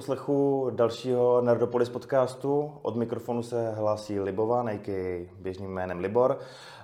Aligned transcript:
Poslechu 0.00 0.70
dalšího 0.74 1.40
Nerdopolis 1.40 1.88
podcastu. 1.88 2.72
Od 2.82 2.96
mikrofonu 2.96 3.42
se 3.42 3.70
hlásí 3.70 4.20
Libova, 4.20 4.62
nejky 4.62 5.30
běžným 5.38 5.70
jménem 5.70 6.00
Libor. 6.00 6.38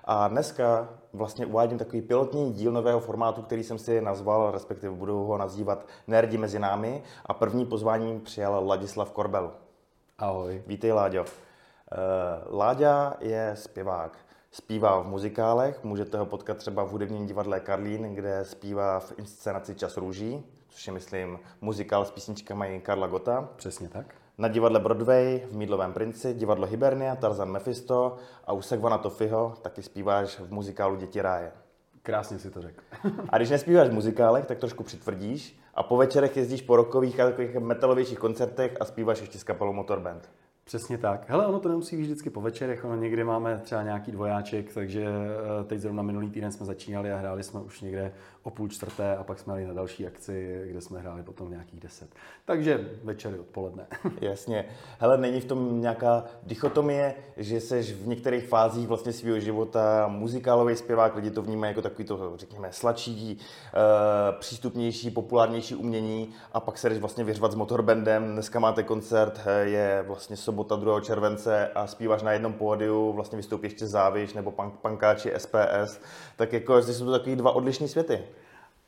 A 0.05 0.29
dneska 0.29 0.89
vlastně 1.13 1.47
uvádím 1.47 1.79
takový 1.79 2.03
pilotní 2.03 2.53
díl 2.53 2.73
nového 2.73 3.01
formátu, 3.01 3.43
který 3.43 3.63
jsem 3.63 3.79
si 3.79 4.01
nazval, 4.01 4.51
respektive 4.51 4.95
budu 4.95 5.25
ho 5.25 5.39
nazývat 5.39 5.87
Nerdi 6.07 6.39
mezi 6.39 6.59
námi. 6.59 7.03
A 7.27 7.35
první 7.35 7.67
pozvání 7.67 8.21
přijal 8.21 8.67
Ladislav 8.67 9.11
Korbel. 9.11 9.51
Ahoj. 10.19 10.63
Vítej, 10.67 10.93
Láďo. 10.93 11.25
Eh, 11.25 11.97
Láďa 12.51 13.15
je 13.21 13.53
zpěvák. 13.55 14.19
Zpívá 14.51 15.01
v 15.01 15.07
muzikálech, 15.07 15.85
můžete 15.85 16.19
ho 16.19 16.27
potkat 16.27 16.57
třeba 16.57 16.85
v 16.85 16.91
hudebním 16.91 17.27
divadle 17.27 17.61
Karlín, 17.61 18.15
kde 18.15 18.45
zpívá 18.45 19.01
v 19.01 19.13
inscenaci 19.19 19.75
Čas 19.75 19.97
růží, 19.97 20.56
což 20.77 20.87
je, 20.87 20.93
myslím, 20.93 21.39
muzikál 21.61 22.05
s 22.05 22.11
písničkami 22.11 22.81
Karla 22.85 23.07
Gota. 23.07 23.49
Přesně 23.57 23.89
tak. 23.89 24.15
Na 24.39 24.49
divadle 24.49 24.81
Broadway, 24.81 25.41
v 25.51 25.57
Mídlovém 25.57 25.93
princi, 25.93 26.35
divadlo 26.35 26.67
Hibernia, 26.67 27.17
Tarzan 27.17 27.51
Mephisto 27.51 28.17
a 28.45 28.53
u 28.53 28.63
Segvana 28.63 28.99
Tofiho 28.99 29.55
taky 29.63 29.83
zpíváš 29.83 30.41
v 30.41 30.53
muzikálu 30.53 30.97
Děti 30.97 31.23
ráje. 31.23 31.53
Krásně 32.03 32.39
si 32.39 32.51
to 32.51 32.63
řekl. 32.63 32.83
a 33.29 33.37
když 33.37 33.51
nespíváš 33.51 33.89
v 33.89 33.93
muzikálech, 33.93 34.47
tak 34.47 34.59
trošku 34.59 34.83
přitvrdíš 34.83 35.61
a 35.75 35.83
po 35.83 35.97
večerech 35.97 36.37
jezdíš 36.37 36.63
po 36.63 36.77
rokových 36.77 37.21
a 37.21 37.27
takových 37.27 37.55
metalovějších 37.55 38.19
koncertech 38.19 38.77
a 38.81 38.85
zpíváš 38.85 39.21
ještě 39.21 39.39
s 39.39 39.45
kapelou 39.45 39.73
Motorband. 39.73 40.31
Přesně 40.67 40.99
tak. 40.99 41.25
Hele, 41.29 41.47
ono 41.47 41.61
to 41.61 41.69
nemusí 41.69 41.97
být 41.97 42.03
vždycky 42.03 42.31
po 42.31 42.41
večerech, 42.41 42.85
ono 42.85 42.97
někdy 42.97 43.25
máme 43.25 43.61
třeba 43.65 43.83
nějaký 43.83 44.13
dvojáček, 44.13 44.75
takže 44.75 45.05
eh, 45.05 45.65
teď 45.65 45.81
zrovna 45.81 46.03
minulý 46.03 46.31
týden 46.31 46.53
jsme 46.53 46.67
začínali 46.67 47.13
a 47.13 47.17
hráli 47.17 47.43
jsme 47.43 47.61
už 47.61 47.81
někde 47.81 48.13
o 48.47 48.51
půl 48.51 48.69
čtvrté 48.69 49.17
a 49.17 49.25
pak 49.25 49.39
jsme 49.39 49.55
jeli 49.55 49.67
na 49.67 49.75
další 49.75 50.07
akci, 50.07 50.65
kde 50.67 50.81
jsme 50.81 51.01
hráli 51.01 51.23
potom 51.23 51.51
nějakých 51.51 51.81
deset. 51.81 52.09
Takže 52.45 52.91
večery 53.05 53.39
odpoledne. 53.39 53.87
Jasně. 54.21 54.65
Hele, 54.99 55.19
není 55.19 55.41
v 55.41 55.45
tom 55.45 55.81
nějaká 55.81 56.25
dichotomie, 56.43 57.15
že 57.37 57.61
seš 57.61 57.93
v 57.93 58.07
některých 58.07 58.49
fázích 58.49 58.89
vlastně 58.89 59.13
svého 59.13 59.41
života 59.41 60.09
muzikálový 60.09 60.77
zpěvák, 60.77 61.17
lidi 61.17 61.31
to 61.31 61.43
vnímají 61.43 61.71
jako 61.71 61.83
takový 61.83 62.05
to, 62.05 62.37
řekněme, 62.37 62.69
sladší, 62.73 63.39
eh, 63.39 64.39
přístupnější, 64.39 65.11
populárnější 65.11 65.75
umění 65.75 66.29
a 66.53 66.61
pak 66.61 66.79
se 66.79 66.89
jdeš 66.89 66.99
vlastně 66.99 67.25
vyřvat 67.25 67.53
s 67.53 67.55
motorbandem. 67.55 68.33
Dneska 68.33 68.61
máte 68.61 68.83
koncert, 68.83 69.41
eh, 69.47 69.61
je 69.61 70.05
vlastně 70.07 70.37
sobota 70.37 70.77
2. 70.77 71.01
července 71.01 71.69
a 71.75 71.87
zpíváš 71.87 72.23
na 72.23 72.33
jednom 72.33 72.53
pódiu, 72.53 73.13
vlastně 73.13 73.37
vystoupí 73.37 73.67
ještě 73.67 73.87
Záviš 73.87 74.35
nebo 74.35 74.51
pankáči 74.83 75.33
SPS, 75.37 76.01
tak 76.37 76.53
jako 76.53 76.83
jsou 76.83 77.05
to 77.05 77.13
takový 77.13 77.37
dva 77.37 77.51
odlišní 77.51 77.89
světy. 77.89 78.25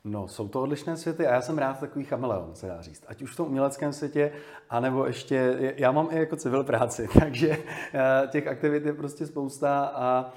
No, 0.09 0.29
jsou 0.29 0.49
to 0.49 0.63
odlišné 0.63 0.97
světy 0.97 1.27
a 1.27 1.35
já 1.35 1.41
jsem 1.41 1.59
rád 1.59 1.81
takový 1.81 2.05
chameleon, 2.05 2.55
se 2.55 2.67
dá 2.67 2.83
říct. 2.83 3.05
Ať 3.09 3.23
už 3.23 3.33
v 3.33 3.37
tom 3.37 3.47
uměleckém 3.47 3.93
světě, 3.93 4.33
anebo 4.71 5.07
ještě, 5.07 5.57
já 5.77 5.93
mám 5.93 6.09
i 6.11 6.19
jako 6.19 6.37
civil 6.37 6.65
práci, 6.65 7.09
takže 7.21 7.59
eh, 7.95 8.29
těch 8.29 8.47
aktivit 8.47 8.87
je 8.87 8.93
prostě 8.93 9.27
spousta 9.27 9.93
a 9.95 10.33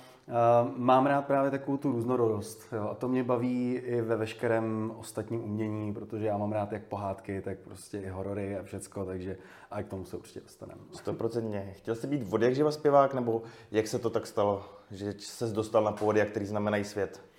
mám 0.76 1.06
rád 1.06 1.26
právě 1.26 1.52
takovou 1.52 1.78
tu 1.78 1.92
různorodost. 1.92 2.74
Jo? 2.74 2.88
A 2.92 2.96
to 2.96 3.08
mě 3.08 3.24
baví 3.24 3.74
i 3.74 4.02
ve 4.02 4.16
veškerém 4.16 4.94
ostatním 4.98 5.44
umění, 5.44 5.94
protože 5.94 6.26
já 6.26 6.38
mám 6.38 6.52
rád 6.52 6.72
jak 6.72 6.84
pohádky, 6.84 7.42
tak 7.42 7.58
prostě 7.58 8.00
i 8.00 8.10
horory 8.10 8.58
a 8.58 8.64
všecko, 8.64 9.06
takže 9.06 9.38
a 9.72 9.84
k 9.84 9.88
tomu 9.88 10.06
se 10.06 10.18
určitě 10.18 10.40
dostaneme. 10.40 10.82
Stoprocentně. 10.92 11.74
Chtěl 11.78 11.96
jsi 11.96 12.08
být 12.08 12.34
od 12.34 12.42
jak 12.42 12.74
zpěvák, 12.74 13.14
nebo 13.14 13.42
jak 13.72 13.88
se 13.88 14.00
to 14.00 14.10
tak 14.10 14.28
stalo, 14.28 14.66
že 14.92 15.14
se 15.18 15.48
dostal 15.48 15.84
na 15.84 15.92
pódia, 15.92 16.26
který 16.26 16.46
znamenají 16.46 16.84
svět? 16.84 17.31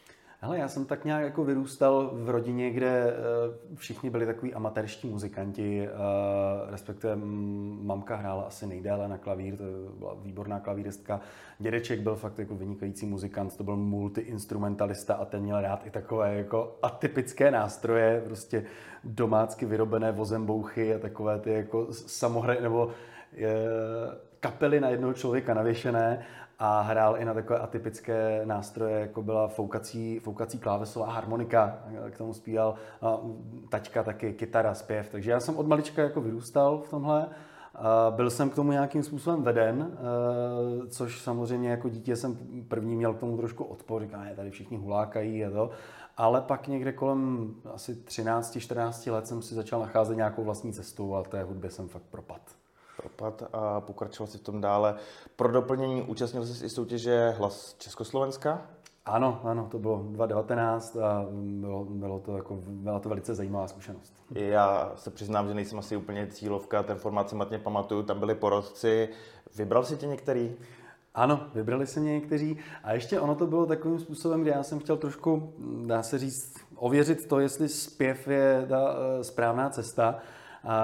Hele, 0.45 0.59
já 0.59 0.69
jsem 0.69 0.85
tak 0.85 1.05
nějak 1.05 1.23
jako 1.23 1.45
vyrůstal 1.45 2.11
v 2.15 2.31
rodině, 2.31 2.71
kde 2.71 2.87
eh, 2.89 3.15
všichni 3.75 4.11
byli 4.11 4.27
takový 4.27 4.55
amatérští 4.55 5.09
muzikanti, 5.09 5.89
eh, 5.89 5.91
respektive 6.71 7.17
mamka 7.83 8.17
hrála 8.17 8.43
asi 8.43 8.67
nejdéle 8.67 9.09
na 9.09 9.19
klavír, 9.19 9.57
to 9.57 9.65
byla 9.99 10.15
výborná 10.23 10.61
klavíristka. 10.61 11.21
Dědeček 11.59 12.01
byl 12.01 12.15
fakt 12.15 12.39
jako 12.39 12.55
vynikající 12.55 13.07
muzikant, 13.07 13.57
to 13.57 13.65
byl 13.65 13.77
multiinstrumentalista 13.77 15.15
a 15.15 15.25
ten 15.25 15.43
měl 15.43 15.61
rád 15.61 15.87
i 15.87 15.91
takové 15.91 16.35
jako 16.35 16.79
atypické 16.83 17.51
nástroje, 17.51 18.23
prostě 18.25 18.65
domácky 19.05 19.67
vyrobené 19.67 20.13
vozembouchy 20.13 20.95
a 20.95 20.99
takové 20.99 21.39
ty 21.39 21.53
jako 21.53 21.87
samohry 21.91 22.61
nebo 22.61 22.91
eh, 23.37 23.49
kapely 24.41 24.81
na 24.81 24.89
jednoho 24.89 25.15
člověka 25.15 25.55
navěšené 25.55 26.25
a 26.65 26.81
hrál 26.81 27.17
i 27.17 27.25
na 27.25 27.35
takové 27.35 27.59
atypické 27.59 28.43
nástroje, 28.45 29.01
jako 29.01 29.23
byla 29.23 29.49
foukací, 29.49 30.19
foukací 30.19 30.59
klávesová 30.59 31.13
harmonika, 31.13 31.79
k 32.11 32.19
tomu 32.19 32.35
zpíval 32.35 32.75
taťka 33.69 34.03
taky 34.03 34.33
kytara, 34.33 34.75
zpěv. 34.75 35.09
Takže 35.11 35.31
já 35.31 35.41
jsem 35.41 35.57
od 35.57 35.67
malička 35.67 36.03
jako 36.03 36.21
vyrůstal 36.21 36.79
v 36.79 36.91
tomhle. 36.91 37.27
Byl 38.11 38.31
jsem 38.31 38.51
k 38.51 38.55
tomu 38.55 38.73
nějakým 38.73 39.03
způsobem 39.03 39.43
veden, 39.43 39.99
což 40.89 41.21
samozřejmě 41.21 41.71
jako 41.71 41.89
dítě 41.89 42.17
jsem 42.17 42.39
první 42.69 42.97
měl 42.97 43.15
k 43.15 43.21
tomu 43.21 43.37
trošku 43.37 43.65
odpor, 43.65 44.03
říkám, 44.03 44.27
tady 44.37 44.51
všichni 44.51 44.77
hulákají 44.77 45.45
a 45.45 45.51
to. 45.51 45.71
Ale 46.17 46.41
pak 46.41 46.69
někde 46.69 46.93
kolem 46.93 47.55
asi 47.75 47.95
13-14 47.95 49.13
let 49.13 49.27
jsem 49.27 49.43
si 49.43 49.55
začal 49.55 49.81
nacházet 49.81 50.17
nějakou 50.17 50.45
vlastní 50.45 50.73
cestu 50.73 51.17
a 51.17 51.23
té 51.23 51.43
hudbě 51.43 51.71
jsem 51.71 51.89
fakt 51.89 52.05
propad 52.11 52.41
propad 53.03 53.43
a 53.53 53.81
pokračoval 53.81 54.27
si 54.27 54.39
v 54.39 54.43
tom 54.43 54.61
dále. 54.61 54.95
Pro 55.37 55.53
doplnění 55.53 56.03
účastnil 56.03 56.47
jsi 56.47 56.67
i 56.67 56.69
soutěže 56.69 57.35
Hlas 57.39 57.75
Československa? 57.79 58.67
Ano, 59.05 59.41
ano, 59.45 59.69
to 59.71 59.79
bylo 59.79 59.97
2019 59.97 60.97
a 60.97 61.27
bylo, 61.33 61.85
bylo 61.85 62.19
to 62.19 62.37
jako, 62.37 62.59
byla 62.67 62.99
to 62.99 63.09
velice 63.09 63.35
zajímavá 63.35 63.69
zkušenost. 63.69 64.15
Já 64.35 64.93
se 64.97 65.11
přiznám, 65.11 65.49
že 65.49 65.55
nejsem 65.55 65.79
asi 65.79 65.97
úplně 65.97 66.27
cílovka, 66.27 66.83
ten 66.83 66.97
formát 66.97 67.29
si 67.29 67.37
matně 67.37 67.59
pamatuju, 67.59 68.03
tam 68.03 68.19
byli 68.19 68.35
porodci. 68.35 69.09
Vybral 69.57 69.85
si 69.85 69.97
tě 69.97 70.07
některý? 70.07 70.57
Ano, 71.15 71.47
vybrali 71.55 71.87
se 71.87 72.01
mě 72.01 72.13
někteří. 72.13 72.59
A 72.85 72.93
ještě 72.93 73.21
ono 73.21 73.35
to 73.35 73.47
bylo 73.47 73.67
takovým 73.67 73.99
způsobem, 73.99 74.43
kde 74.43 74.51
já 74.51 74.63
jsem 74.63 74.79
chtěl 74.79 74.97
trošku, 74.97 75.53
dá 75.87 76.03
se 76.03 76.19
říct, 76.19 76.57
ověřit 76.77 77.29
to, 77.29 77.41
jestli 77.41 77.69
zpěv 77.69 78.29
je 78.29 78.67
ta 78.69 78.95
eh, 78.95 79.25
správná 79.25 79.71
cesta 79.71 80.19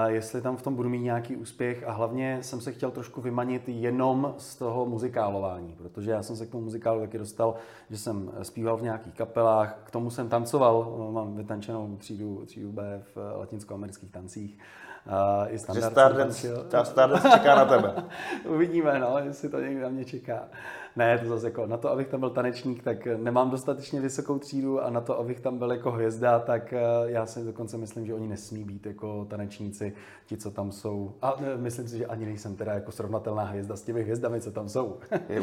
jestli 0.07 0.41
tam 0.41 0.57
v 0.57 0.61
tom 0.61 0.75
budu 0.75 0.89
mít 0.89 0.99
nějaký 0.99 1.35
úspěch 1.35 1.83
a 1.87 1.91
hlavně 1.91 2.37
jsem 2.41 2.61
se 2.61 2.71
chtěl 2.71 2.91
trošku 2.91 3.21
vymanit 3.21 3.63
jenom 3.67 4.35
z 4.37 4.55
toho 4.55 4.85
muzikálování, 4.85 5.75
protože 5.77 6.11
já 6.11 6.23
jsem 6.23 6.35
se 6.35 6.45
k 6.45 6.49
tomu 6.49 6.63
muzikálu 6.63 6.99
taky 6.99 7.17
dostal, 7.17 7.55
že 7.89 7.97
jsem 7.97 8.31
zpíval 8.41 8.77
v 8.77 8.83
nějakých 8.83 9.13
kapelách, 9.13 9.79
k 9.83 9.91
tomu 9.91 10.09
jsem 10.09 10.29
tancoval, 10.29 11.09
mám 11.11 11.35
vytančenou 11.35 11.97
třídu, 11.97 12.45
třídu 12.45 12.71
B 12.71 13.03
v 13.15 13.37
latinskoamerických 13.37 14.11
tancích. 14.11 14.57
Uh, 15.05 15.53
i 15.53 15.59
standard. 15.59 15.91
Stardust, 15.91 16.45
Stardust 16.83 17.31
čeká 17.33 17.55
na 17.55 17.65
tebe. 17.65 17.93
Uvidíme, 18.45 18.99
no, 18.99 19.17
jestli 19.23 19.49
to 19.49 19.59
někdy 19.59 19.81
na 19.81 19.89
mě 19.89 20.05
čeká. 20.05 20.47
Ne, 20.95 21.17
to 21.17 21.27
zase 21.27 21.47
jako 21.47 21.65
na 21.67 21.77
to, 21.77 21.91
abych 21.91 22.07
tam 22.07 22.19
byl 22.19 22.29
tanečník, 22.29 22.83
tak 22.83 23.07
nemám 23.17 23.49
dostatečně 23.49 24.01
vysokou 24.01 24.39
třídu 24.39 24.83
a 24.83 24.89
na 24.89 25.01
to, 25.01 25.19
abych 25.19 25.39
tam 25.39 25.57
byl 25.57 25.71
jako 25.71 25.91
hvězda, 25.91 26.39
tak 26.39 26.73
eh, 26.73 26.79
já 27.05 27.25
si 27.25 27.43
dokonce 27.43 27.77
myslím, 27.77 28.05
že 28.05 28.13
oni 28.13 28.27
nesmí 28.27 28.63
být 28.63 28.85
jako 28.85 29.25
tanečníci, 29.25 29.93
ti, 30.25 30.37
co 30.37 30.51
tam 30.51 30.71
jsou. 30.71 31.13
A 31.21 31.35
ne, 31.39 31.57
myslím 31.57 31.87
si, 31.87 31.97
že 31.97 32.05
ani 32.05 32.25
nejsem 32.25 32.55
teda 32.55 32.73
jako 32.73 32.91
srovnatelná 32.91 33.43
hvězda 33.43 33.75
s 33.75 33.81
těmi 33.81 34.03
hvězdami, 34.03 34.41
co 34.41 34.51
tam 34.51 34.69
jsou. 34.69 34.97
Je 35.29 35.41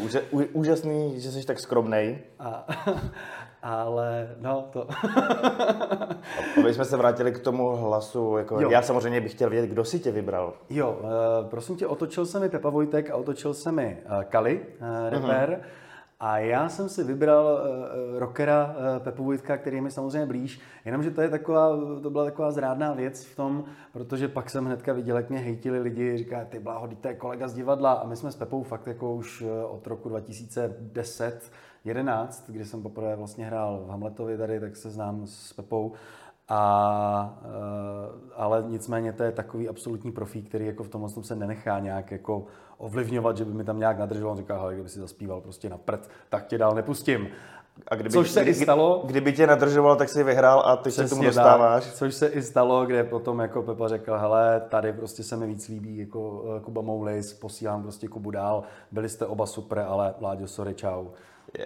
úžasný, 0.52 1.20
že 1.20 1.32
jsi 1.32 1.46
tak 1.46 1.60
skromnej. 1.60 2.18
A, 2.38 2.66
ale 3.62 4.36
no 4.40 4.68
to... 4.72 4.88
Aby 6.60 6.74
jsme 6.74 6.84
se 6.84 6.96
vrátili 6.96 7.32
k 7.32 7.38
tomu 7.38 7.76
hlasu, 7.76 8.36
jako 8.36 8.60
já 8.60 8.82
samozřejmě 8.82 9.20
bych 9.20 9.32
chtěl 9.32 9.50
vědět, 9.50 9.70
kdo 9.70 9.84
si 9.84 9.98
tě 9.98 10.10
vybral. 10.10 10.52
Jo, 10.70 11.00
prosím 11.50 11.76
tě, 11.76 11.86
otočil 11.86 12.26
se 12.26 12.40
mi 12.40 12.48
Pepa 12.48 12.70
Vojtek 12.70 13.10
a 13.10 13.16
otočil 13.16 13.54
se 13.54 13.72
mi 13.72 13.98
Kali, 14.28 14.60
uh, 14.80 15.10
Uh-huh. 15.44 15.58
A 16.20 16.38
já 16.38 16.68
jsem 16.68 16.88
si 16.88 17.04
vybral 17.04 17.44
uh, 17.44 18.18
rockera 18.18 18.64
uh, 18.66 19.04
Pepu 19.04 19.24
Vojtka, 19.24 19.56
který 19.56 19.76
je 19.76 19.82
mi 19.82 19.90
samozřejmě 19.90 20.26
blíž, 20.26 20.60
jenomže 20.84 21.10
to, 21.10 21.20
je 21.20 21.28
taková, 21.28 21.76
to 22.02 22.10
byla 22.10 22.24
taková 22.24 22.50
zrádná 22.50 22.92
věc 22.92 23.24
v 23.24 23.36
tom, 23.36 23.64
protože 23.92 24.28
pak 24.28 24.50
jsem 24.50 24.64
hnedka 24.64 24.92
viděl, 24.92 25.16
jak 25.16 25.30
mě 25.30 25.38
hejtili 25.38 25.78
lidi, 25.78 26.16
říká, 26.16 26.44
ty 26.44 26.58
bláho, 26.58 26.88
to 27.00 27.08
je 27.08 27.14
kolega 27.14 27.48
z 27.48 27.54
divadla 27.54 27.92
a 27.92 28.06
my 28.06 28.16
jsme 28.16 28.32
s 28.32 28.36
Pepou 28.36 28.62
fakt 28.62 28.86
jako 28.86 29.14
už 29.14 29.44
od 29.68 29.86
roku 29.86 30.08
2010 30.08 31.50
11, 31.84 32.50
kdy 32.50 32.64
jsem 32.64 32.82
poprvé 32.82 33.16
vlastně 33.16 33.46
hrál 33.46 33.82
v 33.86 33.90
Hamletovi 33.90 34.38
tady, 34.38 34.60
tak 34.60 34.76
se 34.76 34.90
znám 34.90 35.26
s 35.26 35.52
Pepou. 35.52 35.92
A, 36.48 37.38
ale 38.34 38.64
nicméně 38.68 39.12
to 39.12 39.22
je 39.22 39.32
takový 39.32 39.68
absolutní 39.68 40.12
profík, 40.12 40.48
který 40.48 40.66
jako 40.66 40.84
v 40.84 40.88
tom 40.88 41.08
se 41.08 41.36
nenechá 41.36 41.78
nějak 41.78 42.10
jako 42.10 42.46
ovlivňovat, 42.78 43.36
že 43.36 43.44
by 43.44 43.52
mi 43.52 43.64
tam 43.64 43.78
nějak 43.78 43.98
nadržel. 43.98 44.30
On 44.30 44.36
říká, 44.36 44.70
kdyby 44.72 44.88
si 44.88 45.00
zaspíval 45.00 45.40
prostě 45.40 45.68
na 45.68 45.78
prd, 45.78 46.10
tak 46.28 46.46
tě 46.46 46.58
dál 46.58 46.74
nepustím. 46.74 47.28
A 47.88 47.94
kdyby, 47.94 48.10
což 48.10 48.30
se 48.30 48.42
kdy, 48.42 48.50
i 48.50 48.54
stalo. 48.54 49.02
Kdyby 49.06 49.32
tě 49.32 49.46
nadržoval, 49.46 49.96
tak 49.96 50.08
si 50.08 50.24
vyhrál 50.24 50.62
a 50.66 50.76
ty 50.76 50.90
se 50.90 51.08
tomu 51.08 51.24
dostáváš. 51.24 51.84
Tak, 51.84 51.94
což 51.94 52.14
se 52.14 52.26
i 52.26 52.42
stalo, 52.42 52.86
kde 52.86 53.04
potom 53.04 53.38
jako 53.38 53.62
Pepa 53.62 53.88
řekl, 53.88 54.18
hele, 54.18 54.62
tady 54.68 54.92
prostě 54.92 55.22
se 55.22 55.36
mi 55.36 55.46
víc 55.46 55.68
líbí 55.68 55.98
jako 55.98 56.44
eh, 56.56 56.60
Kuba 56.60 56.82
Moulis, 56.82 57.34
posílám 57.34 57.82
prostě 57.82 58.08
Kubu 58.08 58.30
dál, 58.30 58.62
byli 58.92 59.08
jste 59.08 59.26
oba 59.26 59.46
super, 59.46 59.78
ale 59.78 60.14
Láďo, 60.20 60.46
sorry, 60.46 60.74
čau. 60.74 61.06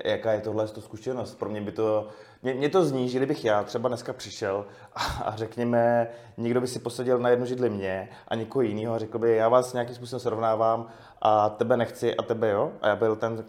Jaká 0.05 0.33
je 0.33 0.41
tohle 0.41 0.69
to 0.69 0.81
zkušenost. 0.81 1.39
Pro 1.39 1.49
mě 1.49 1.61
by 1.61 1.73
to, 1.73 2.09
mě, 2.43 2.55
mě 2.55 2.69
to 2.69 2.85
zní, 2.85 3.09
že 3.09 3.19
kdybych 3.19 3.45
já 3.45 3.63
třeba 3.63 3.89
dneska 3.89 4.13
přišel 4.13 4.67
a, 4.95 5.03
a 5.25 5.37
řekněme, 5.37 6.09
někdo 6.37 6.61
by 6.61 6.67
si 6.67 6.79
posadil 6.79 7.19
na 7.19 7.29
jednu 7.29 7.47
židli 7.47 7.71
mě 7.71 8.09
a 8.29 8.35
někoho 8.35 8.63
jiného 8.63 8.95
a 8.95 8.99
řekl 8.99 9.19
by, 9.19 9.37
já 9.37 9.49
vás 9.49 9.73
nějakým 9.73 9.95
způsobem 9.95 10.21
srovnávám 10.21 10.87
a 11.23 11.49
tebe 11.49 11.77
nechci 11.77 12.17
a 12.17 12.23
tebe 12.23 12.51
jo. 12.51 12.73
A 12.83 12.89
já 12.89 12.97
byl 12.97 13.17
ten, 13.17 13.45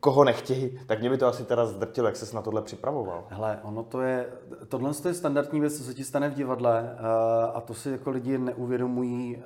koho 0.00 0.24
nechtějí, 0.24 0.78
tak 0.86 1.00
mě 1.00 1.10
by 1.10 1.18
to 1.18 1.26
asi 1.26 1.44
teda 1.44 1.66
zdrtilo, 1.66 2.06
jak 2.06 2.16
ses 2.16 2.32
na 2.32 2.42
tohle 2.42 2.62
připravoval. 2.62 3.24
Hele, 3.28 3.58
ono 3.62 3.82
to 3.82 4.00
je, 4.00 4.26
tohle 4.68 4.90
je 5.04 5.14
standardní 5.14 5.60
věc, 5.60 5.76
co 5.76 5.84
se 5.84 5.94
ti 5.94 6.04
stane 6.04 6.28
v 6.28 6.34
divadle 6.34 6.96
eh, 6.96 7.52
a 7.54 7.60
to 7.60 7.74
si 7.74 7.90
jako 7.90 8.10
lidi 8.10 8.38
neuvědomují, 8.38 9.36
eh, 9.36 9.42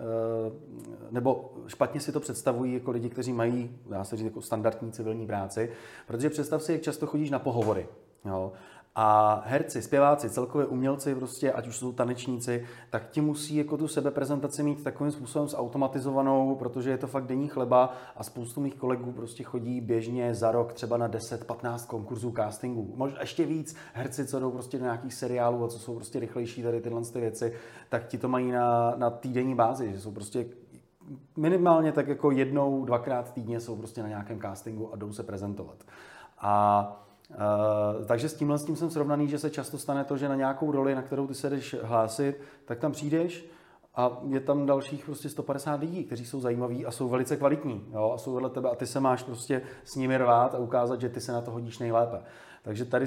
nebo 1.11 1.55
špatně 1.67 2.01
si 2.01 2.13
to 2.13 2.21
představují 2.21 2.75
jako 2.75 2.91
lidi, 2.91 3.09
kteří 3.09 3.33
mají, 3.33 3.79
dá 3.91 4.05
se 4.05 4.17
říct, 4.17 4.25
jako 4.25 4.41
standardní 4.41 4.93
civilní 4.93 5.27
práci, 5.27 5.71
protože 6.07 6.31
představ 6.31 6.63
si, 6.63 6.73
jak 6.73 6.83
často 6.83 7.07
chodíš 7.07 7.31
na 7.31 7.39
pohovory. 7.39 7.89
Jo? 8.25 8.53
A 8.99 9.43
herci, 9.47 9.83
zpěváci, 9.83 10.31
celkově 10.31 10.67
umělci, 10.67 11.15
prostě, 11.15 11.53
ať 11.53 11.67
už 11.67 11.77
jsou 11.77 11.93
tanečníci, 11.93 12.67
tak 12.91 13.11
ti 13.11 13.21
musí 13.21 13.57
jako 13.57 13.77
tu 13.77 13.89
sebeprezentaci 13.89 14.63
mít 14.63 14.85
takovým 14.85 15.13
způsobem 15.13 15.49
zautomatizovanou, 15.49 16.55
protože 16.55 16.91
je 16.91 16.99
to 16.99 17.07
fakt 17.07 17.27
denní 17.27 17.49
chleba 17.49 17.93
a 18.17 18.25
spoustu 18.25 18.61
mých 18.61 18.75
kolegů 18.75 19.13
prostě 19.13 19.45
chodí 19.45 19.81
běžně 19.81 20.35
za 20.35 20.53
rok 20.53 20.73
třeba 20.73 20.97
na 20.97 21.09
10-15 21.09 21.87
konkurzů 21.87 22.33
castingů. 22.37 22.93
Možná 22.97 23.21
ještě 23.21 23.45
víc 23.45 23.77
herci, 23.93 24.27
co 24.27 24.41
jdou 24.41 24.51
prostě 24.51 24.79
do 24.79 24.85
nějakých 24.85 25.15
seriálů 25.15 25.65
a 25.65 25.69
co 25.69 25.79
jsou 25.79 25.95
prostě 25.95 26.21
rychlejší 26.21 26.63
tady 26.63 26.81
tyhle 26.81 27.03
ty 27.13 27.21
věci, 27.21 27.53
tak 27.89 28.07
ti 28.07 28.19
to 28.19 28.29
mají 28.29 28.51
na, 28.51 28.95
na 28.97 29.11
týdenní 29.11 29.55
bázi, 29.55 29.93
že 29.93 30.01
jsou 30.01 30.13
prostě 30.13 30.47
minimálně 31.37 31.93
tak 31.93 32.09
jako 32.09 32.31
jednou, 32.31 32.85
dvakrát 32.85 33.33
týdně 33.33 33.61
jsou 33.61 33.77
prostě 33.77 34.03
na 34.03 34.09
nějakém 34.09 34.41
castingu 34.41 34.93
a 34.93 34.97
jdou 34.97 35.13
se 35.13 35.23
prezentovat. 35.23 35.77
A 36.39 37.06
Uh, 37.31 38.07
takže 38.07 38.29
s 38.29 38.35
tímhle 38.35 38.59
s 38.59 38.65
tím 38.65 38.77
jsem 38.77 38.91
srovnaný, 38.91 39.29
že 39.29 39.39
se 39.39 39.51
často 39.51 39.79
stane 39.79 40.05
to, 40.05 40.17
že 40.17 40.29
na 40.29 40.35
nějakou 40.35 40.71
roli, 40.73 40.95
na 40.95 41.03
kterou 41.03 41.27
ty 41.27 41.35
se 41.35 41.51
jdeš 41.51 41.77
hlásit, 41.83 42.41
tak 42.65 42.79
tam 42.79 42.93
přijdeš 42.93 43.47
a 43.95 44.19
je 44.29 44.41
tam 44.41 44.67
dalších 44.67 45.05
prostě 45.05 45.29
150 45.29 45.81
lidí, 45.81 46.05
kteří 46.05 46.27
jsou 46.27 46.41
zajímaví 46.41 46.87
a 46.87 46.91
jsou 46.91 47.09
velice 47.09 47.37
kvalitní. 47.37 47.87
Jo? 47.93 48.13
A 48.15 48.19
jsou 48.19 48.35
vedle 48.35 48.51
tebe 48.51 48.71
a 48.71 48.75
ty 48.75 48.87
se 48.87 49.01
máš 49.01 49.23
prostě 49.23 49.63
s 49.85 49.97
nimi 49.97 50.19
rvát 50.19 50.55
a 50.55 50.59
ukázat, 50.59 51.01
že 51.01 51.09
ty 51.09 51.21
se 51.21 51.33
na 51.33 51.41
to 51.41 51.51
hodíš 51.51 51.79
nejlépe. 51.79 52.23
Takže 52.67 52.85
tady 52.85 53.07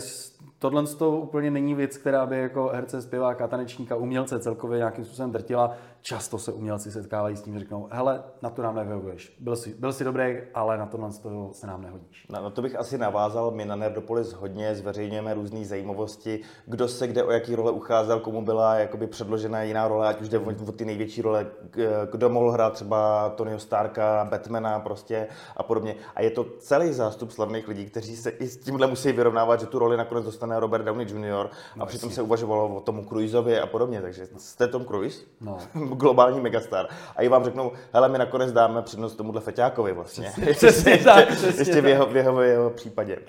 tohle 0.60 0.84
to 0.88 1.12
úplně 1.12 1.52
není 1.52 1.76
věc, 1.76 1.98
která 1.98 2.26
by 2.26 2.40
jako 2.40 2.70
herce, 2.74 3.02
zpěváka, 3.02 3.48
tanečníka, 3.48 3.96
umělce 3.96 4.40
celkově 4.40 4.78
nějakým 4.78 5.06
způsobem 5.06 5.32
drtila. 5.32 5.76
Často 6.02 6.38
se 6.38 6.52
umělci 6.52 6.92
setkávají 6.92 7.36
s 7.36 7.42
tím, 7.42 7.54
že 7.54 7.60
řeknou, 7.60 7.88
hele, 7.92 8.24
na 8.42 8.50
to 8.50 8.62
nám 8.62 8.76
nevyhovuješ. 8.76 9.38
Byl 9.40 9.56
jsi, 9.56 9.76
byl 9.80 9.94
jsi 9.94 10.04
dobrý, 10.04 10.38
ale 10.54 10.78
na 10.78 10.86
tohle 10.86 11.10
to 11.24 11.50
se 11.54 11.68
nám 11.68 11.82
nehodíš. 11.82 12.28
Na, 12.30 12.42
na 12.42 12.50
to 12.50 12.62
bych 12.62 12.76
asi 12.76 12.98
navázal. 12.98 13.52
My 13.52 13.66
na 13.66 13.76
Nerdopolis 13.76 14.34
hodně 14.34 14.76
zveřejňujeme 14.76 15.34
různé 15.34 15.66
zajímavosti, 15.66 16.40
kdo 16.66 16.88
se 16.88 17.08
kde 17.08 17.24
o 17.24 17.32
jaký 17.32 17.56
role 17.56 17.72
ucházel, 17.72 18.20
komu 18.20 18.42
byla 18.42 18.76
jakoby 18.76 19.08
předložena 19.08 19.64
jiná 19.64 19.88
role, 19.88 20.08
ať 20.08 20.22
už 20.22 20.30
jde 20.30 20.40
o, 20.40 20.54
o 20.68 20.72
ty 20.72 20.86
největší 20.86 21.22
role, 21.22 21.48
kdo 22.12 22.30
mohl 22.30 22.52
hrát 22.52 22.74
třeba 22.74 23.30
Tonyho 23.30 23.60
Starka, 23.60 24.28
Batmana 24.30 24.80
prostě 24.80 25.28
a 25.58 25.64
podobně. 25.64 25.96
A 26.16 26.22
je 26.22 26.32
to 26.32 26.46
celý 26.60 26.94
zástup 26.94 27.32
slavných 27.32 27.68
lidí, 27.68 27.86
kteří 27.86 28.16
se 28.16 28.30
i 28.30 28.48
s 28.48 28.58
tímhle 28.58 28.88
musí 28.88 29.12
vyrovnávat, 29.12 29.49
že 29.57 29.66
tu 29.66 29.80
roli 29.80 29.98
nakonec 29.98 30.25
dostane 30.25 30.60
Robert 30.60 30.84
Downey 30.84 31.07
Jr. 31.10 31.34
a 31.36 31.50
no, 31.75 31.86
přitom 31.86 32.12
se 32.12 32.22
uvažovalo 32.22 32.75
o 32.75 32.81
tomu 32.81 33.06
Cruiseovi 33.06 33.60
a 33.60 33.66
podobně. 33.66 34.01
Takže 34.01 34.28
jste 34.38 34.68
Tom 34.68 34.86
Cruise, 34.86 35.25
no. 35.42 35.57
globální 35.96 36.42
megastar. 36.42 36.88
A 37.16 37.22
i 37.22 37.28
vám 37.28 37.44
řeknou, 37.44 37.72
hele, 37.94 38.10
my 38.10 38.18
nakonec 38.18 38.51
dáme 38.51 38.81
přednost 38.81 39.16
tomuhle 39.16 39.42
feťákovi 39.42 39.94
vlastně. 39.94 40.31
Přesně, 40.31 40.54
přesně, 40.54 40.92
ještě, 40.92 41.06
tak, 41.06 41.28
přesně 41.28 41.62
ještě 41.62 41.81
v 41.81 41.88
jeho, 41.88 42.06
v, 42.06 42.16
jeho, 42.16 42.36
v 42.36 42.44
jeho 42.44 42.69
případě. 42.69 43.19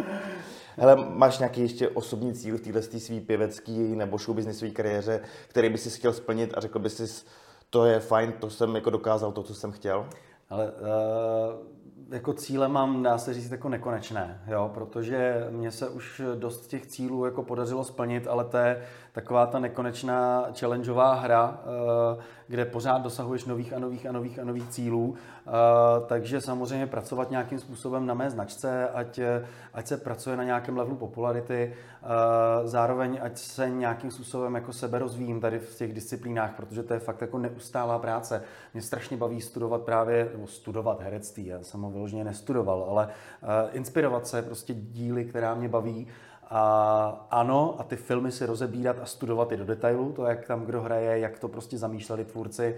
Hele, 0.77 0.97
máš 0.97 1.39
nějaký 1.39 1.61
ještě 1.61 1.89
osobní 1.89 2.35
cíl 2.35 2.59
v 2.59 2.61
této 2.61 2.99
svý 2.99 3.21
pěvecký 3.21 3.97
nebo 3.97 4.19
showbiznisové 4.19 4.71
kariéře, 4.71 5.21
který 5.49 5.69
by 5.69 5.79
si 5.79 5.91
chtěl 5.91 6.13
splnit 6.13 6.55
a 6.57 6.61
řekl 6.61 6.79
by 6.79 6.91
si, 6.91 7.25
to 7.71 7.85
je 7.85 8.01
fajn, 8.01 8.33
to 8.33 8.51
jsem 8.51 8.75
jako 8.75 8.91
dokázal 8.91 9.33
to, 9.33 9.43
co 9.43 9.55
jsem 9.55 9.73
chtěl? 9.73 10.07
Ale 10.51 10.65
uh 10.65 11.80
jako 12.09 12.33
cíle 12.33 12.69
mám, 12.69 13.03
dá 13.03 13.19
se 13.19 13.35
říct, 13.35 13.51
jako 13.51 13.69
nekonečné, 13.69 14.41
jo, 14.47 14.71
protože 14.75 15.47
mě 15.51 15.71
se 15.71 15.89
už 15.89 16.23
dost 16.35 16.67
těch 16.67 16.87
cílů 16.87 17.25
jako 17.25 17.43
podařilo 17.43 17.85
splnit, 17.85 18.27
ale 18.27 18.45
to 18.45 18.57
je 18.57 18.83
taková 19.13 19.47
ta 19.47 19.59
nekonečná 19.59 20.47
challengeová 20.59 21.15
hra, 21.15 21.61
eh, 21.63 22.23
kde 22.47 22.65
pořád 22.65 23.03
dosahuješ 23.03 23.45
nových 23.45 23.73
a 23.73 23.79
nových 23.79 24.07
a 24.07 24.13
nových 24.13 24.39
a 24.39 24.45
nových 24.45 24.69
cílů. 24.69 25.15
Eh, 25.47 25.51
takže 26.07 26.41
samozřejmě 26.41 26.87
pracovat 26.87 27.31
nějakým 27.31 27.59
způsobem 27.59 28.07
na 28.07 28.15
mé 28.15 28.31
značce, 28.31 28.89
ať, 28.89 29.21
ať 29.75 29.87
se 29.87 29.97
pracuje 29.97 30.37
na 30.37 30.45
nějakém 30.45 30.77
levelu 30.77 30.97
popularity, 30.97 31.75
eh, 31.75 32.07
zároveň 32.69 33.19
ať 33.23 33.39
se 33.39 33.71
nějakým 33.71 34.11
způsobem 34.11 34.55
jako 34.55 34.73
sebe 34.73 34.99
rozvíjím 34.99 35.41
tady 35.41 35.59
v 35.59 35.77
těch 35.77 35.93
disciplínách, 35.93 36.55
protože 36.57 36.83
to 36.83 36.95
je 36.95 37.01
fakt 37.01 37.21
jako 37.21 37.39
neustálá 37.39 37.99
práce. 37.99 38.43
Mě 38.75 38.83
strašně 38.83 39.17
baví 39.17 39.41
studovat 39.41 39.83
právě, 39.83 40.29
nebo 40.33 40.47
studovat 40.47 41.03
herectví, 41.03 41.47
já 41.47 41.63
jsem 41.63 41.83
ho 41.83 41.91
vyloženě 41.91 42.25
nestudoval, 42.25 42.87
ale 42.89 43.09
inspirovat 43.73 44.27
se 44.27 44.43
prostě 44.43 44.75
díly, 44.75 45.25
která 45.25 45.55
mě 45.55 45.69
baví 45.69 46.07
a 46.51 47.27
ano, 47.31 47.75
a 47.79 47.83
ty 47.83 47.97
filmy 47.97 48.33
si 48.33 48.47
rozebírat 48.47 48.97
a 49.03 49.07
studovat 49.07 49.53
i 49.53 49.57
do 49.57 49.65
detailu, 49.65 50.13
to, 50.13 50.25
jak 50.25 50.47
tam 50.47 50.65
kdo 50.65 50.83
hraje, 50.83 51.19
jak 51.19 51.39
to 51.39 51.49
prostě 51.49 51.79
zamýšleli 51.79 52.25
tvůrci. 52.25 52.77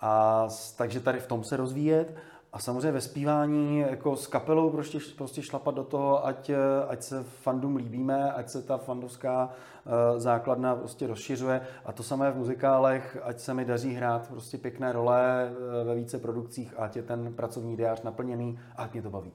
A 0.00 0.48
takže 0.76 1.00
tady 1.00 1.20
v 1.20 1.26
tom 1.26 1.44
se 1.44 1.56
rozvíjet. 1.56 2.14
A 2.52 2.58
samozřejmě 2.58 2.92
ve 2.92 3.00
zpívání 3.00 3.78
jako 3.78 4.16
s 4.16 4.26
kapelou 4.26 4.70
prostě, 4.70 4.98
prostě 5.16 5.42
šlapat 5.42 5.74
do 5.74 5.84
toho, 5.84 6.26
ať, 6.26 6.50
ať 6.88 7.02
se 7.02 7.22
fandům 7.22 7.76
líbíme, 7.76 8.32
ať 8.32 8.48
se 8.48 8.62
ta 8.62 8.76
fandovská 8.76 9.44
uh, 9.48 10.18
základna 10.18 10.76
prostě 10.76 11.06
rozšiřuje. 11.06 11.60
A 11.84 11.92
to 11.92 12.02
samé 12.02 12.30
v 12.30 12.36
muzikálech, 12.36 13.18
ať 13.22 13.38
se 13.38 13.54
mi 13.54 13.64
daří 13.64 13.94
hrát 13.94 14.28
prostě 14.28 14.58
pěkné 14.58 14.92
role 14.92 15.50
uh, 15.50 15.88
ve 15.88 15.94
více 15.94 16.18
produkcích, 16.18 16.74
ať 16.76 16.96
je 16.96 17.02
ten 17.02 17.34
pracovní 17.34 17.76
diář 17.76 18.02
naplněný 18.02 18.58
ať 18.76 18.92
mě 18.92 19.02
to 19.02 19.10
baví. 19.10 19.32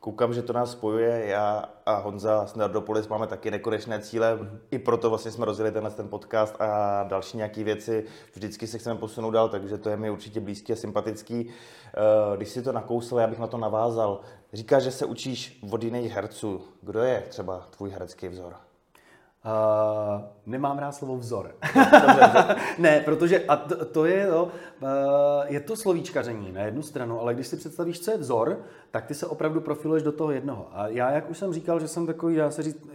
Koukám, 0.00 0.34
že 0.34 0.42
to 0.42 0.52
nás 0.52 0.72
spojuje. 0.72 1.26
Já 1.26 1.64
a 1.86 1.96
Honza 1.96 2.46
z 2.46 2.54
Nerdopolis 2.54 3.08
máme 3.08 3.26
taky 3.26 3.50
nekonečné 3.50 4.00
cíle. 4.00 4.38
I 4.70 4.78
proto 4.78 5.08
vlastně 5.08 5.30
jsme 5.30 5.46
rozjeli 5.46 5.72
tenhle 5.72 5.90
ten 5.90 6.08
podcast 6.08 6.60
a 6.60 7.02
další 7.02 7.36
nějaké 7.36 7.64
věci. 7.64 8.04
Vždycky 8.34 8.66
se 8.66 8.78
chceme 8.78 9.00
posunout 9.00 9.30
dál, 9.30 9.48
takže 9.48 9.78
to 9.78 9.88
je 9.88 9.96
mi 9.96 10.10
určitě 10.10 10.40
blízký 10.40 10.72
a 10.72 10.76
sympatický. 10.76 11.48
Eh, 11.48 12.36
když 12.36 12.48
si 12.48 12.62
to 12.62 12.72
nakousl, 12.72 13.18
já 13.18 13.26
bych 13.26 13.38
na 13.38 13.46
to 13.46 13.58
navázal. 13.58 14.20
Říkáš, 14.52 14.82
že 14.82 14.90
se 14.90 15.04
učíš 15.04 15.60
od 15.70 15.82
jiných 15.82 16.12
herců. 16.12 16.60
Kdo 16.82 17.00
je 17.00 17.24
třeba 17.28 17.66
tvůj 17.70 17.90
herecký 17.90 18.28
vzor? 18.28 18.69
Uh, 19.44 20.22
nemám 20.46 20.78
rád 20.78 20.92
slovo 20.92 21.16
vzor. 21.16 21.54
ne, 22.78 23.00
protože 23.00 23.38
a 23.44 23.56
to, 23.56 23.84
to 23.84 24.04
je, 24.04 24.26
no, 24.26 24.44
uh, 24.44 24.50
je 25.46 25.60
to 25.60 25.76
slovíčkaření 25.76 26.52
na 26.52 26.62
jednu 26.62 26.82
stranu, 26.82 27.20
ale 27.20 27.34
když 27.34 27.46
si 27.46 27.56
představíš, 27.56 28.00
co 28.00 28.10
je 28.10 28.16
vzor, 28.16 28.58
tak 28.90 29.06
ty 29.06 29.14
se 29.14 29.26
opravdu 29.26 29.60
profiluješ 29.60 30.02
do 30.02 30.12
toho 30.12 30.30
jednoho. 30.30 30.68
A 30.72 30.88
já, 30.88 31.10
jak 31.10 31.30
už 31.30 31.38
jsem 31.38 31.52
říkal, 31.52 31.80
že 31.80 31.88
jsem 31.88 32.06
takový, 32.06 32.36
dá 32.36 32.50
se 32.50 32.62
říct, 32.62 32.88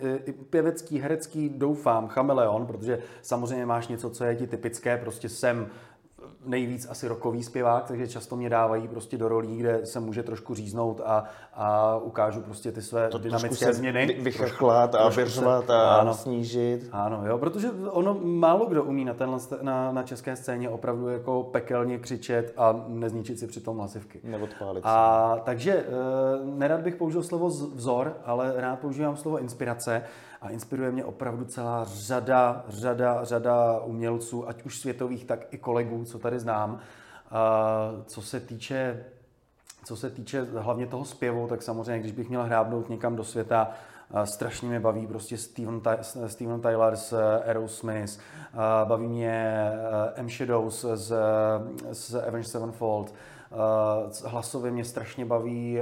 pěvecký, 0.50 1.00
herecký, 1.00 1.50
doufám, 1.50 2.08
chameleon, 2.08 2.66
protože 2.66 3.00
samozřejmě 3.22 3.66
máš 3.66 3.88
něco, 3.88 4.10
co 4.10 4.24
je 4.24 4.36
ti 4.36 4.48
typické, 4.48 4.98
prostě 4.98 5.30
jsem 5.30 5.68
nejvíc 6.46 6.88
asi 6.90 7.08
rokový 7.08 7.44
zpěvák, 7.44 7.88
takže 7.88 8.08
často 8.08 8.36
mě 8.36 8.50
dávají 8.50 8.88
prostě 8.88 9.18
do 9.18 9.28
rolí, 9.28 9.58
kde 9.58 9.86
se 9.86 10.00
může 10.00 10.24
trošku 10.24 10.54
říznout 10.54 11.02
a, 11.06 11.24
a 11.54 11.98
ukážu 11.98 12.42
prostě 12.42 12.72
ty 12.72 12.82
své 12.82 13.10
to 13.10 13.18
dynamické 13.18 13.74
změny. 13.74 14.18
Vychrchlat 14.20 14.96
a 14.96 15.10
vyřvat 15.10 15.70
a 15.70 15.96
ano, 15.96 16.14
snížit. 16.14 16.90
Ano, 16.92 17.28
jo, 17.28 17.38
protože 17.38 17.72
ono 17.90 18.14
málo 18.24 18.66
kdo 18.66 18.84
umí 18.84 19.06
na, 19.06 19.14
tenhle, 19.14 19.40
na, 19.62 19.92
na 19.92 20.04
české 20.04 20.36
scéně 20.36 20.70
opravdu 20.70 21.08
jako 21.08 21.44
pekelně 21.44 22.00
křičet 22.00 22.54
a 22.58 22.86
nezničit 22.88 23.40
si 23.40 23.48
přitom 23.48 23.78
hlasivky. 23.78 24.20
Neodpálit 24.24 24.84
a, 24.86 25.38
takže 25.44 25.72
e, 25.74 25.86
nerad 26.44 26.82
bych 26.82 26.96
použil 26.96 27.24
slovo 27.24 27.48
vzor, 27.48 28.18
ale 28.26 28.54
rád 28.56 28.80
používám 28.80 29.18
slovo 29.18 29.40
inspirace 29.40 30.04
a 30.46 30.50
inspiruje 30.50 30.92
mě 30.92 31.06
opravdu 31.06 31.46
celá 31.46 31.84
řada, 31.84 32.66
řada, 32.68 33.24
řada 33.24 33.80
umělců, 33.80 34.50
ať 34.50 34.64
už 34.64 34.80
světových, 34.80 35.26
tak 35.26 35.54
i 35.54 35.58
kolegů, 35.58 36.06
co 36.06 36.20
tady 36.20 36.40
znám. 36.40 36.80
Co 38.06 38.22
se 38.22 38.40
týče 38.40 39.06
co 39.86 39.96
se 39.96 40.10
týče 40.10 40.42
hlavně 40.42 40.88
toho 40.88 41.06
zpěvu, 41.06 41.48
tak 41.48 41.62
samozřejmě, 41.62 42.00
když 42.00 42.12
bych 42.12 42.30
měl 42.30 42.44
hrábnout 42.44 42.90
někam 42.90 43.16
do 43.16 43.24
světa, 43.24 43.72
strašně 44.24 44.70
mě 44.70 44.80
baví 44.80 45.08
prostě 45.08 45.38
Steven, 45.38 45.82
Steven 46.28 46.62
Tyler 46.62 46.96
z 46.96 47.14
Aerosmith, 47.46 48.20
baví 48.84 49.08
mě 49.08 49.72
M. 50.16 50.30
Shadows 50.30 50.86
z, 50.94 51.16
z 51.92 52.16
Avenged 52.16 52.52
Sevenfold, 52.52 53.14
hlasově 54.26 54.72
mě 54.72 54.86
strašně 54.86 55.26
baví 55.26 55.80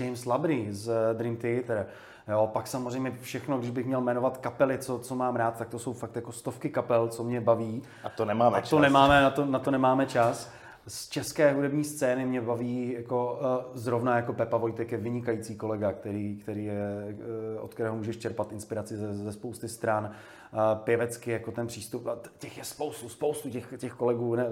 James 0.00 0.24
Labrie 0.24 0.74
z 0.74 0.92
Dream 1.12 1.36
Theater, 1.36 1.86
Jo, 2.28 2.50
pak 2.52 2.66
samozřejmě 2.66 3.12
všechno, 3.20 3.58
když 3.58 3.70
bych 3.70 3.86
měl 3.86 4.00
jmenovat 4.00 4.38
kapely, 4.38 4.78
co, 4.78 4.98
co 4.98 5.14
mám 5.14 5.36
rád, 5.36 5.56
tak 5.58 5.68
to 5.68 5.78
jsou 5.78 5.92
fakt 5.92 6.16
jako 6.16 6.32
stovky 6.32 6.70
kapel, 6.70 7.08
co 7.08 7.24
mě 7.24 7.40
baví. 7.40 7.82
A 8.04 8.08
to 8.08 8.24
nemáme 8.24 8.58
A 8.58 8.60
to 8.60 8.66
čas. 8.66 8.80
nemáme, 8.80 9.22
na 9.22 9.30
to, 9.30 9.44
na 9.46 9.58
to 9.58 9.70
nemáme 9.70 10.06
čas. 10.06 10.50
Z 10.86 11.08
české 11.08 11.52
hudební 11.52 11.84
scény 11.84 12.26
mě 12.26 12.40
baví 12.40 12.92
jako, 12.92 13.38
uh, 13.40 13.76
zrovna 13.76 14.16
jako 14.16 14.32
Pepa 14.32 14.56
Vojtek 14.56 14.92
je 14.92 14.98
vynikající 14.98 15.56
kolega, 15.56 15.92
který, 15.92 16.36
který 16.36 16.64
je, 16.64 17.14
uh, 17.56 17.64
od 17.64 17.74
kterého 17.74 17.96
můžeš 17.96 18.16
čerpat 18.16 18.52
inspiraci 18.52 18.96
ze, 18.96 19.14
ze 19.14 19.32
spousty 19.32 19.68
stran. 19.68 20.04
Uh, 20.04 20.78
pěvecky 20.84 21.30
jako 21.30 21.52
ten 21.52 21.66
přístup, 21.66 22.08
těch 22.38 22.58
je 22.58 22.64
spoustu, 22.64 23.08
spoustu 23.08 23.50
těch, 23.50 23.74
těch 23.78 23.92
kolegů. 23.92 24.34
Ne, 24.34 24.46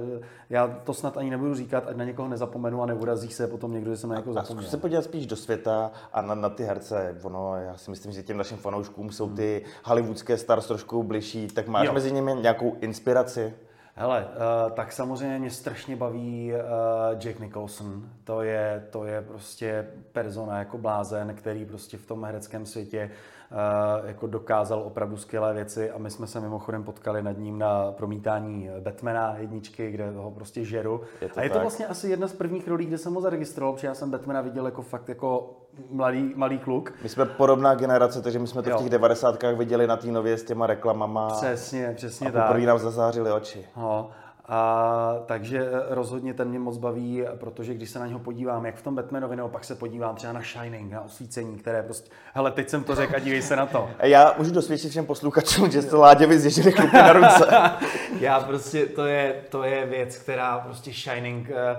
já 0.51 0.69
to 0.69 0.95
snad 0.95 1.17
ani 1.17 1.31
nebudu 1.31 1.55
říkat, 1.55 1.85
ať 1.87 1.97
na 1.97 2.05
někoho 2.05 2.29
nezapomenu 2.29 2.83
a 2.83 2.87
neurazí 2.87 3.29
se 3.29 3.47
potom 3.47 3.73
někdo, 3.73 3.91
že 3.91 3.97
jsem 3.97 4.11
na 4.11 4.17
někoho 4.17 4.35
zapomněl. 4.35 4.71
Se 4.71 4.77
podívat 4.77 5.05
spíš 5.05 5.27
do 5.27 5.37
světa 5.37 5.93
a 6.13 6.23
na, 6.23 6.35
na 6.35 6.49
ty 6.49 6.65
herce. 6.65 7.19
Ono, 7.23 7.57
já 7.57 7.77
si 7.77 7.91
myslím, 7.91 8.13
že 8.13 8.23
těm 8.23 8.37
našim 8.37 8.57
fanouškům 8.57 9.13
jsou 9.13 9.31
ty 9.31 9.65
hollywoodské 9.85 10.39
stars 10.39 10.67
trošku 10.67 11.03
bližší, 11.03 11.49
tak 11.49 11.69
máš 11.69 11.87
jo. 11.87 11.93
mezi 11.93 12.13
nimi 12.13 12.35
nějakou 12.35 12.77
inspiraci? 12.81 13.55
Hele, 14.01 14.25
uh, 14.25 14.73
tak 14.73 14.93
samozřejmě 14.93 15.39
mě 15.39 15.51
strašně 15.51 15.97
baví 15.97 16.53
uh, 16.53 17.19
Jack 17.19 17.41
Nicholson. 17.41 18.09
To 18.25 18.43
je, 18.43 18.87
to 18.91 19.05
je 19.05 19.23
prostě 19.23 19.87
persona 20.13 20.59
jako 20.59 20.79
blázen, 20.79 21.35
který 21.35 21.65
prostě 21.65 21.97
v 21.97 22.07
tom 22.07 22.25
hereckém 22.25 22.67
světě 22.67 23.11
uh, 23.51 24.09
jako 24.09 24.27
dokázal 24.27 24.83
opravdu 24.83 25.17
skvělé 25.17 25.55
věci 25.55 25.91
a 25.91 25.99
my 25.99 26.11
jsme 26.11 26.27
se 26.27 26.41
mimochodem 26.41 26.85
potkali 26.85 27.23
nad 27.23 27.39
ním 27.39 27.59
na 27.59 27.93
promítání 27.93 28.71
Batmana 28.81 29.37
jedničky, 29.39 29.91
kde 29.91 30.11
ho 30.11 30.31
prostě 30.31 30.65
žeru. 30.65 31.01
Je 31.21 31.29
to 31.29 31.41
a 31.41 31.43
je 31.43 31.49
tak. 31.49 31.59
to 31.59 31.63
vlastně 31.63 31.87
asi 31.87 32.09
jedna 32.09 32.29
z 32.29 32.33
prvních 32.33 32.69
rolí, 32.69 32.87
kde 32.87 32.99
jsem 32.99 33.15
ho 33.15 33.21
zaregistroval, 33.21 33.73
protože 33.73 33.87
já 33.87 33.95
jsem 33.95 34.11
Batmana 34.11 34.41
viděl 34.41 34.67
jako 34.67 34.83
fakt 34.83 35.09
jako 35.09 35.60
mladý, 35.91 36.33
malý 36.37 36.59
kluk. 36.59 36.93
My 37.03 37.09
jsme 37.09 37.25
podobná 37.27 37.75
generace, 37.75 38.23
takže 38.23 38.39
my 38.39 38.47
jsme 38.47 38.63
to 38.63 38.71
jo. 38.71 38.77
v 38.77 38.81
těch 38.81 38.91
devadesátkách 38.91 39.57
viděli 39.57 39.87
na 39.87 39.97
té 39.97 40.07
nově 40.07 40.39
s 40.39 40.45
těma 40.45 40.67
reklamama. 40.67 41.29
Přesně, 41.29 41.93
přesně 41.97 42.29
a 42.29 42.31
tak. 42.33 42.51
A 42.51 42.59
nám 42.59 42.79
zazářili 42.79 43.33
oči. 43.33 43.67
No. 43.77 44.11
A, 44.53 45.15
takže 45.27 45.59
eh, 45.59 45.83
rozhodně 45.89 46.35
ten 46.35 46.49
mě 46.49 46.59
moc 46.59 46.79
baví, 46.79 47.25
protože 47.41 47.75
když 47.75 47.91
se 47.91 47.99
na 47.99 48.07
něho 48.07 48.19
podívám, 48.19 48.67
jak 48.67 48.77
v 48.77 48.83
tom 48.83 48.95
Batmanovi, 48.95 49.37
nebo 49.37 49.49
pak 49.49 49.65
se 49.65 49.75
podívám 49.75 50.17
třeba 50.17 50.33
na 50.33 50.41
Shining, 50.41 50.93
na 50.93 51.01
osvícení, 51.01 51.59
které 51.59 51.83
prostě, 51.83 52.11
hele, 52.35 52.51
teď 52.51 52.69
jsem 52.69 52.85
to 52.85 52.95
řekl 52.95 53.17
a 53.17 53.19
dívej 53.19 53.43
se 53.43 53.57
na 53.57 53.67
to. 53.67 53.91
Já 53.99 54.35
můžu 54.39 54.51
dosvědčit 54.51 54.91
všem 54.91 55.07
posluchačům, 55.07 55.71
že 55.71 55.83
jste 55.83 55.97
Láďovi 55.97 56.39
zježili 56.39 56.73
chlupy 56.73 56.97
na 56.97 57.13
ruce. 57.13 57.47
Já 58.21 58.41
prostě, 58.41 58.87
to 58.87 59.07
je, 59.07 59.35
to 59.49 59.63
je 59.63 59.87
věc, 59.87 60.17
která 60.17 60.59
prostě 60.59 60.93
Shining, 60.93 61.51
eh, 61.51 61.77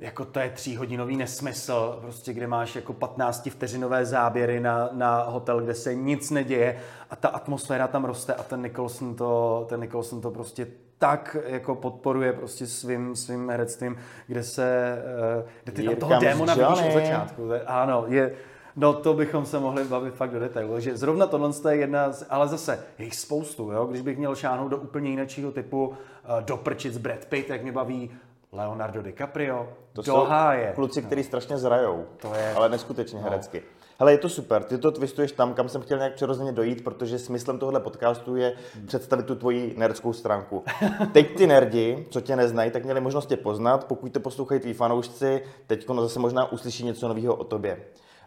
jako 0.00 0.24
to 0.24 0.38
je 0.38 0.50
tříhodinový 0.50 1.16
nesmysl, 1.16 1.98
prostě 2.00 2.32
kde 2.32 2.46
máš 2.46 2.76
jako 2.76 2.92
15 2.92 3.48
vteřinové 3.50 4.04
záběry 4.04 4.60
na, 4.60 4.88
na 4.92 5.22
hotel, 5.22 5.60
kde 5.60 5.74
se 5.74 5.94
nic 5.94 6.30
neděje 6.30 6.78
a 7.10 7.16
ta 7.16 7.28
atmosféra 7.28 7.88
tam 7.88 8.04
roste 8.04 8.34
a 8.34 8.42
ten 8.42 8.62
Nicholson 8.62 9.14
to, 9.14 9.66
ten 9.68 9.80
Nicholson 9.80 10.20
to 10.20 10.30
prostě 10.30 10.66
tak 10.98 11.36
jako 11.46 11.74
podporuje 11.74 12.32
prostě 12.32 12.66
svým, 12.66 13.16
svým 13.16 13.50
herectvím, 13.50 13.96
kde 14.26 14.42
se, 14.42 14.98
eh, 15.38 15.44
kde 15.64 15.72
ty 15.72 15.82
tam 15.82 15.96
toho 15.96 16.20
démona 16.20 16.54
vidíš 16.54 16.86
od 16.86 16.92
začátku. 16.92 17.50
Ano, 17.66 18.04
je, 18.08 18.32
No 18.80 18.92
to 18.92 19.14
bychom 19.14 19.46
se 19.46 19.58
mohli 19.58 19.84
bavit 19.84 20.14
fakt 20.14 20.30
do 20.30 20.38
detailu. 20.38 20.80
že 20.80 20.96
zrovna 20.96 21.26
tohle 21.26 21.50
je 21.70 21.76
jedna, 21.76 22.12
z, 22.12 22.26
ale 22.30 22.48
zase 22.48 22.84
je 22.98 23.04
jich 23.04 23.14
spoustu. 23.14 23.70
Jo? 23.72 23.86
Když 23.86 24.02
bych 24.02 24.18
měl 24.18 24.34
šáhnout 24.34 24.70
do 24.70 24.76
úplně 24.76 25.10
jiného 25.10 25.52
typu, 25.52 25.86
uh, 25.86 25.94
doprčit 26.40 26.94
z 26.94 26.98
Brad 26.98 27.24
Pitt, 27.24 27.50
jak 27.50 27.62
mě 27.62 27.72
baví 27.72 28.10
Leonardo 28.52 29.02
DiCaprio, 29.02 29.68
to 29.92 30.02
do 30.02 30.02
jsou 30.02 30.24
háje. 30.24 30.72
kluci, 30.74 31.02
kteří 31.02 31.20
no. 31.20 31.26
strašně 31.26 31.58
zrajou, 31.58 32.06
to 32.16 32.34
je... 32.34 32.54
ale 32.54 32.68
neskutečně 32.68 33.18
no. 33.18 33.24
herecky. 33.24 33.62
Hele, 34.00 34.12
je 34.12 34.18
to 34.18 34.28
super, 34.28 34.62
ty 34.62 34.78
to 34.78 34.90
twistuješ 34.90 35.32
tam, 35.32 35.54
kam 35.54 35.68
jsem 35.68 35.82
chtěl 35.82 35.98
nějak 35.98 36.14
přirozeně 36.14 36.52
dojít, 36.52 36.84
protože 36.84 37.18
smyslem 37.18 37.58
tohle 37.58 37.80
podcastu 37.80 38.36
je 38.36 38.52
představit 38.86 39.26
tu 39.26 39.34
tvoji 39.34 39.74
nerdskou 39.78 40.12
stránku. 40.12 40.64
Teď 41.12 41.36
ty 41.36 41.46
nerdi, 41.46 42.06
co 42.10 42.20
tě 42.20 42.36
neznají, 42.36 42.70
tak 42.70 42.84
měli 42.84 43.00
možnost 43.00 43.26
tě 43.26 43.36
poznat, 43.36 43.84
pokud 43.84 44.12
to 44.12 44.20
poslouchají 44.20 44.60
tví 44.60 44.72
fanoušci, 44.72 45.42
teď 45.66 45.86
zase 46.00 46.18
možná 46.18 46.52
uslyší 46.52 46.84
něco 46.84 47.08
nového 47.08 47.34
o 47.34 47.44
tobě. 47.44 47.74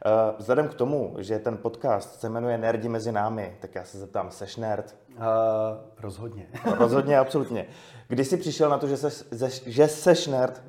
Uh, 0.06 0.38
vzhledem 0.38 0.68
k 0.68 0.74
tomu, 0.74 1.16
že 1.20 1.40
ten 1.40 1.58
podcast 1.58 2.20
se 2.20 2.30
jmenuje 2.30 2.58
Nerdi 2.58 2.90
mezi 2.90 3.12
námi, 3.12 3.58
tak 3.60 3.76
já 3.76 3.84
se 3.84 3.98
zeptám, 3.98 4.32
seš 4.32 4.56
nerd? 4.56 4.96
Uh, 5.16 5.24
rozhodně. 6.00 6.48
rozhodně, 6.78 7.18
absolutně. 7.20 7.66
Kdy 8.08 8.26
jsi 8.26 8.38
přišel 8.38 8.70
na 8.70 8.78
to, 8.78 8.88
že, 8.88 8.98
seš, 8.98 9.24
že 9.66 9.88
seš 9.88 10.28
nerd? 10.28 10.64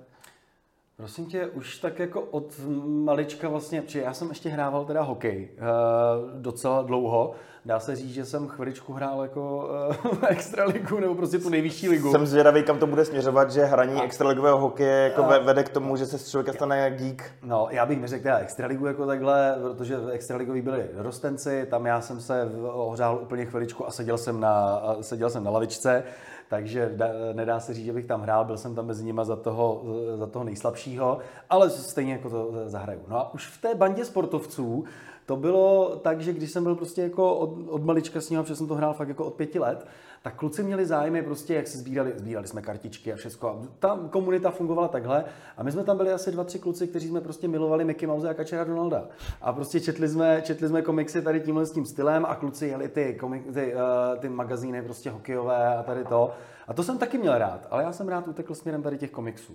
Prosím 0.97 1.27
tě, 1.27 1.47
už 1.47 1.79
tak 1.79 1.99
jako 1.99 2.21
od 2.21 2.61
malička 2.85 3.49
vlastně, 3.49 3.83
protože 3.83 4.01
já 4.01 4.15
jsem 4.15 4.29
ještě 4.29 4.49
hrával 4.49 4.85
teda 4.85 5.03
hokej 5.03 5.49
uh, 5.53 6.41
docela 6.41 6.83
dlouho. 6.83 7.35
Dá 7.65 7.81
se 7.81 7.97
říct, 7.97 8.15
že 8.15 8.25
jsem 8.25 8.49
chviličku 8.49 8.93
hrál 8.93 9.23
jako 9.23 9.71
uh, 10.11 10.25
extraligu 10.29 11.01
nebo 11.01 11.15
prostě 11.15 11.39
tu 11.39 11.49
nejvyšší 11.49 11.89
ligu. 11.89 12.11
Jsem 12.11 12.27
zvědavý, 12.27 12.63
kam 12.63 12.79
to 12.79 12.87
bude 12.87 13.05
směřovat, 13.05 13.51
že 13.51 13.65
hraní 13.65 14.01
a... 14.01 14.05
extraligového 14.05 14.59
hokeje 14.59 15.05
jako 15.05 15.23
uh, 15.23 15.37
vede 15.37 15.65
k 15.65 15.69
tomu, 15.69 15.97
že 15.97 16.07
se 16.07 16.19
z 16.19 16.31
člověka 16.31 16.53
stane 16.53 16.91
geek. 16.91 17.33
No, 17.43 17.67
já 17.71 17.87
bych 17.87 18.01
neřekl 18.01 18.23
teda 18.23 18.39
extraligu 18.39 18.87
jako 18.87 19.07
takhle, 19.07 19.57
protože 19.63 19.97
extraligoví 20.11 20.63
byli 20.63 20.89
dorostenci, 20.97 21.67
tam 21.71 21.87
já 21.87 22.01
jsem 22.01 22.21
se 22.21 22.51
ohřál 22.73 23.19
úplně 23.23 23.45
chviličku 23.45 23.87
a 23.87 23.91
seděl 23.91 24.19
jsem 24.19 24.41
na, 24.41 24.83
seděl 25.01 25.31
jsem 25.31 25.45
na 25.45 25.51
lavičce 25.51 26.05
takže 26.53 26.97
nedá 27.33 27.61
se 27.61 27.75
říct, 27.75 27.85
že 27.85 27.93
bych 27.93 28.07
tam 28.07 28.21
hrál, 28.21 28.45
byl 28.45 28.59
jsem 28.59 28.75
tam 28.75 28.87
mezi 28.87 29.05
nimi 29.05 29.21
za 29.25 29.37
toho, 29.37 29.83
za 30.15 30.27
toho 30.27 30.45
nejslabšího, 30.45 31.19
ale 31.51 31.71
stejně 31.71 32.13
jako 32.13 32.31
to 32.31 32.53
zahraju. 32.67 33.01
No 33.09 33.17
a 33.17 33.35
už 33.35 33.47
v 33.47 33.61
té 33.61 33.75
bandě 33.75 34.05
sportovců 34.05 34.85
to 35.27 35.37
bylo 35.37 35.97
tak, 35.97 36.21
že 36.21 36.33
když 36.33 36.51
jsem 36.51 36.65
byl 36.65 36.75
prostě 36.75 37.03
jako 37.03 37.35
od, 37.35 37.51
od 37.69 37.85
malička 37.85 38.21
s 38.21 38.31
ním, 38.31 38.41
protože 38.41 38.57
jsem 38.57 38.69
to 38.69 38.75
hrál 38.75 38.95
fakt 38.95 39.09
jako 39.09 39.25
od 39.25 39.35
pěti 39.35 39.59
let, 39.59 39.87
tak 40.23 40.35
kluci 40.35 40.63
měli 40.63 40.87
zájmy 40.87 41.23
prostě, 41.23 41.55
jak 41.55 41.69
se 41.69 41.79
sbírali, 41.79 42.13
sbírali 42.17 42.49
jsme 42.49 42.63
kartičky 42.63 43.13
a 43.13 43.17
všechno. 43.17 43.49
A 43.49 43.63
ta 43.79 43.99
komunita 44.11 44.51
fungovala 44.51 44.89
takhle 44.89 45.25
a 45.57 45.63
my 45.63 45.73
jsme 45.73 45.85
tam 45.85 45.97
byli 45.97 46.13
asi 46.13 46.33
dva, 46.33 46.45
tři 46.45 46.59
kluci, 46.59 46.89
kteří 46.89 47.09
jsme 47.09 47.21
prostě 47.21 47.49
milovali 47.49 47.85
Mickey 47.85 48.07
Mouse 48.07 48.29
a 48.29 48.35
Kačera 48.35 48.65
Donalda. 48.65 49.05
A 49.41 49.53
prostě 49.53 49.81
četli 49.81 50.09
jsme, 50.09 50.43
četli 50.43 50.69
jsme 50.69 50.83
komiksy 50.83 51.23
tady 51.23 51.41
tímhle 51.41 51.67
s 51.67 51.73
tím 51.73 51.87
stylem 51.87 52.27
a 52.27 52.35
kluci 52.35 52.67
jeli 52.67 52.89
ty, 52.89 53.17
komik, 53.21 53.53
ty, 53.55 53.75
uh, 53.75 53.81
ty 54.19 54.29
magazíny 54.29 54.83
prostě 54.83 55.11
hokejové 55.11 55.77
a 55.77 55.83
tady 55.83 56.05
to. 56.05 56.31
A 56.69 56.73
to 56.73 56.83
jsem 56.83 56.99
taky 56.99 57.19
měl 57.19 57.39
rád, 57.39 57.67
ale 57.71 57.83
já 57.83 57.93
jsem 57.93 58.09
rád 58.09 58.29
utekl 58.29 58.55
směrem 58.55 58.83
tady 58.83 58.99
těch 58.99 59.11
komiksů. 59.11 59.53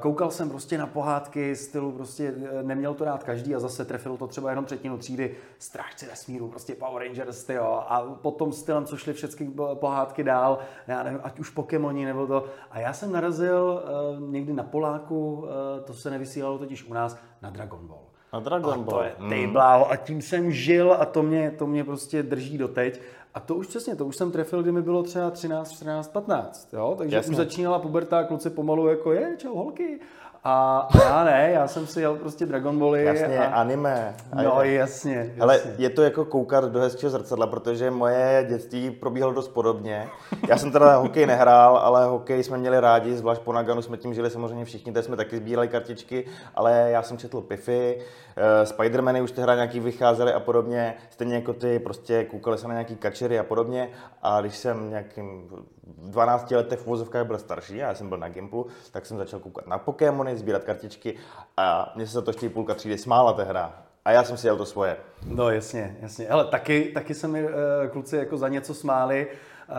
Koukal 0.00 0.30
jsem 0.30 0.50
prostě 0.50 0.78
na 0.78 0.86
pohádky 0.86 1.56
stylu, 1.56 1.92
prostě 1.92 2.34
e, 2.50 2.62
neměl 2.62 2.94
to 2.94 3.04
rád 3.04 3.24
každý 3.24 3.54
a 3.54 3.60
zase 3.60 3.84
trefilo 3.84 4.16
to 4.16 4.26
třeba 4.26 4.50
jenom 4.50 4.64
třetinu 4.64 4.98
třídy 4.98 5.36
Strážci 5.58 6.06
vesmíru, 6.06 6.48
prostě 6.48 6.74
Power 6.74 7.02
Rangers, 7.02 7.44
tyjo, 7.44 7.84
a 7.88 8.02
potom 8.22 8.52
stylem, 8.52 8.84
co 8.84 8.96
šly 8.96 9.12
všechny 9.12 9.50
pohádky 9.74 10.24
dál, 10.24 10.58
já 10.86 11.02
nevím, 11.02 11.20
ať 11.22 11.38
už 11.38 11.50
Pokémoni 11.50 12.04
nebo 12.04 12.26
to. 12.26 12.46
A 12.70 12.80
já 12.80 12.92
jsem 12.92 13.12
narazil 13.12 13.82
uh, 14.18 14.30
někdy 14.30 14.52
na 14.52 14.62
Poláku, 14.62 15.32
uh, 15.32 15.48
to 15.84 15.94
se 15.94 16.10
nevysílalo 16.10 16.58
totiž 16.58 16.84
u 16.84 16.94
nás, 16.94 17.18
na 17.42 17.50
Dragon 17.50 17.86
Ball. 17.86 18.13
Na 18.34 18.40
Dragon 18.40 18.72
a 18.74 18.76
Ball. 18.76 18.98
To 18.98 19.02
je, 19.04 19.14
ty 19.28 19.46
bláho, 19.46 19.90
a 19.90 19.96
tím 19.96 20.22
jsem 20.22 20.52
žil 20.52 20.96
a 20.98 21.04
to 21.04 21.22
mě, 21.22 21.50
to 21.50 21.66
mě 21.66 21.84
prostě 21.84 22.22
drží 22.22 22.58
doteď. 22.58 23.00
A 23.34 23.40
to 23.40 23.54
už 23.54 23.66
přesně, 23.66 23.96
to 23.96 24.06
už 24.06 24.16
jsem 24.16 24.32
trefil, 24.32 24.62
kdy 24.62 24.72
mi 24.72 24.82
bylo 24.82 25.02
třeba 25.02 25.30
13, 25.30 25.72
14, 25.72 26.08
15, 26.08 26.74
jo? 26.74 26.94
takže 26.98 27.16
Jasně. 27.16 27.30
už 27.30 27.36
začínala 27.36 27.78
puberta, 27.78 28.24
kluci 28.24 28.50
pomalu 28.50 28.88
jako 28.88 29.12
je, 29.12 29.34
čau 29.38 29.54
holky. 29.54 30.00
A 30.46 30.88
já 30.94 31.24
ne, 31.24 31.50
já 31.54 31.68
jsem 31.68 31.86
si 31.86 32.00
jel 32.00 32.16
prostě 32.16 32.46
Dragon 32.46 32.78
Bally. 32.78 33.04
Jasně, 33.04 33.38
a... 33.38 33.54
anime. 33.54 34.14
A 34.32 34.42
no 34.42 34.62
je... 34.62 34.72
jasně, 34.72 35.14
jasně. 35.14 35.34
Ale 35.40 35.60
je 35.78 35.90
to 35.90 36.02
jako 36.02 36.24
koukat 36.24 36.64
do 36.64 36.80
hezčího 36.80 37.10
zrcadla, 37.10 37.46
protože 37.46 37.90
moje 37.90 38.46
dětství 38.48 38.90
probíhalo 38.90 39.32
dost 39.32 39.48
podobně. 39.48 40.08
Já 40.48 40.58
jsem 40.58 40.72
teda 40.72 40.96
hokej 40.96 41.26
nehrál, 41.26 41.76
ale 41.76 42.06
hokej 42.06 42.42
jsme 42.42 42.58
měli 42.58 42.80
rádi, 42.80 43.16
zvlášť 43.16 43.40
po 43.40 43.52
Naganu 43.52 43.82
jsme 43.82 43.96
tím 43.96 44.14
žili 44.14 44.30
samozřejmě 44.30 44.64
všichni, 44.64 44.92
tady 44.92 45.06
jsme 45.06 45.16
taky 45.16 45.36
sbírali 45.36 45.68
kartičky, 45.68 46.26
ale 46.54 46.88
já 46.90 47.02
jsem 47.02 47.18
četl 47.18 47.40
Piffy, 47.40 47.98
uh, 47.98 48.33
Spidermany 48.64 49.22
už 49.22 49.32
hra 49.32 49.54
nějaký 49.54 49.80
vycházely 49.80 50.32
a 50.32 50.40
podobně, 50.40 50.94
stejně 51.10 51.34
jako 51.34 51.52
ty, 51.52 51.78
prostě 51.78 52.24
koukali 52.24 52.58
se 52.58 52.68
na 52.68 52.74
nějaký 52.74 52.96
kačery 52.96 53.38
a 53.38 53.44
podobně. 53.44 53.90
A 54.22 54.40
když 54.40 54.56
jsem 54.56 54.90
nějakým 54.90 55.50
12 55.86 56.50
letech 56.50 56.78
v 56.78 56.86
vozovkách 56.86 57.26
byl 57.26 57.38
starší, 57.38 57.76
já 57.76 57.94
jsem 57.94 58.08
byl 58.08 58.18
na 58.18 58.28
Gimplu, 58.28 58.66
tak 58.90 59.06
jsem 59.06 59.18
začal 59.18 59.40
koukat 59.40 59.66
na 59.66 59.78
Pokémony, 59.78 60.36
sbírat 60.36 60.64
kartičky 60.64 61.14
a 61.56 61.92
mě 61.96 62.06
se 62.06 62.12
za 62.12 62.22
to 62.22 62.30
ještě 62.30 62.48
půlka 62.48 62.74
třídy 62.74 62.98
smála 62.98 63.44
hra. 63.44 63.74
A 64.04 64.10
já 64.10 64.24
jsem 64.24 64.36
si 64.36 64.46
jel 64.46 64.56
to 64.56 64.66
svoje. 64.66 64.96
No 65.26 65.50
jasně, 65.50 65.96
jasně. 66.00 66.28
Ale 66.28 66.44
taky, 66.44 66.90
taky 66.94 67.14
se 67.14 67.28
mi 67.28 67.44
uh, 67.44 67.50
kluci 67.92 68.16
jako 68.16 68.36
za 68.36 68.48
něco 68.48 68.74
smáli, 68.74 69.28
Uh, 69.68 69.76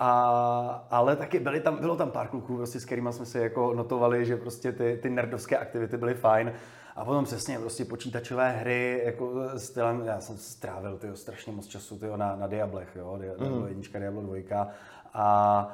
a, 0.00 0.86
ale 0.90 1.16
taky 1.16 1.40
byli 1.40 1.60
tam, 1.60 1.76
bylo 1.76 1.96
tam 1.96 2.10
pár 2.10 2.28
kluků, 2.28 2.56
prostě, 2.56 2.80
s 2.80 2.84
kterými 2.84 3.12
jsme 3.12 3.26
si 3.26 3.38
jako 3.38 3.74
notovali, 3.74 4.24
že 4.24 4.36
prostě 4.36 4.72
ty, 4.72 4.98
ty 5.02 5.10
nerdovské 5.10 5.56
aktivity 5.56 5.96
byly 5.96 6.14
fajn. 6.14 6.52
A 6.96 7.04
potom 7.04 7.24
přesně 7.24 7.58
prostě 7.58 7.84
počítačové 7.84 8.52
hry, 8.52 9.02
jako 9.04 9.32
stylem, 9.56 10.02
já 10.04 10.20
jsem 10.20 10.36
strávil 10.36 10.98
tyjo, 10.98 11.16
strašně 11.16 11.52
moc 11.52 11.66
času 11.66 11.98
tyjo, 11.98 12.16
na, 12.16 12.36
na 12.36 12.46
Diablech, 12.46 12.88
jo, 12.96 13.16
Diablo 13.20 13.60
mm. 13.60 13.68
1, 13.68 14.00
Diablo 14.00 14.22
2. 14.22 14.36
A, 14.58 14.68
a 15.14 15.68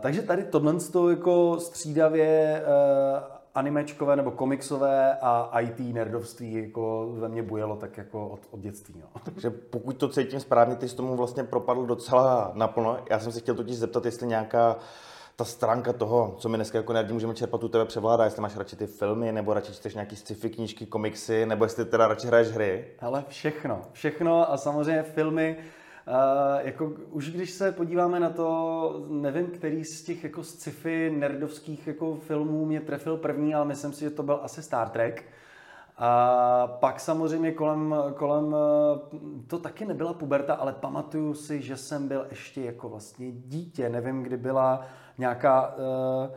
takže 0.00 0.22
tady 0.22 0.44
tohle 0.44 0.74
jako 1.10 1.60
střídavě 1.60 2.62
uh, 2.62 3.40
animečkové 3.54 4.16
nebo 4.16 4.30
komiksové 4.30 5.16
a 5.22 5.60
IT 5.60 5.80
nerdovství 5.80 6.54
jako 6.54 7.08
ve 7.12 7.28
mně 7.28 7.42
bujelo 7.42 7.76
tak 7.76 7.98
jako 7.98 8.28
od, 8.28 8.40
od 8.50 8.60
dětství. 8.60 8.94
No. 9.00 9.20
Takže 9.24 9.50
pokud 9.50 9.96
to 9.96 10.08
cítím 10.08 10.40
správně, 10.40 10.76
ty 10.76 10.88
jsi 10.88 10.96
tomu 10.96 11.16
vlastně 11.16 11.44
propadl 11.44 11.86
docela 11.86 12.52
naplno. 12.54 12.98
Já 13.10 13.18
jsem 13.18 13.32
se 13.32 13.40
chtěl 13.40 13.54
totiž 13.54 13.76
zeptat, 13.76 14.04
jestli 14.04 14.26
nějaká 14.26 14.76
ta 15.40 15.44
stránka 15.44 15.92
toho, 15.92 16.34
co 16.38 16.48
my 16.48 16.58
dneska 16.58 16.78
jako 16.78 16.92
nerdi 16.92 17.12
můžeme 17.12 17.34
čerpat, 17.34 17.64
u 17.64 17.68
tebe 17.68 17.84
převládá, 17.84 18.24
jestli 18.24 18.42
máš 18.42 18.56
radši 18.56 18.76
ty 18.76 18.86
filmy, 18.86 19.32
nebo 19.32 19.54
radši 19.54 19.72
čteš 19.72 19.94
nějaký 19.94 20.16
sci-fi 20.16 20.50
knížky, 20.50 20.86
komiksy, 20.86 21.46
nebo 21.46 21.64
jestli 21.64 21.84
teda 21.84 22.08
radši 22.08 22.26
hraješ 22.26 22.48
hry? 22.48 22.84
Ale 22.98 23.24
všechno, 23.28 23.82
všechno 23.92 24.52
a 24.52 24.56
samozřejmě 24.56 25.02
filmy, 25.02 25.56
Uh, 26.06 26.66
jako 26.66 26.92
už 27.10 27.30
když 27.30 27.50
se 27.50 27.72
podíváme 27.72 28.20
na 28.20 28.30
to, 28.30 29.04
nevím, 29.08 29.46
který 29.46 29.84
z 29.84 30.02
těch 30.02 30.24
jako 30.24 30.42
sci-fi 30.42 31.10
nerdovských 31.10 31.86
jako 31.86 32.14
filmů 32.14 32.64
mě 32.64 32.80
trefil 32.80 33.16
první, 33.16 33.54
ale 33.54 33.64
myslím 33.64 33.92
si, 33.92 34.00
že 34.00 34.10
to 34.10 34.22
byl 34.22 34.40
asi 34.42 34.62
Star 34.62 34.88
Trek. 34.88 35.24
A 35.96 36.66
pak 36.66 37.00
samozřejmě 37.00 37.52
kolem, 37.52 37.94
kolem, 38.14 38.56
to 39.46 39.58
taky 39.58 39.84
nebyla 39.84 40.12
puberta, 40.12 40.54
ale 40.54 40.72
pamatuju 40.72 41.34
si, 41.34 41.62
že 41.62 41.76
jsem 41.76 42.08
byl 42.08 42.26
ještě 42.30 42.60
jako 42.60 42.88
vlastně 42.88 43.32
dítě. 43.32 43.88
Nevím, 43.88 44.22
kdy 44.22 44.36
byla 44.36 44.86
nějaká... 45.20 45.74
Uh, 45.76 46.36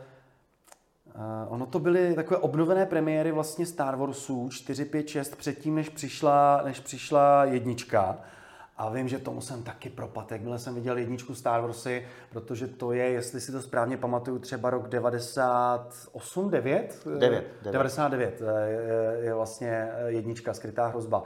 Uh, 1.16 1.52
ono 1.52 1.66
to 1.66 1.78
byly 1.78 2.14
takové 2.14 2.40
obnovené 2.40 2.86
premiéry 2.86 3.32
vlastně 3.32 3.66
Star 3.66 3.96
Warsů 3.96 4.48
4, 4.48 4.84
5, 4.84 5.08
6 5.08 5.36
předtím, 5.36 5.74
než 5.74 5.88
přišla, 5.88 6.62
než 6.64 6.80
přišla 6.80 7.44
jednička. 7.44 8.18
A 8.76 8.88
vím, 8.88 9.08
že 9.08 9.18
tomu 9.18 9.40
jsem 9.40 9.62
taky 9.62 9.90
propad, 9.90 10.32
jakmile 10.32 10.58
jsem 10.58 10.74
viděl 10.74 10.98
jedničku 10.98 11.34
Star 11.34 11.60
Warsy, 11.60 12.06
protože 12.30 12.66
to 12.66 12.92
je, 12.92 13.04
jestli 13.04 13.40
si 13.40 13.52
to 13.52 13.62
správně 13.62 13.96
pamatuju, 13.96 14.38
třeba 14.38 14.70
rok 14.70 14.88
98, 14.88 16.50
9? 16.50 17.02
9. 17.18 17.20
9. 17.20 17.72
99 17.72 18.42
je, 18.66 19.18
je 19.20 19.34
vlastně 19.34 19.88
jednička, 20.06 20.54
skrytá 20.54 20.86
hrozba. 20.86 21.22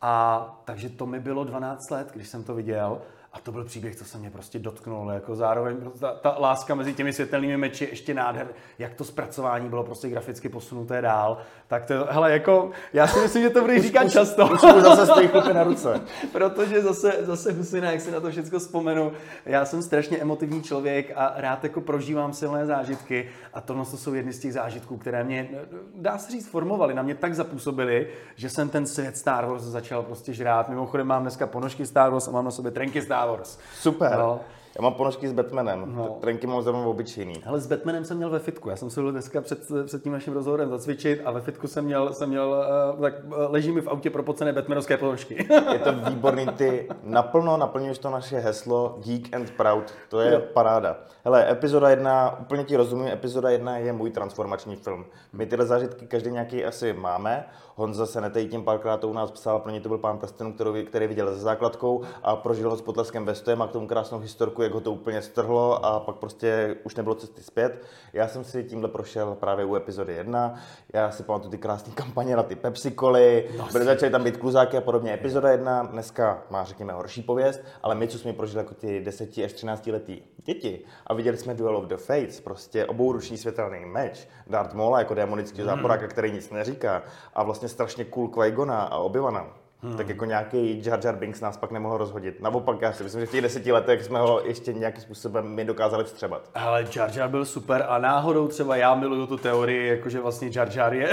A 0.00 0.62
takže 0.64 0.88
to 0.88 1.06
mi 1.06 1.20
bylo 1.20 1.44
12 1.44 1.90
let, 1.90 2.10
když 2.14 2.28
jsem 2.28 2.44
to 2.44 2.54
viděl. 2.54 3.00
A 3.32 3.40
to 3.40 3.52
byl 3.52 3.64
příběh, 3.64 3.96
co 3.96 4.04
se 4.04 4.18
mě 4.18 4.30
prostě 4.30 4.58
dotknul. 4.58 5.10
Jako 5.10 5.36
zároveň 5.36 5.76
ta, 6.00 6.12
ta 6.12 6.36
láska 6.38 6.74
mezi 6.74 6.94
těmi 6.94 7.12
světelnými 7.12 7.56
meči 7.56 7.88
ještě 7.90 8.14
nádher, 8.14 8.48
jak 8.78 8.94
to 8.94 9.04
zpracování 9.04 9.68
bylo 9.68 9.84
prostě 9.84 10.08
graficky 10.08 10.48
posunuté 10.48 11.02
dál. 11.02 11.38
Tak 11.66 11.84
to, 11.84 12.06
hele, 12.10 12.32
jako, 12.32 12.70
já 12.92 13.06
si 13.06 13.20
myslím, 13.20 13.42
že 13.42 13.50
to 13.50 13.60
bude 13.60 13.82
říkat 13.82 14.04
už, 14.04 14.12
často. 14.12 14.44
Už, 14.46 14.52
už 14.52 14.82
zase 14.82 15.06
stojí 15.06 15.30
na 15.52 15.64
ruce. 15.64 16.00
Protože 16.32 16.82
zase, 16.82 17.12
zase 17.20 17.52
Husina, 17.52 17.90
jak 17.90 18.00
si 18.00 18.10
na 18.10 18.20
to 18.20 18.30
všechno 18.30 18.58
vzpomenu, 18.58 19.12
já 19.46 19.64
jsem 19.64 19.82
strašně 19.82 20.18
emotivní 20.18 20.62
člověk 20.62 21.12
a 21.16 21.32
rád 21.36 21.64
jako 21.64 21.80
prožívám 21.80 22.32
silné 22.32 22.66
zážitky 22.66 23.28
a 23.54 23.60
tohle 23.60 23.84
to 23.84 23.96
jsou 23.96 24.14
jedny 24.14 24.32
z 24.32 24.38
těch 24.38 24.52
zážitků, 24.52 24.96
které 24.96 25.24
mě, 25.24 25.48
dá 25.94 26.18
se 26.18 26.32
říct, 26.32 26.48
formovaly, 26.48 26.94
na 26.94 27.02
mě 27.02 27.14
tak 27.14 27.34
zapůsobily, 27.34 28.08
že 28.36 28.50
jsem 28.50 28.68
ten 28.68 28.86
svět 28.86 29.16
Star 29.16 29.46
Wars 29.46 29.62
začal 29.62 30.02
prostě 30.02 30.32
žrát. 30.32 30.68
Mimochodem 30.68 31.06
mám 31.06 31.22
dneska 31.22 31.46
ponožky 31.46 31.86
Star 31.86 32.10
Wars 32.10 32.28
a 32.28 32.30
mám 32.30 32.44
na 32.44 32.50
sobě 32.50 32.70
trenky 32.70 33.02
Star 33.02 33.17
Star 33.18 33.28
Wars. 33.28 33.58
Super. 33.80 34.18
No. 34.18 34.40
Já 34.78 34.82
mám 34.82 34.94
ponožky 34.94 35.28
s 35.28 35.32
Batmanem, 35.32 35.92
no. 35.96 36.16
trenky 36.20 36.46
mám 36.46 36.62
zrovna 36.62 36.86
obyčejný. 36.86 37.42
Ale 37.46 37.60
s 37.60 37.66
Batmanem 37.66 38.04
jsem 38.04 38.16
měl 38.16 38.30
ve 38.30 38.38
fitku. 38.38 38.70
Já 38.70 38.76
jsem 38.76 38.90
si 38.90 39.00
byl 39.00 39.12
dneska 39.12 39.40
před, 39.40 39.58
před 39.86 40.02
tím 40.02 40.12
naším 40.12 40.32
rozhovorem 40.32 40.70
zacvičit 40.70 41.22
a 41.24 41.30
ve 41.30 41.40
fitku 41.40 41.66
jsem 41.66 41.84
měl, 41.84 42.12
jsem 42.12 42.28
měl 42.28 42.64
uh, 42.94 43.02
tak 43.02 43.14
uh, 43.24 43.32
leží 43.48 43.72
mi 43.72 43.80
v 43.80 43.88
autě 43.88 44.10
propocené 44.10 44.52
Batmanovské 44.52 44.96
ponožky. 44.96 45.48
je 45.72 45.78
to 45.78 45.92
výborný, 45.92 46.46
ty 46.46 46.88
naplno 47.02 47.56
naplňuješ 47.56 47.98
to 47.98 48.10
naše 48.10 48.38
heslo 48.38 48.98
Geek 49.04 49.34
and 49.34 49.50
Proud. 49.50 49.94
To 50.08 50.20
je 50.20 50.32
jo. 50.32 50.42
paráda. 50.52 50.96
Hele, 51.24 51.50
epizoda 51.50 51.90
jedna, 51.90 52.40
úplně 52.40 52.64
ti 52.64 52.76
rozumím, 52.76 53.08
epizoda 53.08 53.50
jedna 53.50 53.78
je 53.78 53.92
můj 53.92 54.10
transformační 54.10 54.76
film. 54.76 55.04
My 55.32 55.46
tyhle 55.46 55.66
zážitky 55.66 56.06
každý 56.06 56.30
nějaký 56.30 56.64
asi 56.64 56.92
máme. 56.92 57.44
Honza 57.78 58.06
se 58.06 58.20
netejí 58.20 58.48
tím 58.48 58.64
párkrát 58.64 58.96
to 58.96 59.08
u 59.08 59.12
nás 59.12 59.30
psal, 59.30 59.60
pro 59.60 59.72
ně 59.72 59.80
to 59.80 59.88
byl 59.88 59.98
pán 59.98 60.18
prstenů, 60.18 60.52
který, 60.52 60.84
který 60.84 61.06
viděl 61.06 61.34
za 61.34 61.40
základkou 61.40 62.02
a 62.22 62.36
prožil 62.36 62.70
ho 62.70 62.76
s 62.76 62.82
potleskem 62.82 63.24
ve 63.24 63.32
a 63.32 63.66
k 63.66 63.72
tomu 63.72 63.86
krásnou 63.86 64.18
historku, 64.18 64.62
jak 64.62 64.72
ho 64.72 64.80
to 64.80 64.92
úplně 64.92 65.22
strhlo 65.22 65.84
a 65.84 66.00
pak 66.00 66.16
prostě 66.16 66.76
už 66.84 66.94
nebylo 66.94 67.14
cesty 67.14 67.42
zpět. 67.42 67.82
Já 68.12 68.28
jsem 68.28 68.44
si 68.44 68.64
tímhle 68.64 68.88
prošel 68.88 69.34
právě 69.40 69.64
u 69.64 69.76
epizody 69.76 70.14
1. 70.14 70.54
Já 70.92 71.10
si 71.10 71.22
pamatuju 71.22 71.50
ty 71.50 71.58
krásné 71.58 71.92
kampaně 71.94 72.36
na 72.36 72.42
ty 72.42 72.56
Pepsi 72.56 72.92
Coly, 72.92 73.48
no, 73.58 73.68
byly 73.72 73.84
začaly 73.84 74.12
tam 74.12 74.24
být 74.24 74.36
kluzáky 74.36 74.76
a 74.76 74.80
podobně. 74.80 75.14
Epizoda 75.14 75.50
1 75.50 75.82
dneska 75.82 76.42
má, 76.50 76.64
řekněme, 76.64 76.92
horší 76.92 77.22
pověst, 77.22 77.60
ale 77.82 77.94
my, 77.94 78.08
co 78.08 78.18
jsme 78.18 78.32
prožili 78.32 78.58
jako 78.58 78.74
ty 78.74 79.00
10 79.00 79.38
až 79.44 79.52
13 79.52 79.86
letý 79.86 80.22
děti 80.44 80.84
a 81.06 81.14
viděli 81.14 81.36
jsme 81.36 81.54
Duel 81.54 81.76
of 81.76 81.84
the 81.84 81.96
Fates, 81.96 82.40
prostě 82.40 82.86
obouruční 82.86 83.36
světelný 83.36 83.84
meč, 83.84 84.28
Darth 84.46 84.74
Maula 84.74 84.98
jako 84.98 85.14
démonický 85.14 85.60
mm. 85.60 85.66
záporáka, 85.66 86.06
který 86.06 86.32
nic 86.32 86.50
neříká 86.50 87.02
a 87.34 87.42
vlastně 87.42 87.67
strašně 87.68 88.04
cool 88.04 88.28
qui 88.28 88.52
a 88.70 88.98
Obi-Wana 88.98 89.46
Hmm. 89.82 89.96
Tak 89.96 90.08
jako 90.08 90.24
nějaký 90.24 90.82
Jar 90.84 91.00
Jar 91.04 91.16
Binks 91.16 91.40
nás 91.40 91.56
pak 91.56 91.70
nemohl 91.70 91.96
rozhodit. 91.96 92.40
Naopak, 92.40 92.82
já 92.82 92.92
si 92.92 93.02
myslím, 93.02 93.20
že 93.20 93.26
v 93.26 93.30
těch 93.30 93.42
deseti 93.42 93.72
letech 93.72 94.04
jsme 94.04 94.18
ho 94.18 94.40
ještě 94.44 94.72
nějakým 94.72 95.02
způsobem 95.02 95.48
my 95.48 95.64
dokázali 95.64 96.04
vstřebat. 96.04 96.50
Ale 96.54 96.86
Jar 96.96 97.10
Jar 97.14 97.30
byl 97.30 97.44
super 97.44 97.84
a 97.88 97.98
náhodou 97.98 98.48
třeba 98.48 98.76
já 98.76 98.94
miluju 98.94 99.26
tu 99.26 99.36
teorii, 99.36 99.88
jakože 99.88 100.20
vlastně 100.20 100.50
Jar 100.54 100.68
Jar 100.72 100.94
je, 100.94 101.10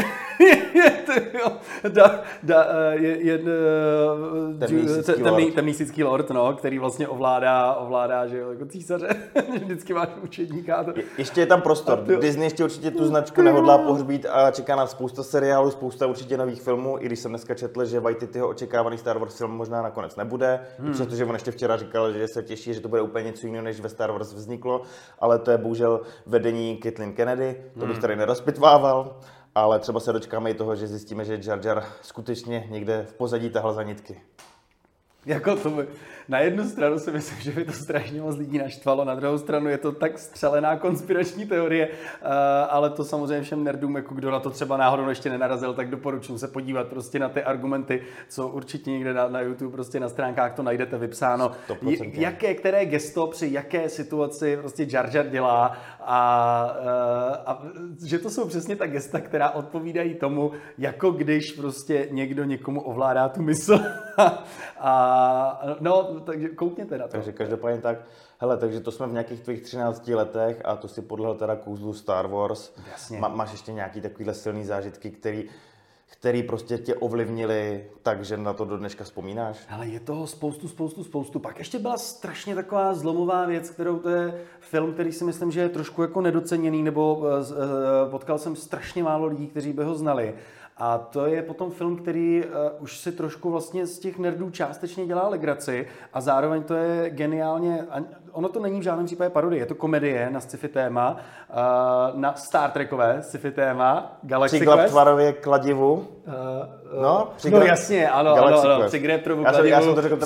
da, 1.88 2.21
da, 2.43 2.65
je, 2.91 3.25
je 3.25 3.39
temný, 5.23 5.51
temný 5.51 5.73
sický 5.73 6.04
lord, 6.04 6.30
no, 6.30 6.54
který 6.54 6.80
vlastně 6.80 7.08
ovládá, 7.08 7.73
ovládá 7.73 8.28
že 8.28 8.38
jo, 8.38 8.51
jako 8.51 8.65
císaře. 8.65 9.10
Vždycky 9.63 9.93
máš 9.93 10.10
učedníka. 10.23 10.84
To... 10.84 10.93
Je, 10.95 11.04
ještě 11.17 11.41
je 11.41 11.45
tam 11.45 11.62
prostor. 11.62 11.99
Ty... 11.99 12.17
Disney 12.17 12.45
ještě 12.45 12.63
určitě 12.63 12.91
tu 12.91 13.06
značku 13.06 13.41
nehodlá 13.41 13.78
pohřbít 13.78 14.25
a 14.32 14.51
čeká 14.51 14.75
na 14.75 14.88
spousta 14.88 15.23
seriálů, 15.23 15.71
spousta 15.71 16.08
určitě 16.08 16.38
nových 16.38 16.62
filmů, 16.62 16.97
i 16.99 17.06
když 17.06 17.19
jsem 17.19 17.32
dneska 17.32 17.54
četl, 17.54 17.86
že 17.86 17.99
Waititiho 17.99 18.55
očekávaný 18.56 18.98
Star 18.98 19.18
Wars 19.18 19.38
film 19.38 19.52
možná 19.52 19.82
nakonec 19.82 20.15
nebude, 20.15 20.60
hmm. 20.80 20.94
protože 20.94 21.26
on 21.26 21.36
ještě 21.36 21.52
včera 21.52 21.78
říkal, 21.78 22.13
že 22.13 22.28
se 22.28 22.44
těší, 22.44 22.74
že 22.74 22.82
to 22.82 22.88
bude 22.88 23.02
úplně 23.02 23.26
něco 23.26 23.48
jiného, 23.48 23.63
než 23.63 23.80
ve 23.80 23.89
Star 23.89 24.12
Wars 24.12 24.34
vzniklo, 24.34 24.82
ale 25.20 25.39
to 25.39 25.52
je 25.52 25.58
bohužel 25.58 26.02
vedení 26.26 26.78
Kathleen 26.78 27.13
Kennedy, 27.13 27.63
to 27.74 27.86
bych 27.86 27.96
hmm. 27.96 28.02
tady 28.02 28.15
nerozpitvával, 28.15 29.20
ale 29.56 29.80
třeba 29.80 30.00
se 30.00 30.13
dočkáme 30.13 30.52
i 30.52 30.54
toho, 30.54 30.76
že 30.76 30.88
zjistíme, 30.88 31.26
že 31.26 31.39
Jar 31.44 31.60
Jar 31.65 31.84
skutečně 32.02 32.68
někde 32.70 33.06
v 33.10 33.13
pozadí 33.13 33.50
tahal 33.50 33.74
za 33.74 33.84
nitky. 33.84 34.22
Jako 35.26 35.56
to 35.56 35.70
by, 35.70 35.88
na 36.27 36.39
jednu 36.39 36.69
stranu 36.69 36.99
si 36.99 37.11
myslím, 37.11 37.39
že 37.41 37.51
by 37.51 37.65
to 37.65 37.71
strašně 37.71 38.21
moc 38.21 38.38
lidí 38.38 38.57
naštvalo, 38.57 39.05
na 39.05 39.15
druhou 39.15 39.38
stranu 39.38 39.69
je 39.69 39.77
to 39.77 39.91
tak 39.91 40.19
střelená 40.19 40.75
konspirační 40.75 41.45
teorie, 41.45 41.88
uh, 41.88 41.93
ale 42.69 42.89
to 42.89 43.03
samozřejmě 43.03 43.41
všem 43.41 43.63
nerdům, 43.63 43.95
jako 43.95 44.15
kdo 44.15 44.31
na 44.31 44.39
to 44.39 44.49
třeba 44.49 44.77
náhodou 44.77 45.09
ještě 45.09 45.29
nenarazil, 45.29 45.73
tak 45.73 45.89
doporučuji 45.89 46.38
se 46.38 46.47
podívat 46.47 46.88
prostě 46.88 47.19
na 47.19 47.29
ty 47.29 47.43
argumenty, 47.43 48.01
co 48.29 48.47
určitě 48.47 48.91
někde 48.91 49.13
na, 49.13 49.27
na 49.27 49.41
YouTube, 49.41 49.71
prostě 49.71 49.99
na 49.99 50.09
stránkách 50.09 50.55
to 50.55 50.63
najdete 50.63 50.97
vypsáno. 50.97 51.51
Jaké, 52.21 52.53
které 52.53 52.85
gesto 52.85 53.27
při 53.27 53.47
jaké 53.51 53.89
situaci 53.89 54.57
prostě 54.57 54.88
Jar 54.89 55.09
Jar 55.13 55.27
dělá 55.27 55.77
a, 56.01 56.77
uh, 56.79 57.51
a 57.51 57.63
že 58.05 58.19
to 58.19 58.29
jsou 58.29 58.47
přesně 58.47 58.75
ta 58.75 58.88
gesta, 58.88 59.19
která 59.19 59.49
odpovídají 59.49 60.15
tomu, 60.15 60.51
jako 60.77 61.11
když 61.11 61.51
prostě 61.51 62.07
někdo 62.11 62.43
někomu 62.43 62.81
ovládá 62.81 63.29
tu 63.29 63.41
mysl 63.41 63.79
a 64.79 65.61
no, 65.79 66.14
takže 66.19 66.49
koukněte 66.49 66.97
na 66.97 67.08
to. 67.08 67.12
Takže 67.12 67.32
každopádně 67.32 67.82
tak, 67.82 67.97
hele, 68.39 68.58
takže 68.58 68.80
to 68.80 68.91
jsme 68.91 69.08
v 69.08 69.12
nějakých 69.12 69.41
tvých 69.41 69.62
13 69.62 70.08
letech 70.08 70.62
a 70.65 70.75
to 70.75 70.88
si 70.88 71.01
podlehl 71.01 71.36
teda 71.36 71.56
kůzlu 71.56 71.93
Star 71.93 72.28
Wars. 72.28 72.73
Jasně. 72.91 73.19
Ma, 73.19 73.28
máš 73.28 73.51
ještě 73.51 73.73
nějaký 73.73 74.01
takovýhle 74.01 74.34
silný 74.34 74.65
zážitky, 74.65 75.12
který 75.12 75.49
který 76.08 76.43
prostě 76.43 76.78
tě 76.78 76.95
ovlivnili 76.95 77.86
tak, 78.04 78.25
že 78.25 78.38
na 78.38 78.54
to 78.54 78.65
do 78.65 78.78
dneška 78.78 79.04
vzpomínáš? 79.04 79.58
Ale 79.69 79.88
je 79.88 79.99
toho 79.99 80.28
spoustu, 80.28 80.67
spoustu, 80.67 81.04
spoustu. 81.04 81.39
Pak 81.39 81.60
ještě 81.60 81.80
byla 81.80 81.97
strašně 81.97 82.56
taková 82.56 82.93
zlomová 82.93 83.45
věc, 83.45 83.69
kterou 83.69 83.99
to 83.99 84.10
je 84.10 84.41
film, 84.60 84.93
který 84.93 85.12
si 85.12 85.23
myslím, 85.23 85.51
že 85.51 85.62
je 85.62 85.69
trošku 85.69 86.01
jako 86.01 86.21
nedoceněný, 86.21 86.84
nebo 86.84 87.15
uh, 87.15 87.25
potkal 88.12 88.38
jsem 88.38 88.56
strašně 88.56 89.04
málo 89.04 89.25
lidí, 89.25 89.47
kteří 89.47 89.73
by 89.73 89.84
ho 89.84 89.95
znali. 89.95 90.36
A 90.77 90.97
to 90.97 91.25
je 91.25 91.41
potom 91.41 91.71
film, 91.71 91.97
který 91.97 92.43
uh, 92.45 92.51
už 92.79 92.99
si 92.99 93.11
trošku 93.11 93.51
vlastně 93.51 93.85
z 93.85 93.99
těch 93.99 94.19
nerdů 94.19 94.49
částečně 94.49 95.05
dělá 95.05 95.27
legraci 95.27 95.88
a 96.13 96.21
zároveň 96.21 96.63
to 96.63 96.73
je 96.73 97.09
geniálně, 97.09 97.85
ono 98.36 98.50
to 98.50 98.60
není 98.60 98.80
v 98.80 98.84
žádném 98.84 99.06
případě 99.06 99.30
parodie, 99.30 99.62
je 99.62 99.65
to 99.65 99.76
komedie 99.76 100.30
na 100.30 100.39
sci-fi 100.39 100.67
téma, 100.67 101.17
uh, 101.50 102.19
na 102.19 102.34
Star 102.34 102.71
Trekové 102.71 103.21
sci-fi 103.21 103.52
téma, 103.52 104.17
Galaxy 104.24 104.56
Příklad 104.56 104.80
Quest. 104.80 104.91
tvarově 104.91 105.34
kladivu. 105.34 105.93
Uh, 105.93 106.34
uh, 106.93 107.02
no, 107.02 107.32
příklad, 107.38 107.60
no 107.60 107.65
jasně, 107.65 108.10
ano, 108.10 108.36
Galaxy 108.36 108.67
ano, 108.67 108.76
ano, 108.76 108.88
při 108.88 109.00
Gretrovu 109.00 109.43
kladivu, 109.43 109.65
já 109.67 109.82
jsem 109.82 109.95
to 109.95 110.02
řekl 110.02 110.17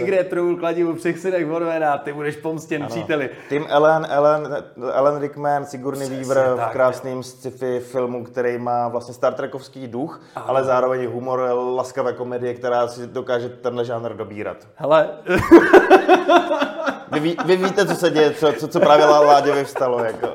Gretrovu 0.00 0.56
kladivu, 0.56 0.96
synech 1.20 1.46
Vorvena, 1.46 1.98
ty 1.98 2.12
budeš 2.12 2.36
pomstěn, 2.36 2.82
ano. 2.82 2.90
příteli. 2.90 3.30
Tim 3.48 3.66
Ellen, 3.68 4.06
Ellen, 4.10 4.64
Ellen 4.92 5.20
Rickman, 5.20 5.64
Sigourney 5.64 6.08
Weaver 6.08 6.54
v 6.56 6.72
krásným 6.72 7.22
sci-fi 7.22 7.80
filmu, 7.80 8.24
který 8.24 8.58
má 8.58 8.88
vlastně 8.88 9.14
Star 9.14 9.34
Trekovský 9.34 9.88
duch, 9.88 10.22
ano. 10.34 10.48
ale 10.48 10.64
zároveň 10.64 11.06
humor, 11.06 11.40
laskavé 11.54 12.12
komedie, 12.12 12.54
která 12.54 12.88
si 12.88 13.06
dokáže 13.06 13.48
tenhle 13.48 13.84
žánr 13.84 14.16
dobírat. 14.16 14.56
Hele. 14.76 15.08
Vy, 17.12 17.20
ví, 17.20 17.36
vy 17.46 17.56
víte, 17.56 17.86
co 17.86 17.94
se 17.94 18.10
děje, 18.10 18.34
co, 18.34 18.52
co, 18.52 18.68
co 18.68 18.80
právě 18.80 19.04
Ládě 19.06 19.52
vyvstalo. 19.52 20.04
Jako. 20.04 20.34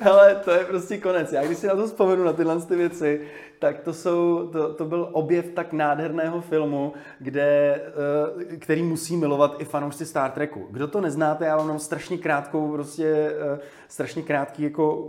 Hele, 0.00 0.34
to 0.34 0.50
je 0.50 0.64
prostě 0.64 0.98
konec. 0.98 1.32
Já 1.32 1.44
když 1.44 1.58
si 1.58 1.66
na 1.66 1.76
to 1.76 1.86
vzpomenu, 1.86 2.24
na 2.24 2.32
tyhle 2.32 2.60
ty 2.60 2.76
věci, 2.76 3.20
tak 3.58 3.80
to, 3.80 3.92
jsou, 3.92 4.48
to, 4.52 4.74
to 4.74 4.84
byl 4.84 5.08
objev 5.12 5.46
tak 5.54 5.72
nádherného 5.72 6.40
filmu, 6.40 6.92
kde, 7.18 7.80
eh, 8.52 8.56
který 8.56 8.82
musí 8.82 9.16
milovat 9.16 9.56
i 9.58 9.64
fanoušci 9.64 10.06
Star 10.06 10.30
Treku. 10.30 10.66
Kdo 10.70 10.88
to 10.88 11.00
neznáte, 11.00 11.44
já 11.44 11.56
vám 11.56 11.68
mám 11.68 11.78
strašně 11.78 12.18
krátkou, 12.18 12.72
prostě 12.72 13.32
eh, 13.54 13.58
strašně 13.88 14.22
krátký, 14.22 14.62
jako, 14.62 15.08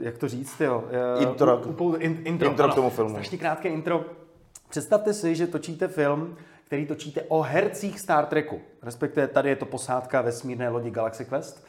jak 0.00 0.18
to 0.18 0.28
říct, 0.28 0.60
jo? 0.60 0.84
Eh, 1.18 1.22
intro. 1.22 1.56
Upou, 1.66 1.94
in, 1.94 2.18
intro, 2.24 2.50
intro 2.50 2.68
k 2.68 2.74
tomu 2.74 2.90
filmu. 2.90 3.10
Strašně 3.10 3.38
krátké 3.38 3.68
intro. 3.68 4.04
Představte 4.68 5.14
si, 5.14 5.34
že 5.34 5.46
točíte 5.46 5.88
film, 5.88 6.36
který 6.70 6.86
točíte 6.86 7.22
o 7.22 7.42
hercích 7.42 8.00
Star 8.00 8.26
Treku. 8.26 8.60
Respektive 8.82 9.28
tady 9.28 9.48
je 9.48 9.56
to 9.56 9.66
posádka 9.66 10.20
vesmírné 10.20 10.68
lodi 10.68 10.90
Galaxy 10.90 11.24
Quest. 11.24 11.64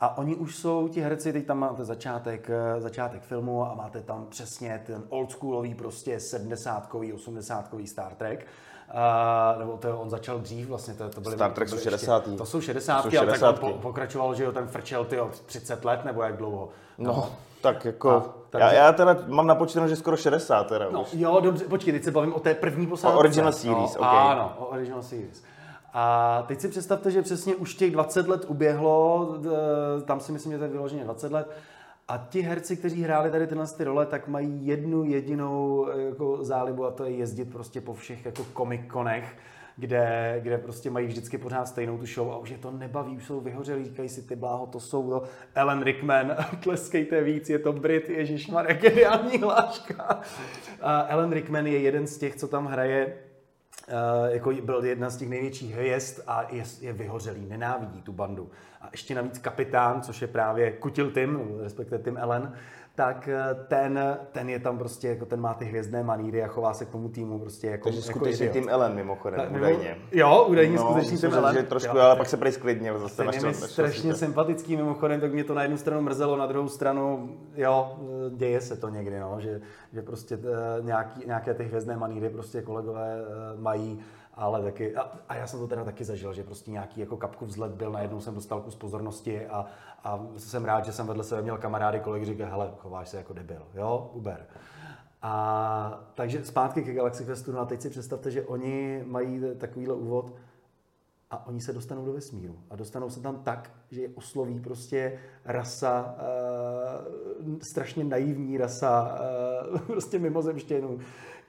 A 0.00 0.18
oni 0.18 0.34
už 0.34 0.56
jsou 0.56 0.88
ti 0.88 1.00
herci, 1.00 1.32
teď 1.32 1.46
tam 1.46 1.58
máte 1.58 1.84
začátek, 1.84 2.50
eh, 2.50 2.80
začátek 2.80 3.22
filmu 3.22 3.66
a 3.66 3.74
máte 3.74 4.00
tam 4.00 4.26
přesně 4.30 4.82
ten 4.86 5.02
oldschoolový 5.08 5.74
prostě 5.74 6.16
70-kový, 6.16 7.12
80-kový 7.12 7.86
Star 7.86 8.14
Trek. 8.14 8.46
Uh, 8.94 9.58
nebo 9.58 9.76
to 9.76 10.00
on 10.00 10.10
začal 10.10 10.38
dřív, 10.38 10.68
vlastně 10.68 10.94
to, 10.94 11.08
to 11.08 11.20
byly... 11.20 11.34
Star 11.34 11.52
Trek 11.52 11.68
jsou 11.68 11.78
60. 11.78 12.24
To 12.36 12.46
jsou 12.46 12.60
60. 12.60 13.02
To 13.02 13.02
jsou 13.02 13.10
60. 13.10 13.28
ale 13.28 13.38
tak 13.38 13.60
po, 13.60 13.70
pokračoval, 13.70 14.34
že 14.34 14.44
jo, 14.44 14.52
ten 14.52 14.66
frčel 14.66 15.04
ty 15.04 15.16
30 15.46 15.84
let, 15.84 16.04
nebo 16.04 16.22
jak 16.22 16.36
dlouho. 16.36 16.68
No, 16.98 17.12
no 17.12 17.36
tak 17.64 17.84
jako... 17.84 18.10
A, 18.10 18.34
takže... 18.50 18.66
já, 18.66 18.72
já 18.72 18.92
teda 18.92 19.16
mám 19.26 19.46
napočteno, 19.46 19.88
že 19.88 19.96
skoro 19.96 20.16
60 20.16 20.66
teda 20.66 20.88
no, 20.90 21.02
už. 21.02 21.08
Jo, 21.12 21.40
dobře, 21.40 21.64
počkej, 21.64 21.92
teď 21.92 22.04
se 22.04 22.10
bavím 22.10 22.34
o 22.34 22.40
té 22.40 22.54
první 22.54 22.86
posádce. 22.86 23.16
O 23.16 23.18
original 23.18 23.52
series, 23.52 23.96
no, 23.96 24.00
okay. 24.00 24.18
Ano, 24.18 24.56
o 24.58 24.64
original 24.64 25.02
series. 25.02 25.42
A 25.92 26.44
teď 26.46 26.60
si 26.60 26.68
představte, 26.68 27.10
že 27.10 27.22
přesně 27.22 27.54
už 27.54 27.74
těch 27.74 27.92
20 27.92 28.28
let 28.28 28.44
uběhlo, 28.48 29.28
tam 30.04 30.20
si 30.20 30.32
myslím, 30.32 30.52
že 30.52 30.58
to 30.58 30.64
je 30.64 30.70
vyloženě 30.70 31.04
20 31.04 31.32
let, 31.32 31.50
a 32.08 32.26
ti 32.28 32.40
herci, 32.40 32.76
kteří 32.76 33.02
hráli 33.02 33.30
tady 33.30 33.46
tyhle 33.46 33.66
ty 33.66 33.84
role, 33.84 34.06
tak 34.06 34.28
mají 34.28 34.66
jednu 34.66 35.04
jedinou 35.04 35.88
jako 35.96 36.44
zálibu 36.44 36.84
a 36.84 36.90
to 36.90 37.04
je 37.04 37.10
jezdit 37.10 37.52
prostě 37.52 37.80
po 37.80 37.94
všech 37.94 38.24
jako 38.24 38.44
komikonech, 38.52 39.36
kde, 39.76 40.36
kde 40.42 40.58
prostě 40.58 40.90
mají 40.90 41.06
vždycky 41.06 41.38
pořád 41.38 41.68
stejnou 41.68 41.98
tu 41.98 42.06
show 42.06 42.32
a 42.32 42.38
už 42.38 42.50
je 42.50 42.58
to 42.58 42.70
nebaví, 42.70 43.16
už 43.16 43.26
jsou 43.26 43.40
vyhořelí, 43.40 43.84
říkají 43.84 44.08
si 44.08 44.22
ty 44.22 44.36
bláho, 44.36 44.66
to 44.66 44.80
jsou 44.80 45.10
to 45.10 45.22
Ellen 45.54 45.82
Rickman, 45.82 46.36
tleskejte 46.62 47.22
víc, 47.22 47.50
je 47.50 47.58
to 47.58 47.72
Brit, 47.72 48.08
ježišmarja, 48.08 48.74
geniální 48.74 49.38
hláška. 49.38 50.20
Ellen 51.08 51.32
Rickman 51.32 51.66
je 51.66 51.78
jeden 51.78 52.06
z 52.06 52.18
těch, 52.18 52.36
co 52.36 52.48
tam 52.48 52.66
hraje 52.66 53.16
Uh, 53.88 54.32
jako 54.32 54.52
byl 54.52 54.84
jedna 54.84 55.10
z 55.10 55.16
těch 55.16 55.28
největších 55.28 55.74
hvězd 55.74 56.20
a 56.26 56.46
je, 56.50 56.64
je 56.80 56.92
vyhořelý, 56.92 57.46
nenávidí 57.46 58.02
tu 58.02 58.12
bandu. 58.12 58.50
A 58.84 58.88
ještě 58.92 59.14
navíc 59.14 59.38
kapitán, 59.38 60.02
což 60.02 60.22
je 60.22 60.28
právě 60.28 60.72
Kutil 60.72 61.10
Tim, 61.10 61.40
respektive 61.62 62.02
Tim 62.02 62.16
Ellen, 62.16 62.52
tak 62.94 63.28
eh, 63.28 63.54
ten, 63.68 64.18
ten 64.32 64.48
je 64.48 64.58
tam 64.58 64.78
prostě, 64.78 65.08
jako 65.08 65.26
ten 65.26 65.40
má 65.40 65.54
ty 65.54 65.64
hvězdné 65.64 66.02
maníry 66.02 66.42
a 66.42 66.46
chová 66.46 66.74
se 66.74 66.84
k 66.84 66.88
tomu 66.88 67.08
týmu 67.08 67.38
prostě 67.38 67.66
jako 67.66 67.84
Takže 67.84 68.00
jako 68.00 68.18
skutečně 68.18 68.48
Tim 68.48 68.68
Ellen 68.68 68.94
mimochodem, 68.94 69.40
tak, 69.40 69.52
údajně. 69.52 69.96
Jo, 70.12 70.46
údajně 70.48 70.76
no, 70.76 70.82
skutečně 70.82 71.18
Tim 71.18 71.34
Ellen. 71.34 71.56
Že 71.56 71.62
trošku, 71.62 71.96
jo, 71.96 72.02
ale 72.02 72.16
pak 72.16 72.28
se 72.28 72.36
prý 72.36 72.52
sklidnil 72.52 72.98
zase. 72.98 73.24
Ten 73.24 73.46
je 73.46 73.54
strašně 73.54 74.14
sympatický 74.14 74.76
mimochodem, 74.76 75.20
tak 75.20 75.32
mě 75.32 75.44
to 75.44 75.54
na 75.54 75.62
jednu 75.62 75.76
stranu 75.76 76.02
mrzelo, 76.02 76.36
na 76.36 76.46
druhou 76.46 76.68
stranu, 76.68 77.36
jo, 77.54 77.98
děje 78.30 78.60
se 78.60 78.76
to 78.76 78.88
někdy, 78.88 79.20
no, 79.20 79.36
že, 79.38 79.60
že 79.92 80.02
prostě 80.02 80.34
eh, 80.34 80.82
nějaký, 80.82 81.22
nějaké 81.26 81.54
ty 81.54 81.64
hvězdné 81.64 81.96
maníry 81.96 82.28
prostě 82.28 82.62
kolegové 82.62 83.16
eh, 83.18 83.60
mají 83.60 84.00
ale 84.34 84.62
taky, 84.62 84.96
a, 84.96 85.12
a, 85.28 85.34
já 85.34 85.46
jsem 85.46 85.60
to 85.60 85.68
teda 85.68 85.84
taky 85.84 86.04
zažil, 86.04 86.32
že 86.34 86.42
prostě 86.42 86.70
nějaký 86.70 87.00
jako 87.00 87.16
kapku 87.16 87.46
vzlet 87.46 87.72
byl, 87.72 87.92
najednou 87.92 88.20
jsem 88.20 88.34
dostal 88.34 88.60
kus 88.60 88.76
pozornosti 88.76 89.46
a, 89.46 89.66
a 90.04 90.20
jsem 90.36 90.64
rád, 90.64 90.84
že 90.84 90.92
jsem 90.92 91.06
vedle 91.06 91.24
sebe 91.24 91.42
měl 91.42 91.58
kamarády, 91.58 92.00
kolegy, 92.00 92.24
říkají, 92.24 92.50
hele, 92.50 92.72
chováš 92.78 93.08
se 93.08 93.16
jako 93.16 93.32
debil, 93.32 93.62
jo, 93.74 94.10
Uber. 94.14 94.46
A 95.22 96.04
takže 96.14 96.44
zpátky 96.44 96.82
ke 96.82 96.92
Galaxy 96.94 97.24
Questu, 97.24 97.52
no 97.52 97.60
a 97.60 97.64
teď 97.64 97.80
si 97.80 97.90
představte, 97.90 98.30
že 98.30 98.42
oni 98.42 99.04
mají 99.06 99.40
takovýhle 99.58 99.94
úvod 99.94 100.32
a 101.30 101.46
oni 101.46 101.60
se 101.60 101.72
dostanou 101.72 102.04
do 102.04 102.12
vesmíru. 102.12 102.58
A 102.70 102.76
dostanou 102.76 103.10
se 103.10 103.20
tam 103.20 103.36
tak, 103.36 103.70
že 103.90 104.02
je 104.02 104.08
osloví 104.14 104.60
prostě 104.60 105.18
rasa, 105.44 106.16
uh, 107.40 107.58
strašně 107.70 108.04
naivní 108.04 108.58
rasa, 108.58 109.18
uh, 109.72 109.78
prostě 109.86 110.18
mimozemštěnů, 110.18 110.98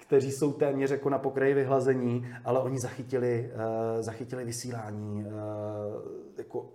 kteří 0.07 0.31
jsou 0.31 0.53
téměř 0.53 0.91
jako 0.91 1.09
na 1.09 1.17
pokraji 1.17 1.53
vyhlazení, 1.53 2.27
ale 2.45 2.59
oni 2.59 2.79
zachytili, 2.79 3.51
uh, 3.53 4.01
zachytili 4.01 4.45
vysílání 4.45 5.25
uh, 5.25 5.31
jako 6.37 6.69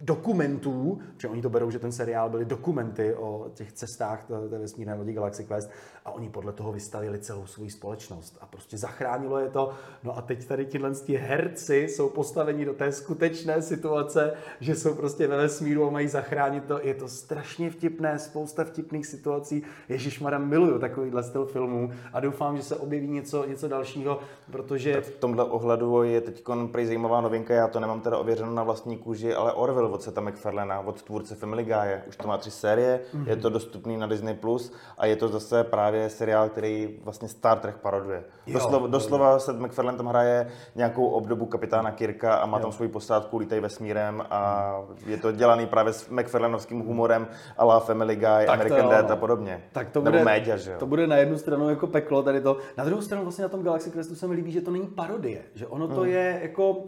dokumentů, 0.00 0.98
že 1.18 1.28
oni 1.28 1.42
to 1.42 1.50
berou, 1.50 1.70
že 1.70 1.78
ten 1.78 1.92
seriál 1.92 2.30
byly 2.30 2.44
dokumenty 2.44 3.14
o 3.14 3.50
těch 3.54 3.72
cestách 3.72 4.24
té, 4.24 4.58
vesmírné 4.58 4.94
lodi 4.94 5.12
Galaxy 5.12 5.44
Quest 5.44 5.70
a 6.04 6.12
oni 6.12 6.28
podle 6.28 6.52
toho 6.52 6.72
vystavili 6.72 7.18
celou 7.18 7.46
svou 7.46 7.68
společnost 7.68 8.38
a 8.40 8.46
prostě 8.46 8.78
zachránilo 8.78 9.38
je 9.38 9.48
to. 9.48 9.70
No 10.02 10.18
a 10.18 10.22
teď 10.22 10.44
tady 10.44 10.66
tihle 10.66 10.92
herci 11.16 11.76
jsou 11.76 12.08
postaveni 12.08 12.64
do 12.64 12.74
té 12.74 12.92
skutečné 12.92 13.62
situace, 13.62 14.34
že 14.60 14.74
jsou 14.74 14.94
prostě 14.94 15.26
ve 15.26 15.36
vesmíru 15.36 15.86
a 15.86 15.90
mají 15.90 16.08
zachránit 16.08 16.64
to. 16.64 16.80
Je 16.82 16.94
to 16.94 17.08
strašně 17.08 17.70
vtipné, 17.70 18.18
spousta 18.18 18.64
vtipných 18.64 19.06
situací. 19.06 19.62
Ježíš 19.88 20.20
Madam, 20.20 20.48
miluju 20.48 20.78
takovýhle 20.78 21.22
styl 21.22 21.46
filmů 21.46 21.90
a 22.12 22.20
doufám, 22.20 22.56
že 22.56 22.62
se 22.62 22.76
objeví 22.76 23.08
něco, 23.08 23.44
něco 23.44 23.68
dalšího, 23.68 24.20
protože... 24.52 25.00
V 25.00 25.10
tomhle 25.10 25.44
ohledu 25.44 26.02
je 26.02 26.20
teď 26.20 26.44
zajímavá 26.84 27.20
novinka, 27.20 27.54
já 27.54 27.68
to 27.68 27.80
nemám 27.80 28.00
teda 28.00 28.18
ověřeno 28.18 28.54
na 28.54 28.62
vlastní 28.62 28.98
kůži, 28.98 29.34
ale 29.34 29.52
Orville 29.74 29.94
od 29.94 30.02
Seta 30.02 30.20
MacFarlana, 30.20 30.80
od 30.80 31.02
tvůrce 31.02 31.34
Family 31.34 31.64
Guy. 31.64 32.00
Už 32.08 32.16
to 32.16 32.28
má 32.28 32.38
tři 32.38 32.50
série, 32.50 33.00
mm-hmm. 33.14 33.28
je 33.28 33.36
to 33.36 33.50
dostupný 33.50 33.96
na 33.96 34.06
Disney+, 34.06 34.34
Plus 34.34 34.72
a 34.98 35.06
je 35.06 35.16
to 35.16 35.28
zase 35.28 35.64
právě 35.64 36.10
seriál, 36.10 36.48
který 36.48 37.00
vlastně 37.04 37.28
Star 37.28 37.58
Trek 37.58 37.76
paroduje. 37.76 38.24
Jo, 38.46 38.52
doslova, 38.52 38.86
doslova 38.86 39.38
Seth 39.38 39.58
MacFarlane 39.58 39.96
tam 39.96 40.06
hraje 40.06 40.48
nějakou 40.74 41.06
obdobu 41.06 41.46
kapitána 41.46 41.90
Kirka 41.90 42.34
a 42.34 42.46
má 42.46 42.58
jo. 42.58 42.62
tam 42.62 42.72
svoji 42.72 42.90
posádku, 42.90 43.38
lítají 43.38 43.60
vesmírem 43.60 44.24
a 44.30 44.72
je 45.06 45.16
to 45.16 45.32
dělaný 45.32 45.66
právě 45.66 45.92
s 45.92 46.08
MacFarlaneovským 46.08 46.80
humorem 46.80 47.28
a 47.58 47.64
la 47.64 47.80
Family 47.80 48.16
Guy, 48.16 48.46
tak 48.46 48.48
American 48.48 48.88
Dad 48.88 49.10
a 49.10 49.16
podobně. 49.16 49.64
Tak 49.72 49.90
to 49.90 50.02
bude, 50.02 50.24
média, 50.24 50.56
že 50.56 50.72
jo? 50.72 50.78
to 50.78 50.86
bude 50.86 51.06
na 51.06 51.16
jednu 51.16 51.38
stranu 51.38 51.70
jako 51.70 51.86
peklo 51.86 52.22
tady 52.22 52.40
to. 52.40 52.56
Na 52.76 52.84
druhou 52.84 53.02
stranu 53.02 53.24
vlastně 53.24 53.42
na 53.42 53.48
tom 53.48 53.62
Galaxy 53.62 53.90
Questu 53.90 54.14
se 54.14 54.26
mi 54.26 54.34
líbí, 54.34 54.52
že 54.52 54.60
to 54.60 54.70
není 54.70 54.86
parodie, 54.86 55.42
že 55.54 55.66
ono 55.66 55.88
to 55.88 56.00
mm. 56.00 56.08
je 56.08 56.38
jako 56.42 56.84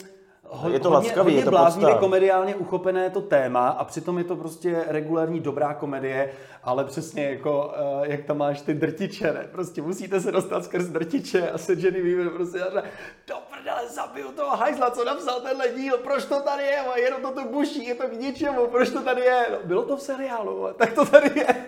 Ho, 0.51 0.71
je 0.71 0.81
to 0.81 0.91
hodně, 0.91 1.09
laskavý, 1.09 1.25
hodně 1.25 1.39
je 1.39 1.45
to 1.45 1.51
bláznivě 1.51 1.95
komediálně 1.95 2.57
uchopené 2.57 3.11
to 3.11 3.21
téma 3.21 3.69
a 3.69 3.85
přitom 3.85 4.19
je 4.19 4.25
to 4.25 4.37
prostě 4.37 4.85
regulární 4.89 5.41
dobrá 5.41 5.75
komedie, 5.75 6.33
ale 6.63 6.85
přesně 6.85 7.25
jako, 7.25 7.75
uh, 7.99 8.07
jak 8.07 8.25
tam 8.25 8.39
máš 8.39 8.61
ty 8.61 8.75
drtiče, 8.75 9.33
ne? 9.33 9.49
Prostě 9.53 9.83
musíte 9.83 10.21
se 10.21 10.33
dostat 10.33 10.65
skrz 10.65 10.87
drtiče 10.87 11.51
a 11.51 11.59
se 11.59 11.73
Jenny 11.73 12.03
Weaver 12.03 12.33
prostě 12.33 12.63
a 12.63 12.83
do 13.27 13.35
prdele, 13.51 13.89
zabiju 13.89 14.33
toho 14.33 14.57
hajzla, 14.57 14.91
co 14.91 15.05
napsal 15.05 15.41
tenhle 15.41 15.69
díl, 15.69 15.99
proč 15.99 16.25
to 16.25 16.41
tady 16.41 16.63
je, 16.63 16.85
jenom 16.97 17.21
to 17.21 17.31
tu 17.31 17.49
buší, 17.49 17.87
je 17.87 17.95
to 17.95 18.09
k 18.09 18.13
ničemu, 18.13 18.67
proč 18.67 18.91
to 18.91 19.01
tady 19.01 19.21
je? 19.21 19.47
No, 19.51 19.59
bylo 19.65 19.83
to 19.83 19.97
v 19.97 20.03
seriálu, 20.03 20.69
tak 20.77 20.93
to 20.93 21.05
tady 21.05 21.31
je. 21.41 21.67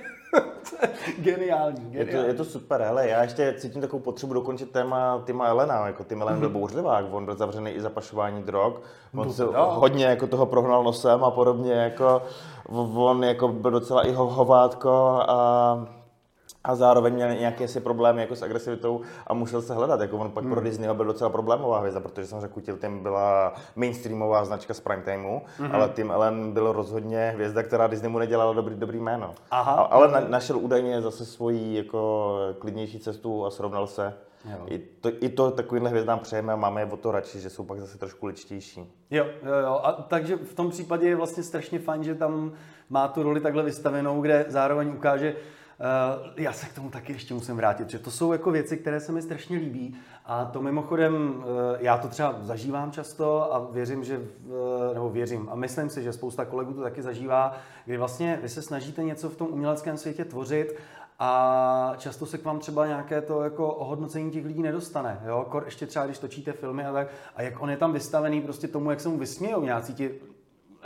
Geniální, 1.18 1.90
geniální. 1.90 1.94
Je 1.94 2.06
to, 2.06 2.16
je 2.16 2.34
to 2.34 2.44
super, 2.44 2.80
hele, 2.80 3.08
já 3.08 3.22
ještě 3.22 3.54
cítím 3.58 3.80
takovou 3.80 4.02
potřebu 4.02 4.34
dokončit 4.34 4.70
téma 4.70 5.22
Tima 5.24 5.46
Elena, 5.46 5.86
jako 5.86 6.04
Tim 6.04 6.22
Elen 6.22 6.40
byl 6.40 6.50
bouřlivák, 6.58 7.04
on 7.10 7.24
byl 7.24 7.36
zavřený 7.36 7.70
i 7.70 7.80
za 7.80 7.90
pašování 7.90 8.42
drog, 8.42 8.74
on 9.14 9.26
no, 9.26 9.32
se 9.32 9.44
hodně 9.54 10.04
jako 10.04 10.26
toho 10.26 10.46
prohnal 10.46 10.84
nosem 10.84 11.24
a 11.24 11.30
podobně, 11.30 11.72
jako 11.72 12.22
on 12.94 13.24
jako 13.24 13.48
byl 13.48 13.70
docela 13.70 14.06
i 14.06 14.12
hovátko 14.12 15.22
a 15.28 15.97
a 16.64 16.74
zároveň 16.74 17.14
měl 17.14 17.34
nějaké 17.34 17.68
si 17.68 17.80
problémy 17.80 18.20
jako 18.20 18.36
s 18.36 18.42
agresivitou 18.42 19.00
a 19.26 19.34
musel 19.34 19.62
se 19.62 19.74
hledat. 19.74 20.00
Jako 20.00 20.18
on 20.18 20.30
pak 20.30 20.44
hmm. 20.44 20.52
pro 20.52 20.60
Disneyho 20.60 20.94
byl 20.94 21.04
docela 21.04 21.30
problémová 21.30 21.78
hvězda, 21.78 22.00
protože 22.00 22.26
jsem 22.26 22.40
řekl, 22.40 22.60
Tim 22.60 23.02
byla 23.02 23.54
mainstreamová 23.76 24.44
značka 24.44 24.74
z 24.74 24.80
prime 24.80 25.02
timeu, 25.02 25.40
hmm. 25.58 25.74
ale 25.74 25.88
Tim 25.88 26.10
Ellen 26.10 26.52
byl 26.52 26.72
rozhodně 26.72 27.30
hvězda, 27.34 27.62
která 27.62 27.86
Disney 27.86 28.10
mu 28.10 28.18
nedělala 28.18 28.52
dobrý, 28.52 28.74
dobrý 28.74 29.00
jméno. 29.00 29.34
Aha. 29.50 29.72
A, 29.72 29.82
ale 29.82 30.10
na, 30.10 30.20
našel 30.28 30.58
údajně 30.58 31.02
zase 31.02 31.26
svoji 31.26 31.76
jako 31.76 32.34
klidnější 32.58 32.98
cestu 32.98 33.46
a 33.46 33.50
srovnal 33.50 33.86
se. 33.86 34.14
I 34.66 34.78
to, 34.78 35.10
I 35.20 35.28
to 35.28 35.50
takovýhle 35.50 35.90
hvězdám 35.90 36.18
přejeme 36.18 36.52
a 36.52 36.56
máme 36.56 36.80
je 36.80 36.86
o 36.86 36.96
to 36.96 37.10
radši, 37.10 37.40
že 37.40 37.50
jsou 37.50 37.64
pak 37.64 37.80
zase 37.80 37.98
trošku 37.98 38.26
ličtější. 38.26 38.92
Jo, 39.10 39.26
jo, 39.42 39.54
jo. 39.62 39.80
A 39.82 39.92
takže 39.92 40.36
v 40.36 40.54
tom 40.54 40.70
případě 40.70 41.08
je 41.08 41.16
vlastně 41.16 41.42
strašně 41.42 41.78
fajn, 41.78 42.04
že 42.04 42.14
tam 42.14 42.52
má 42.90 43.08
tu 43.08 43.22
roli 43.22 43.40
takhle 43.40 43.62
vystavenou, 43.62 44.20
kde 44.20 44.44
zároveň 44.48 44.88
ukáže, 44.88 45.36
já 46.36 46.52
se 46.52 46.66
k 46.66 46.74
tomu 46.74 46.90
taky 46.90 47.12
ještě 47.12 47.34
musím 47.34 47.56
vrátit, 47.56 47.90
že 47.90 47.98
to 47.98 48.10
jsou 48.10 48.32
jako 48.32 48.50
věci, 48.50 48.76
které 48.76 49.00
se 49.00 49.12
mi 49.12 49.22
strašně 49.22 49.58
líbí 49.58 49.96
a 50.24 50.44
to 50.44 50.62
mimochodem, 50.62 51.34
uh, 51.36 51.44
já 51.78 51.98
to 51.98 52.08
třeba 52.08 52.38
zažívám 52.42 52.92
často 52.92 53.54
a 53.54 53.68
věřím, 53.72 54.04
že, 54.04 54.18
uh, 54.18 54.94
nebo 54.94 55.10
věřím 55.10 55.48
a 55.52 55.54
myslím 55.54 55.90
si, 55.90 56.02
že 56.02 56.12
spousta 56.12 56.44
kolegů 56.44 56.72
to 56.72 56.82
taky 56.82 57.02
zažívá, 57.02 57.56
kdy 57.84 57.96
vlastně 57.96 58.38
vy 58.42 58.48
se 58.48 58.62
snažíte 58.62 59.04
něco 59.04 59.28
v 59.30 59.36
tom 59.36 59.48
uměleckém 59.50 59.96
světě 59.96 60.24
tvořit 60.24 60.78
a 61.18 61.94
často 61.98 62.26
se 62.26 62.38
k 62.38 62.44
vám 62.44 62.58
třeba 62.58 62.86
nějaké 62.86 63.20
to 63.20 63.42
jako 63.42 63.74
ohodnocení 63.74 64.30
těch 64.30 64.44
lidí 64.44 64.62
nedostane. 64.62 65.20
Jo? 65.26 65.46
Kor 65.48 65.62
ještě 65.64 65.86
třeba, 65.86 66.04
když 66.04 66.18
točíte 66.18 66.52
filmy 66.52 66.84
a 66.84 66.92
tak, 66.92 67.08
a 67.36 67.42
jak 67.42 67.62
on 67.62 67.70
je 67.70 67.76
tam 67.76 67.92
vystavený 67.92 68.40
prostě 68.40 68.68
tomu, 68.68 68.90
jak 68.90 69.00
se 69.00 69.08
mu 69.08 69.18
vysmějou 69.18 69.62
nějací 69.62 69.94
ti 69.94 70.10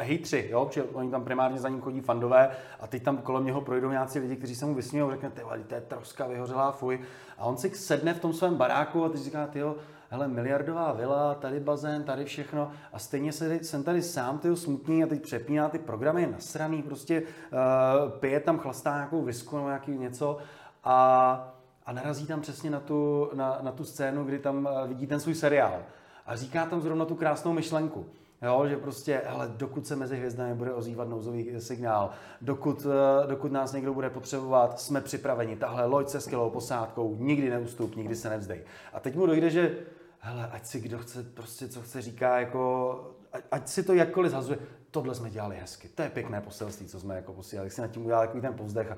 hejtři, 0.02 0.48
jo, 0.50 0.64
protože 0.64 0.82
oni 0.82 1.10
tam 1.10 1.24
primárně 1.24 1.58
za 1.58 1.68
ním 1.68 1.80
chodí 1.80 2.00
fandové 2.00 2.50
a 2.80 2.86
teď 2.86 3.02
tam 3.02 3.16
kolem 3.16 3.46
něho 3.46 3.60
projdou 3.60 3.90
nějací 3.90 4.18
lidi, 4.18 4.36
kteří 4.36 4.54
se 4.54 4.66
mu 4.66 4.74
vysmějou, 4.74 5.10
řekne, 5.10 5.30
ty 5.30 5.42
to 5.66 5.74
je 5.74 5.80
troska 5.80 6.26
vyhořelá, 6.26 6.72
fuj. 6.72 7.00
A 7.38 7.44
on 7.44 7.56
si 7.56 7.70
sedne 7.70 8.14
v 8.14 8.20
tom 8.20 8.32
svém 8.32 8.54
baráku 8.54 9.04
a 9.04 9.08
teď 9.08 9.20
říká, 9.20 9.46
ty 9.46 9.62
hele, 10.12 10.28
miliardová 10.28 10.92
vila, 10.92 11.34
tady 11.34 11.60
bazén, 11.60 12.04
tady 12.04 12.24
všechno 12.24 12.70
a 12.92 12.98
stejně 12.98 13.32
se, 13.32 13.64
jsem 13.64 13.82
tady 13.82 14.02
sám, 14.02 14.38
tyjo, 14.38 14.56
smutný 14.56 15.04
a 15.04 15.06
teď 15.06 15.22
přepíná 15.22 15.68
ty 15.68 15.78
programy, 15.78 16.28
nasraný, 16.32 16.82
prostě 16.82 17.22
uh, 17.22 18.10
pije 18.10 18.40
tam, 18.40 18.58
chlastá 18.58 18.94
nějakou 18.94 19.22
visku 19.22 19.56
nebo 19.56 19.68
nějaký 19.68 19.98
něco 19.98 20.38
a, 20.84 21.54
a 21.86 21.92
narazí 21.92 22.26
tam 22.26 22.40
přesně 22.40 22.70
na 22.70 22.80
tu, 22.80 23.30
na, 23.34 23.58
na 23.62 23.72
tu 23.72 23.84
scénu, 23.84 24.24
kdy 24.24 24.38
tam 24.38 24.68
uh, 24.72 24.88
vidí 24.88 25.06
ten 25.06 25.20
svůj 25.20 25.34
seriál 25.34 25.82
a 26.26 26.36
říká 26.36 26.66
tam 26.66 26.80
zrovna 26.80 27.04
tu 27.04 27.14
krásnou 27.14 27.52
myšlenku. 27.52 28.06
Jo, 28.42 28.66
že 28.68 28.76
prostě, 28.76 29.20
ale 29.20 29.52
dokud 29.56 29.86
se 29.86 29.96
mezi 29.96 30.16
hvězdami 30.16 30.54
bude 30.54 30.72
ozývat 30.72 31.08
nouzový 31.08 31.60
signál, 31.60 32.10
dokud, 32.40 32.86
eh, 32.86 33.26
dokud 33.26 33.52
nás 33.52 33.72
někdo 33.72 33.94
bude 33.94 34.10
potřebovat, 34.10 34.80
jsme 34.80 35.00
připraveni. 35.00 35.56
Tahle 35.56 35.84
loď 35.84 36.08
se 36.08 36.20
skvělou 36.20 36.50
posádkou, 36.50 37.16
nikdy 37.18 37.50
neustup, 37.50 37.96
nikdy 37.96 38.16
se 38.16 38.30
nevzdej. 38.30 38.64
A 38.92 39.00
teď 39.00 39.16
mu 39.16 39.26
dojde, 39.26 39.50
že 39.50 39.76
hele, 40.18 40.48
ať 40.52 40.66
si 40.66 40.80
kdo 40.80 40.98
chce, 40.98 41.22
prostě 41.22 41.68
co 41.68 41.82
chce 41.82 42.02
říká, 42.02 42.40
jako, 42.40 43.14
ať, 43.50 43.68
si 43.68 43.82
to 43.82 43.94
jakkoliv 43.94 44.30
zhazuje, 44.30 44.58
tohle 44.90 45.14
jsme 45.14 45.30
dělali 45.30 45.56
hezky, 45.56 45.88
to 45.88 46.02
je 46.02 46.08
pěkné 46.08 46.40
poselství, 46.40 46.86
co 46.86 47.00
jsme 47.00 47.16
jako 47.16 47.32
posílali, 47.32 47.70
si 47.70 47.80
nad 47.80 47.90
tím 47.90 48.04
udělali 48.04 48.26
takový 48.26 48.40
ten 48.42 48.54
povzdech 48.54 48.92
a 48.92 48.96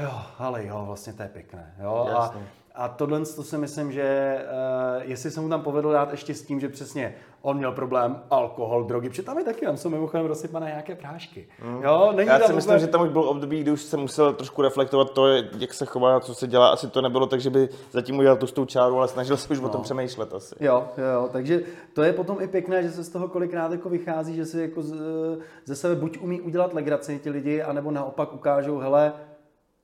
jo, 0.00 0.20
ale 0.38 0.66
jo, 0.66 0.84
vlastně 0.86 1.12
to 1.12 1.22
je 1.22 1.28
pěkné, 1.28 1.74
jo, 1.82 2.08
a, 2.16 2.34
a 2.76 2.88
tohle 2.88 3.20
to 3.20 3.42
si 3.42 3.58
myslím, 3.58 3.92
že 3.92 4.38
uh, 4.96 5.02
jestli 5.10 5.30
se 5.30 5.40
mu 5.40 5.48
tam 5.48 5.62
povedlo 5.62 5.92
dát 5.92 6.10
ještě 6.10 6.34
s 6.34 6.42
tím, 6.42 6.60
že 6.60 6.68
přesně 6.68 7.14
on 7.42 7.56
měl 7.56 7.72
problém 7.72 8.22
alkohol, 8.30 8.84
drogy, 8.84 9.08
protože 9.08 9.22
tam 9.22 9.38
je 9.38 9.44
taky, 9.44 9.66
tam 9.66 9.76
jsou 9.76 9.88
mimochodem 9.88 10.26
rozsypané 10.26 10.66
nějaké 10.66 10.94
prášky. 10.94 11.48
Mm. 11.64 11.82
Jo, 11.82 12.12
není 12.16 12.28
Já 12.28 12.40
si 12.40 12.52
myslím, 12.52 12.74
vůbec... 12.74 12.80
že 12.80 12.86
tam 12.86 13.02
už 13.02 13.08
byl 13.08 13.22
období, 13.22 13.60
kdy 13.60 13.70
už 13.70 13.82
se 13.82 13.96
musel 13.96 14.32
trošku 14.32 14.62
reflektovat 14.62 15.10
to, 15.10 15.26
jak 15.58 15.74
se 15.74 15.86
chová, 15.86 16.20
co 16.20 16.34
se 16.34 16.46
dělá. 16.46 16.68
Asi 16.68 16.88
to 16.88 17.02
nebylo 17.02 17.26
tak, 17.26 17.40
že 17.40 17.50
by 17.50 17.68
zatím 17.90 18.18
udělal 18.18 18.36
tu 18.36 18.64
čáru, 18.64 18.98
ale 18.98 19.08
snažil 19.08 19.36
se 19.36 19.52
už 19.52 19.60
no. 19.60 19.66
o 19.66 19.68
tom 19.68 19.78
no. 19.78 19.84
přemýšlet 19.84 20.34
asi. 20.34 20.54
Jo, 20.60 20.88
jo, 20.98 21.28
takže 21.32 21.62
to 21.92 22.02
je 22.02 22.12
potom 22.12 22.36
i 22.40 22.48
pěkné, 22.48 22.82
že 22.82 22.90
se 22.90 23.04
z 23.04 23.08
toho 23.08 23.28
kolikrát 23.28 23.72
jako 23.72 23.88
vychází, 23.88 24.36
že 24.36 24.46
si 24.46 24.60
jako 24.60 24.82
z, 24.82 24.94
ze 25.64 25.76
sebe 25.76 25.94
buď 25.94 26.18
umí 26.20 26.40
udělat 26.40 26.74
legraci 26.74 27.18
ti 27.18 27.30
lidi, 27.30 27.62
anebo 27.62 27.90
naopak 27.90 28.34
ukážou, 28.34 28.78
hele, 28.78 29.12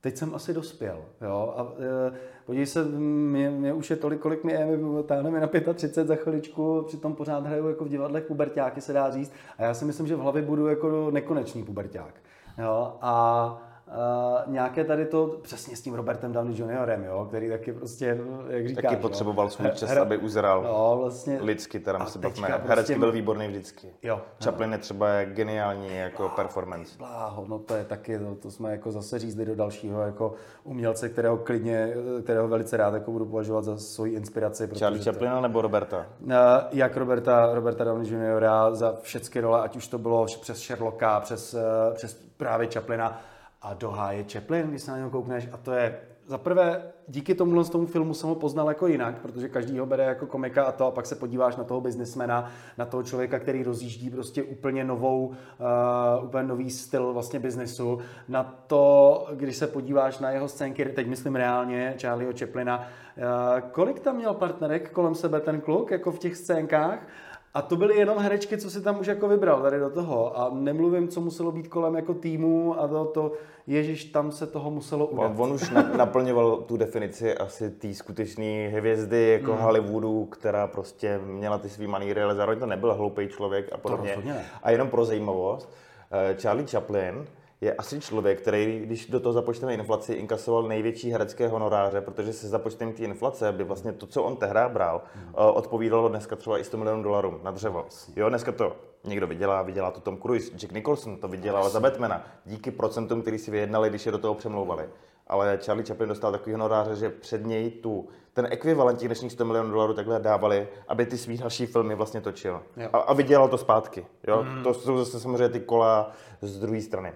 teď 0.03 0.17
jsem 0.17 0.35
asi 0.35 0.53
dospěl. 0.53 1.05
Jo? 1.21 1.53
A, 1.57 1.73
e, 2.07 2.13
podívej 2.45 2.65
se, 2.65 2.83
mě, 2.85 3.49
mě, 3.49 3.73
už 3.73 3.89
je 3.89 3.95
tolik, 3.95 4.19
kolik 4.19 4.43
mi 4.43 4.51
je, 4.51 4.65
mi 4.65 5.03
táhne 5.03 5.31
mi 5.31 5.39
na 5.39 5.47
35 5.73 6.07
za 6.07 6.15
chviličku, 6.15 6.83
přitom 6.87 7.15
pořád 7.15 7.45
hraju 7.45 7.67
jako 7.67 7.85
v 7.85 7.89
divadlech 7.89 8.23
pubertáky, 8.23 8.81
se 8.81 8.93
dá 8.93 9.11
říct. 9.11 9.33
A 9.57 9.63
já 9.63 9.73
si 9.73 9.85
myslím, 9.85 10.07
že 10.07 10.15
v 10.15 10.19
hlavě 10.19 10.41
budu 10.41 10.67
jako 10.67 11.11
nekonečný 11.11 11.63
puberták. 11.63 12.13
Jo? 12.57 12.97
A 13.01 13.72
Uh, 13.93 14.53
nějaké 14.53 14.83
tady 14.83 15.05
to 15.05 15.39
přesně 15.41 15.75
s 15.75 15.81
tím 15.81 15.93
Robertem 15.93 16.31
Downey 16.31 16.59
Juniorem, 16.59 17.03
jo, 17.03 17.25
který 17.29 17.49
taky 17.49 17.73
prostě, 17.73 18.17
jak 18.47 18.67
říkáš, 18.67 18.83
Taky 18.83 18.95
potřeboval 18.95 19.49
svůj 19.49 19.69
čas, 19.71 19.89
hra, 19.89 20.01
aby 20.01 20.17
uzral 20.17 20.63
no, 20.63 20.97
vlastně, 21.01 21.39
lidsky, 21.41 21.79
teda 21.79 22.05
se 22.05 22.19
bavíme. 22.19 22.47
Prostě, 22.47 22.67
Herecky 22.67 22.99
byl 22.99 23.11
výborný 23.11 23.47
vždycky. 23.47 23.87
Jo, 24.03 24.21
Chaplin 24.43 24.71
je 24.71 24.77
třeba 24.77 25.23
geniální 25.23 25.95
jako 25.95 26.23
bláho, 26.23 26.35
performance. 26.35 26.97
Bláho, 26.97 27.45
no 27.47 27.59
to 27.59 27.75
je 27.75 27.85
taky, 27.85 28.19
to, 28.19 28.35
to 28.35 28.51
jsme 28.51 28.71
jako 28.71 28.91
zase 28.91 29.19
řízli 29.19 29.45
do 29.45 29.55
dalšího 29.55 30.01
jako 30.01 30.33
umělce, 30.63 31.09
kterého 31.09 31.37
klidně, 31.37 31.93
kterého 32.23 32.47
velice 32.47 32.77
rád 32.77 32.93
jako 32.93 33.11
budu 33.11 33.25
považovat 33.25 33.63
za 33.63 33.77
svoji 33.77 34.13
inspiraci. 34.13 34.69
Charlie 34.79 35.03
Chaplina 35.03 35.41
nebo 35.41 35.61
Roberta? 35.61 36.05
Uh, 36.25 36.33
jak 36.71 36.97
Roberta, 36.97 37.53
Roberta 37.53 37.83
Downey 37.83 38.11
Juniora 38.11 38.75
za 38.75 38.95
všechny 39.01 39.41
role, 39.41 39.61
ať 39.61 39.75
už 39.75 39.87
to 39.87 39.97
bylo 39.97 40.25
přes 40.25 40.57
Sherlocka, 40.57 41.19
přes, 41.19 41.53
uh, 41.53 41.59
přes 41.93 42.13
právě 42.37 42.67
Chaplina, 42.73 43.21
a 43.63 43.73
do 43.73 43.91
háje 43.91 44.25
Chaplin, 44.31 44.67
když 44.67 44.81
se 44.81 44.91
na 44.91 44.97
něho 44.97 45.09
koukneš, 45.09 45.49
a 45.51 45.57
to 45.57 45.71
je 45.71 45.99
za 46.27 46.37
prvé, 46.37 46.91
díky 47.07 47.35
tomu 47.35 47.63
tomu 47.63 47.85
filmu 47.85 48.13
jsem 48.13 48.29
ho 48.29 48.35
poznal 48.35 48.67
jako 48.67 48.87
jinak, 48.87 49.21
protože 49.21 49.49
každý 49.49 49.79
ho 49.79 49.85
bere 49.85 50.03
jako 50.03 50.25
komika 50.25 50.63
a 50.63 50.71
to, 50.71 50.85
a 50.85 50.91
pak 50.91 51.05
se 51.05 51.15
podíváš 51.15 51.55
na 51.55 51.63
toho 51.63 51.81
biznismena, 51.81 52.51
na 52.77 52.85
toho 52.85 53.03
člověka, 53.03 53.39
který 53.39 53.63
rozjíždí 53.63 54.09
prostě 54.09 54.43
úplně 54.43 54.83
novou, 54.83 55.27
uh, 55.27 56.25
úplně 56.25 56.43
nový 56.43 56.71
styl 56.71 57.13
vlastně 57.13 57.39
biznesu, 57.39 57.99
na 58.27 58.43
to, 58.67 59.27
když 59.33 59.55
se 59.57 59.67
podíváš 59.67 60.19
na 60.19 60.31
jeho 60.31 60.47
scénky, 60.47 60.85
teď 60.85 61.07
myslím 61.07 61.35
reálně, 61.35 61.95
Charlieho 62.01 62.33
Chaplina, 62.39 62.77
uh, 62.77 63.69
kolik 63.71 63.99
tam 63.99 64.15
měl 64.15 64.33
partnerek 64.33 64.91
kolem 64.91 65.15
sebe 65.15 65.39
ten 65.39 65.61
kluk, 65.61 65.91
jako 65.91 66.11
v 66.11 66.19
těch 66.19 66.37
scénkách, 66.37 67.07
a 67.53 67.61
to 67.61 67.75
byly 67.75 67.97
jenom 67.97 68.17
herečky, 68.17 68.57
co 68.57 68.69
si 68.69 68.81
tam 68.81 68.99
už 68.99 69.07
jako 69.07 69.27
vybral 69.27 69.61
tady 69.61 69.79
do 69.79 69.89
toho. 69.89 70.39
A 70.39 70.49
nemluvím, 70.53 71.07
co 71.07 71.21
muselo 71.21 71.51
být 71.51 71.67
kolem 71.67 71.95
jako 71.95 72.13
týmu 72.13 72.79
a 72.79 72.87
to, 72.87 73.05
to 73.05 73.31
Ježíš, 73.67 74.05
tam 74.05 74.31
se 74.31 74.47
toho 74.47 74.71
muselo 74.71 75.07
udělat. 75.07 75.33
On 75.37 75.51
už 75.51 75.71
naplňoval 75.97 76.57
tu 76.57 76.77
definici 76.77 77.37
asi 77.37 77.71
té 77.71 77.93
skutečné 77.93 78.67
hvězdy 78.67 79.29
jako 79.29 79.51
mm. 79.51 79.57
Hollywoodu, 79.57 80.25
která 80.25 80.67
prostě 80.67 81.19
měla 81.25 81.57
ty 81.57 81.69
svý 81.69 81.87
maníry, 81.87 82.21
ale 82.21 82.35
zároveň 82.35 82.59
to 82.59 82.65
nebyl 82.65 82.93
hloupý 82.93 83.27
člověk 83.27 83.73
a 83.73 83.77
podobně. 83.77 84.17
A 84.63 84.71
jenom 84.71 84.89
pro 84.89 85.05
zajímavost, 85.05 85.73
eh, 86.11 86.35
Charlie 86.41 86.67
Chaplin 86.67 87.25
je 87.63 87.73
asi 87.73 87.99
člověk, 87.99 88.41
který, 88.41 88.79
když 88.79 89.05
do 89.07 89.19
toho 89.19 89.33
započteme 89.33 89.73
inflaci, 89.73 90.13
inkasoval 90.13 90.63
největší 90.63 91.11
herecké 91.11 91.47
honoráře, 91.47 92.01
protože 92.01 92.33
se 92.33 92.47
započtem 92.47 92.93
té 92.93 93.03
inflace 93.03 93.51
by 93.51 93.63
vlastně 93.63 93.93
to, 93.93 94.07
co 94.07 94.23
on 94.23 94.35
tehdy 94.35 94.59
bral, 94.67 95.01
hmm. 95.15 95.33
odpovídalo 95.35 96.09
dneska 96.09 96.35
třeba 96.35 96.59
i 96.59 96.63
100 96.63 96.77
milionů 96.77 97.03
dolarů 97.03 97.39
na 97.43 97.51
dřevo. 97.51 97.85
Jo, 98.15 98.29
dneska 98.29 98.51
to 98.51 98.75
někdo 99.03 99.27
vydělá, 99.27 99.61
vydělá 99.61 99.91
to 99.91 99.99
Tom 99.99 100.17
Cruise, 100.17 100.51
Jack 100.57 100.71
Nicholson 100.71 101.17
to 101.17 101.27
vydělal 101.27 101.69
za 101.69 101.79
Batmana, 101.79 102.27
díky 102.45 102.71
procentům, 102.71 103.21
který 103.21 103.37
si 103.37 103.51
vyjednali, 103.51 103.89
když 103.89 104.05
je 104.05 104.11
do 104.11 104.17
toho 104.17 104.33
přemlouvali. 104.33 104.89
Ale 105.27 105.59
Charlie 105.65 105.85
Chaplin 105.85 106.09
dostal 106.09 106.31
takový 106.31 106.51
honoráře, 106.51 106.95
že 106.95 107.09
před 107.09 107.45
něj 107.45 107.71
tu, 107.71 108.07
ten 108.33 108.47
ekvivalent 108.51 108.99
těch 108.99 109.07
dnešních 109.07 109.31
100 109.31 109.45
milionů 109.45 109.71
dolarů 109.71 109.93
takhle 109.93 110.19
dávali, 110.19 110.67
aby 110.87 111.05
ty 111.05 111.17
svý 111.17 111.37
další 111.37 111.65
filmy 111.65 111.95
vlastně 111.95 112.21
točil. 112.21 112.61
A, 112.93 112.97
a 112.97 113.13
vydělal 113.13 113.47
to 113.47 113.57
zpátky. 113.57 114.05
Jo? 114.27 114.43
Mm. 114.43 114.63
To 114.63 114.73
jsou 114.73 114.97
zase 114.97 115.19
samozřejmě 115.19 115.49
ty 115.49 115.59
kola 115.59 116.11
z 116.41 116.59
druhé 116.59 116.81
strany. 116.81 117.13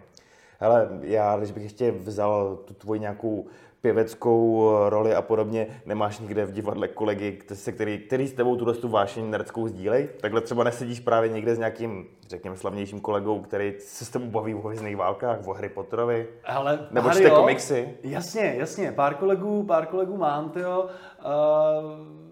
Hele, 0.60 0.90
já, 1.02 1.38
když 1.38 1.52
bych 1.52 1.64
ještě 1.64 1.92
vzal 1.92 2.56
tu 2.66 2.74
tvoji 2.74 3.00
nějakou 3.00 3.46
pěveckou 3.82 4.72
roli 4.90 5.16
a 5.16 5.22
podobně, 5.22 5.68
nemáš 5.86 6.20
nikde 6.20 6.46
v 6.46 6.52
divadle 6.52 6.88
kolegy, 6.88 7.40
se 7.54 7.72
který, 7.72 7.98
který 7.98 8.28
s 8.28 8.34
tebou 8.34 8.56
tuhle 8.56 8.74
tu 8.74 8.88
vášeň 8.88 9.30
nerdskou 9.30 9.68
sdílej? 9.68 10.10
Takhle 10.22 10.42
třeba 10.42 10.64
nesedíš 10.64 11.00
právě 11.00 11.30
někde 11.30 11.56
s 11.56 11.58
nějakým, 11.58 12.06
řekněme, 12.30 12.58
slavnějším 12.58 13.00
kolegou, 13.00 13.42
který 13.42 13.74
se 13.80 14.06
s 14.06 14.10
tebou 14.10 14.26
baví 14.26 14.56
o 14.56 14.68
hvězdných 14.68 14.98
válkách, 14.98 15.48
o 15.48 15.54
Harry 15.54 15.70
Potterovi? 15.70 16.28
Ale, 16.46 16.88
Nebo 16.92 17.10
čte 17.10 17.30
komiksy? 17.30 17.90
Jasně, 18.04 18.56
jasně, 18.58 18.92
pár 18.92 19.16
kolegů, 19.16 19.64
pár 19.64 19.86
kolegů 19.86 20.18
mám, 20.18 20.50
tyjo. 20.50 20.86
Uh 21.26 22.27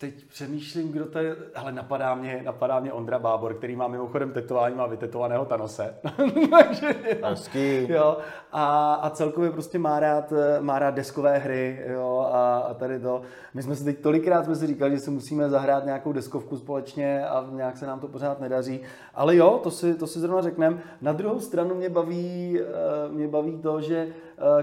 teď 0.00 0.24
přemýšlím, 0.24 0.92
kdo 0.92 1.04
tady, 1.06 1.32
ale 1.54 1.72
napadá 1.72 2.14
mě, 2.14 2.42
napadá 2.44 2.80
mě 2.80 2.92
Ondra 2.92 3.18
Bábor, 3.18 3.54
který 3.54 3.76
má 3.76 3.88
mimochodem 3.88 4.32
tetování, 4.32 4.74
má 4.74 4.86
vytetovaného 4.86 5.44
Tanose. 5.44 5.94
Takže, 7.20 7.86
jo, 7.88 8.18
a, 8.52 8.94
a 8.94 9.10
celkově 9.10 9.50
prostě 9.50 9.78
má 9.78 10.00
rád, 10.00 10.32
má 10.60 10.78
rád 10.78 10.94
deskové 10.94 11.38
hry, 11.38 11.84
jo, 11.86 12.30
a, 12.32 12.58
a 12.58 12.74
tady 12.74 13.00
to. 13.00 13.22
My 13.54 13.62
jsme 13.62 13.76
si 13.76 13.84
teď 13.84 13.98
tolikrát 13.98 14.44
jsme 14.44 14.56
si 14.56 14.66
říkali, 14.66 14.90
že 14.94 15.00
si 15.00 15.10
musíme 15.10 15.48
zahrát 15.48 15.84
nějakou 15.84 16.12
deskovku 16.12 16.56
společně 16.56 17.26
a 17.26 17.46
nějak 17.50 17.76
se 17.76 17.86
nám 17.86 18.00
to 18.00 18.08
pořád 18.08 18.40
nedaří. 18.40 18.80
Ale 19.14 19.36
jo, 19.36 19.60
to 19.62 19.70
si, 19.70 19.94
to 19.94 20.06
si 20.06 20.20
zrovna 20.20 20.42
řekneme. 20.42 20.78
Na 21.00 21.12
druhou 21.12 21.40
stranu 21.40 21.74
mě 21.74 21.88
baví, 21.88 22.60
eh, 22.60 23.08
mě 23.12 23.28
baví 23.28 23.58
to, 23.58 23.80
že 23.80 24.08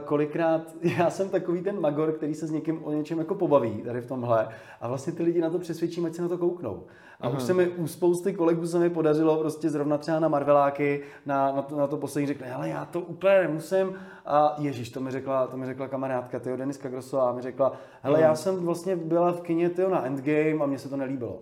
kolikrát 0.06 0.62
já 0.98 1.10
jsem 1.10 1.30
takový 1.30 1.62
ten 1.62 1.80
magor, 1.80 2.12
který 2.12 2.36
se 2.36 2.48
s 2.48 2.52
někým 2.52 2.84
o 2.84 2.92
něčem 2.92 3.20
jako 3.20 3.36
pobaví 3.36 3.82
tady 3.82 4.02
v 4.02 4.06
tomhle 4.06 4.48
a 4.82 4.88
vlastně 4.88 5.14
ty 5.14 5.24
lidi 5.24 5.42
na 5.42 5.50
to 5.50 5.60
přesvědčím, 5.60 6.06
ať 6.06 6.14
se 6.14 6.22
na 6.22 6.28
to 6.28 6.38
kouknou. 6.38 6.84
A 7.22 7.30
už 7.30 7.44
se 7.44 7.54
mi 7.54 7.68
u 7.68 7.88
spousty 7.88 8.34
kolegů 8.34 8.68
se 8.68 8.80
mi 8.80 8.90
podařilo 8.90 9.38
prostě 9.38 9.70
zrovna 9.70 9.98
třeba 9.98 10.20
na 10.20 10.28
Marveláky, 10.28 11.04
na, 11.26 11.52
na, 11.52 11.62
to, 11.62 11.78
na 11.78 11.88
to 11.88 11.98
poslední 11.98 12.28
řekli, 12.28 12.50
ale 12.50 12.70
já 12.70 12.86
to 12.86 13.02
úplně 13.02 13.42
nemusím. 13.42 13.94
A 14.26 14.56
Ježíš, 14.58 14.90
to 14.90 15.00
mi 15.00 15.12
řekla, 15.12 15.48
to 15.48 15.58
mi 15.58 15.66
řekla 15.66 15.88
kamarádka, 15.88 16.40
tyjo, 16.40 16.58
Deniska 16.58 16.90
Grosová, 16.90 17.34
mi 17.34 17.42
řekla, 17.42 17.74
hele, 18.04 18.22
já 18.22 18.36
jsem 18.36 18.66
vlastně 18.66 18.96
byla 18.96 19.32
v 19.32 19.42
kině 19.42 19.70
tyjo, 19.70 19.90
na 19.90 20.06
Endgame 20.06 20.64
a 20.64 20.66
mně 20.66 20.80
se 20.80 20.90
to 20.90 20.98
nelíbilo. 20.98 21.40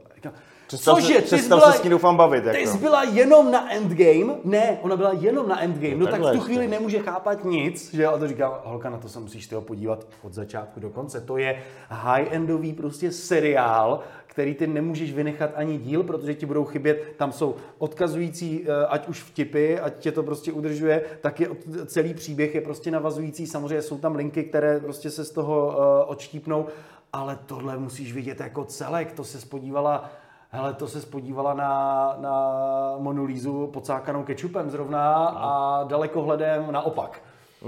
Představ 0.68 0.96
Cože, 0.96 1.22
ty 1.22 1.42
byla, 1.48 1.72
s 1.72 1.84
ní 1.84 1.90
doufám 1.90 2.18
bavit. 2.18 2.44
Ty 2.44 2.48
jako. 2.48 2.72
jsi 2.72 2.78
byla 2.78 3.04
jenom 3.04 3.52
na 3.52 3.74
Endgame? 3.74 4.34
Ne, 4.44 4.78
ona 4.82 4.98
byla 4.98 5.14
jenom 5.14 5.48
na 5.48 5.62
Endgame. 5.64 5.96
No, 5.96 6.06
no 6.06 6.12
tak 6.12 6.22
v 6.22 6.32
tu 6.32 6.40
chvíli 6.40 6.68
nemůže 6.68 7.00
chápat 7.00 7.44
nic, 7.44 7.94
že 7.94 8.06
A 8.06 8.18
to 8.18 8.28
říkám, 8.28 8.54
holka, 8.64 8.90
na 8.90 8.98
to 8.98 9.10
se 9.10 9.20
musíš 9.20 9.48
toho 9.48 9.62
podívat 9.62 10.08
od 10.22 10.34
začátku 10.34 10.80
do 10.80 10.90
konce. 10.90 11.22
To 11.22 11.38
je 11.38 11.64
high-endový 11.90 12.74
prostě 12.74 13.12
seriál, 13.12 14.00
který 14.36 14.56
ty 14.56 14.68
nemůžeš 14.68 15.14
vynechat 15.14 15.52
ani 15.56 15.78
díl, 15.78 16.04
protože 16.04 16.34
ti 16.34 16.46
budou 16.46 16.66
chybět, 16.66 17.14
tam 17.18 17.32
jsou 17.32 17.56
odkazující, 17.78 18.66
eh, 18.68 18.86
ať 18.86 19.08
už 19.08 19.24
vtipy, 19.24 19.80
ať 19.80 19.98
tě 19.98 20.12
to 20.12 20.24
prostě 20.24 20.52
udržuje, 20.52 21.02
tak 21.22 21.40
je 21.40 21.50
celý 21.86 22.14
příběh 22.14 22.56
je 22.56 22.62
prostě 22.62 22.92
navazující, 22.92 23.48
samozřejmě 23.48 23.82
jsou 23.82 23.98
tam 23.98 24.16
linky, 24.16 24.44
které 24.44 24.80
prostě 24.80 25.10
se 25.10 25.26
z 25.26 25.32
toho 25.32 25.68
uh, 25.68 26.12
odštípnou, 26.12 26.66
ale 27.14 27.40
tohle 27.46 27.78
musíš 27.78 28.14
vidět 28.14 28.40
jako 28.40 28.66
celek, 28.66 29.12
to 29.12 29.24
se 29.24 29.40
spodívala 29.40 30.10
Hele, 30.56 30.74
to 30.74 30.88
se 30.88 31.02
spodívala 31.02 31.54
na, 31.54 32.16
na 32.20 32.54
Monulízu 32.98 33.68
pocákanou 33.74 34.24
kečupem 34.24 34.70
zrovna 34.70 35.14
a 35.26 35.84
dalekohledem 35.84 36.66
naopak. 36.72 37.22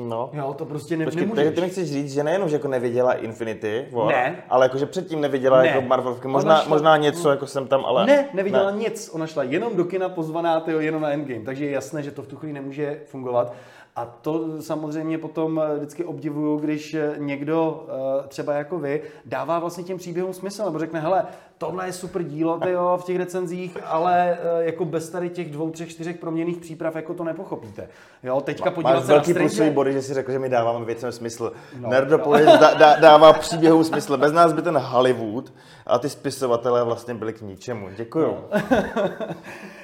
No. 0.07 0.29
Jo, 0.33 0.53
to 0.57 0.65
prostě 0.65 0.97
ne, 0.97 1.05
Počkej, 1.05 1.21
nemůžeš. 1.21 1.43
takže 1.45 1.55
ty 1.55 1.61
mi 1.61 1.69
chceš 1.69 1.91
říct, 1.91 2.13
že 2.13 2.23
nejenom, 2.23 2.49
že 2.49 2.55
jako 2.55 2.67
neviděla 2.67 3.13
Infinity 3.13 3.87
War, 3.91 4.07
Ne. 4.07 4.43
ale 4.49 4.65
jako, 4.65 4.77
že 4.77 4.85
předtím 4.85 5.21
neviděla 5.21 5.61
Ne. 5.61 5.67
jako 5.67 5.81
Marvelovky, 5.81 6.25
Ona 6.27 6.31
možná, 6.33 6.61
šla- 6.63 6.69
možná 6.69 6.97
něco 6.97 7.29
jako 7.29 7.47
jsem 7.47 7.67
tam, 7.67 7.85
ale... 7.85 8.05
Ne, 8.05 8.25
neviděla 8.33 8.71
ne. 8.71 8.77
nic. 8.77 9.09
Ona 9.13 9.27
šla 9.27 9.43
jenom 9.43 9.75
do 9.75 9.85
kina 9.85 10.09
pozvaná, 10.09 10.59
tyjo, 10.59 10.79
jenom 10.79 11.01
na 11.01 11.09
Endgame. 11.09 11.45
Takže 11.45 11.65
je 11.65 11.71
jasné, 11.71 12.03
že 12.03 12.11
to 12.11 12.21
v 12.21 12.27
tu 12.27 12.35
chvíli 12.37 12.53
nemůže 12.53 13.01
fungovat. 13.05 13.53
A 13.95 14.05
to 14.05 14.61
samozřejmě 14.61 15.17
potom 15.17 15.61
eh, 15.71 15.75
vždycky 15.75 16.03
obdivuju, 16.05 16.57
když 16.57 16.93
eh, 16.93 17.13
někdo, 17.17 17.85
eh, 18.23 18.27
třeba 18.27 18.53
jako 18.53 18.79
vy, 18.79 19.01
dává 19.25 19.59
vlastně 19.59 19.83
těm 19.83 19.97
příběhům 19.97 20.33
smysl, 20.33 20.65
nebo 20.65 20.79
řekne, 20.79 20.99
hele, 20.99 21.25
tohle 21.57 21.85
je 21.85 21.93
super 21.93 22.23
dílo 22.23 22.59
tyjo, 22.59 22.97
v 23.01 23.05
těch 23.05 23.17
recenzích, 23.17 23.77
ale 23.85 24.37
eh, 24.41 24.65
jako 24.65 24.85
bez 24.85 25.09
tady 25.09 25.29
těch 25.29 25.51
dvou, 25.51 25.69
třech, 25.69 25.89
čtyřech 25.89 26.17
proměných 26.17 26.57
příprav 26.57 26.95
jako 26.95 27.13
to 27.13 27.23
nepochopíte. 27.23 27.87
Jo, 28.23 28.41
teďka 28.41 28.71
podívat 28.71 28.93
Máš 28.93 29.03
se 29.03 29.07
na 29.07 29.13
velký 29.13 29.31
Stranger- 29.31 29.39
plusový 29.39 29.69
body, 29.69 29.93
že 29.93 30.01
si 30.01 30.13
řekl, 30.13 30.31
že 30.31 30.39
my 30.39 30.49
dáváme 30.49 30.85
věcem 30.85 31.11
smysl. 31.11 31.51
No. 31.75 31.79
No, 31.81 31.89
Nerdopolis 31.89 32.45
dá, 32.45 32.73
dá, 32.73 32.95
dává 32.95 33.33
příběhům 33.33 33.83
smysl. 33.83 34.17
Bez 34.17 34.31
nás 34.31 34.53
by 34.53 34.61
ten 34.61 34.77
Hollywood 34.77 35.53
a 35.87 35.99
ty 35.99 36.09
spisovatelé 36.09 36.83
vlastně 36.83 37.13
byli 37.13 37.33
k 37.33 37.41
ničemu. 37.41 37.89
Děkuju. 37.95 38.25
No. 38.25 38.59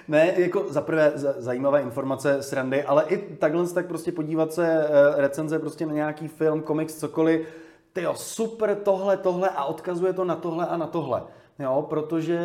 Ne, 0.08 0.34
jako 0.38 0.66
za 0.70 0.82
prvé 0.82 1.12
zajímavé 1.16 1.82
informace, 1.82 2.44
srandy, 2.44 2.84
ale 2.84 3.04
i 3.08 3.18
takhle 3.18 3.68
tak 3.68 3.88
prostě 3.88 4.12
podívat 4.12 4.54
se 4.54 4.88
eh, 4.88 5.22
recenze 5.22 5.60
prostě 5.60 5.86
na 5.86 5.94
nějaký 5.94 6.28
film, 6.28 6.62
komiks, 6.62 6.96
cokoliv, 6.96 7.48
tyjo, 7.94 8.14
super 8.16 8.76
tohle, 8.76 9.18
tohle 9.18 9.50
a 9.50 9.64
odkazuje 9.64 10.14
to 10.14 10.26
na 10.26 10.36
tohle 10.36 10.68
a 10.68 10.78
na 10.78 10.88
tohle. 10.88 11.22
Jo, 11.60 11.86
protože 11.90 12.40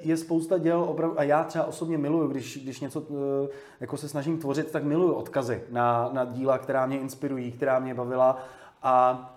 je 0.00 0.16
spousta 0.16 0.58
děl 0.58 0.82
opravdu, 0.82 1.20
a 1.20 1.22
já 1.22 1.44
třeba 1.44 1.64
osobně 1.64 1.98
miluju, 1.98 2.28
když, 2.28 2.58
když 2.62 2.80
něco 2.80 3.02
eh, 3.10 3.48
jako 3.80 3.96
se 3.96 4.08
snažím 4.08 4.38
tvořit, 4.38 4.70
tak 4.70 4.84
miluju 4.84 5.12
odkazy 5.12 5.62
na, 5.70 6.10
na 6.12 6.24
díla, 6.24 6.58
která 6.58 6.86
mě 6.86 6.98
inspirují, 6.98 7.52
která 7.52 7.78
mě 7.78 7.94
bavila 7.94 8.38
a 8.82 9.28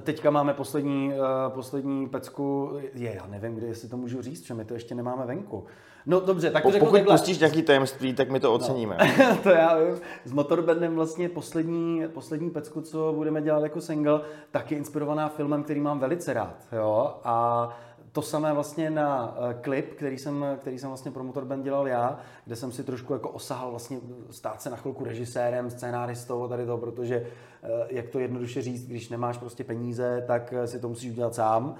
Teďka 0.00 0.30
máme 0.30 0.54
poslední, 0.54 1.12
uh, 1.12 1.52
poslední 1.54 2.08
pecku, 2.08 2.72
je, 2.94 3.14
já 3.14 3.26
nevím, 3.26 3.54
kde, 3.54 3.66
jestli 3.66 3.88
to 3.88 3.96
můžu 3.96 4.22
říct, 4.22 4.46
že 4.46 4.54
my 4.54 4.64
to 4.64 4.74
ještě 4.74 4.94
nemáme 4.94 5.26
venku. 5.26 5.64
No 6.06 6.20
dobře, 6.20 6.50
tak 6.50 6.62
to 6.62 6.68
Po, 6.68 6.72
řeknu 6.72 6.86
pokud 6.86 6.96
takhle. 6.96 7.14
pustíš 7.14 7.38
nějaký 7.38 7.62
tajemství, 7.62 8.14
tak 8.14 8.30
my 8.30 8.40
to 8.40 8.54
oceníme. 8.54 8.96
to 9.42 9.48
já 9.48 9.78
vím. 9.78 10.00
S 10.24 10.32
Motorbandem 10.32 10.94
vlastně 10.94 11.28
poslední, 11.28 12.02
poslední 12.14 12.50
pecku, 12.50 12.80
co 12.80 13.12
budeme 13.16 13.42
dělat 13.42 13.62
jako 13.62 13.80
single, 13.80 14.20
tak 14.50 14.70
je 14.70 14.78
inspirovaná 14.78 15.28
filmem, 15.28 15.62
který 15.62 15.80
mám 15.80 15.98
velice 15.98 16.32
rád. 16.32 16.56
Jo? 16.72 17.14
A 17.24 17.68
to 18.12 18.22
samé 18.22 18.52
vlastně 18.52 18.90
na 18.90 19.36
eh, 19.50 19.54
klip, 19.54 19.94
který 19.94 20.18
jsem, 20.18 20.46
který 20.60 20.78
jsem 20.78 20.88
vlastně 20.88 21.10
pro 21.10 21.24
Motorband 21.24 21.64
dělal 21.64 21.88
já, 21.88 22.18
kde 22.44 22.56
jsem 22.56 22.72
si 22.72 22.84
trošku 22.84 23.12
jako 23.12 23.28
osahal 23.28 23.70
vlastně 23.70 23.98
stát 24.30 24.62
se 24.62 24.70
na 24.70 24.76
chvilku 24.76 25.04
režisérem, 25.04 25.70
scénáristou 25.70 26.48
tady 26.48 26.66
to, 26.66 26.78
protože 26.78 27.26
eh, 27.62 27.68
jak 27.88 28.08
to 28.08 28.18
jednoduše 28.18 28.62
říct, 28.62 28.86
když 28.86 29.08
nemáš 29.08 29.38
prostě 29.38 29.64
peníze, 29.64 30.24
tak 30.26 30.52
eh, 30.52 30.66
si 30.66 30.80
to 30.80 30.88
musíš 30.88 31.10
udělat 31.10 31.34
sám. 31.34 31.74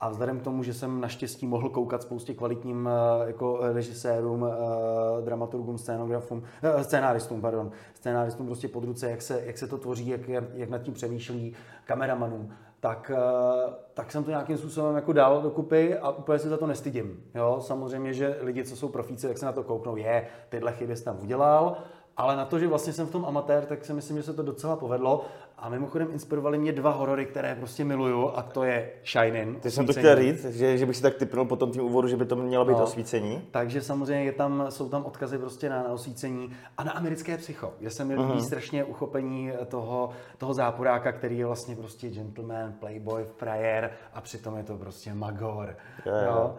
A 0.00 0.08
vzhledem 0.08 0.40
k 0.40 0.42
tomu, 0.42 0.62
že 0.62 0.74
jsem 0.74 1.00
naštěstí 1.00 1.46
mohl 1.46 1.70
koukat 1.70 2.02
spoustě 2.02 2.34
kvalitním 2.34 2.88
jako 3.26 3.58
režisérům, 3.72 4.46
dramaturgům, 5.24 5.78
scénografům, 5.78 6.42
scénáristům, 6.82 7.40
pardon, 7.40 7.70
scénáristům 7.94 8.46
prostě 8.46 8.68
pod 8.68 8.84
ruce, 8.84 9.10
jak 9.10 9.22
se, 9.22 9.42
jak 9.46 9.58
se 9.58 9.66
to 9.66 9.78
tvoří, 9.78 10.08
jak, 10.08 10.28
jak 10.54 10.70
nad 10.70 10.82
tím 10.82 10.94
přemýšlí 10.94 11.54
kameramanům, 11.84 12.52
tak, 12.86 13.10
eh, 13.14 13.72
tak 13.94 14.12
jsem 14.12 14.24
to 14.24 14.30
nějakým 14.30 14.58
způsobem 14.58 14.96
jako 14.96 15.12
dal 15.12 15.42
dokupy 15.42 15.98
a 15.98 16.10
úplně 16.10 16.38
se 16.38 16.48
za 16.48 16.56
to 16.56 16.66
nestydím. 16.66 17.24
Jo? 17.34 17.58
Samozřejmě, 17.60 18.14
že 18.14 18.38
lidi, 18.40 18.64
co 18.64 18.76
jsou 18.76 18.88
profíci, 18.88 19.28
tak 19.28 19.38
se 19.38 19.46
na 19.46 19.52
to 19.52 19.62
kouknou, 19.62 19.96
je, 19.96 20.26
tyhle 20.48 20.72
chyby 20.72 20.96
jsi 20.96 21.04
tam 21.04 21.18
udělal, 21.22 21.76
ale 22.16 22.36
na 22.36 22.44
to, 22.44 22.58
že 22.58 22.66
vlastně 22.68 22.92
jsem 22.92 23.06
v 23.06 23.10
tom 23.10 23.24
amatér, 23.24 23.66
tak 23.66 23.84
si 23.84 23.92
myslím, 23.92 24.16
že 24.16 24.22
se 24.22 24.32
to 24.34 24.42
docela 24.42 24.76
povedlo. 24.76 25.24
A 25.58 25.68
mimochodem 25.68 26.08
inspirovali 26.12 26.58
mě 26.58 26.72
dva 26.72 26.90
horory, 26.90 27.26
které 27.26 27.54
prostě 27.54 27.84
miluju, 27.84 28.30
a 28.34 28.42
to 28.42 28.64
je 28.64 28.90
Shining. 29.04 29.60
Ty 29.62 29.70
jsem 29.70 29.86
to 29.86 29.92
chtěl 29.92 30.16
říct, 30.16 30.44
že, 30.44 30.78
že 30.78 30.86
bych 30.86 30.96
si 30.96 31.02
tak 31.02 31.14
typnul 31.14 31.44
po 31.44 31.56
tom 31.56 31.70
tím 31.72 31.82
úvodu, 31.82 32.08
že 32.08 32.16
by 32.16 32.26
to 32.26 32.36
mělo 32.36 32.64
být 32.64 32.72
No. 32.72 32.82
osvícení. 32.84 33.42
Takže 33.50 33.82
samozřejmě 33.82 34.24
je 34.24 34.32
tam, 34.32 34.66
jsou 34.68 34.88
tam 34.88 35.04
odkazy 35.04 35.38
prostě 35.38 35.68
na, 35.70 35.82
na 35.82 35.88
osvícení 35.88 36.52
a 36.78 36.84
na 36.84 36.92
americké 36.92 37.36
psycho, 37.38 37.72
kde 37.78 37.90
se 37.90 38.04
mi 38.04 38.14
líbí 38.14 38.28
Mhm. 38.28 38.40
strašně 38.40 38.84
uchopení 38.84 39.52
toho, 39.68 40.10
toho 40.38 40.54
záporáka, 40.54 41.12
který 41.12 41.38
je 41.38 41.46
vlastně 41.46 41.76
prostě 41.76 42.08
gentleman, 42.08 42.72
playboy, 42.80 43.24
frajer 43.36 43.90
a 44.14 44.20
přitom 44.20 44.56
je 44.56 44.62
to 44.62 44.76
prostě 44.76 45.14
magor. 45.14 45.76
Jo, 46.06 46.12
jo. 46.26 46.54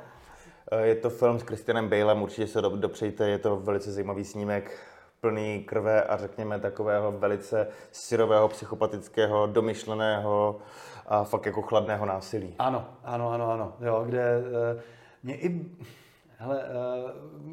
Eh, 0.71 0.85
Je 0.87 0.95
to 0.95 1.09
film 1.09 1.39
s 1.39 1.43
Christianem 1.43 1.89
Balem, 1.89 2.21
určitě 2.21 2.47
se 2.47 2.61
do- 2.61 2.75
dopřejte, 2.77 3.29
je 3.29 3.37
to 3.37 3.55
velice 3.55 3.91
zajímavý 3.91 4.23
snímek, 4.23 4.71
plný 5.21 5.63
krve 5.63 6.03
a 6.03 6.17
řekněme 6.17 6.59
takového 6.59 7.11
velice 7.11 7.67
syrového, 7.91 8.47
psychopatického, 8.47 9.47
domyšleného 9.47 10.59
a 11.07 11.23
fakt 11.23 11.45
jako 11.45 11.61
chladného 11.61 12.05
násilí. 12.05 12.55
Ano, 12.59 12.85
ano, 13.03 13.31
ano, 13.31 13.51
ano, 13.51 13.73
jo, 13.79 14.03
kde 14.05 14.37
uh, 14.37 14.81
mě 15.23 15.35
i, 15.35 15.65
hele, 16.37 16.55
uh, 16.55 17.11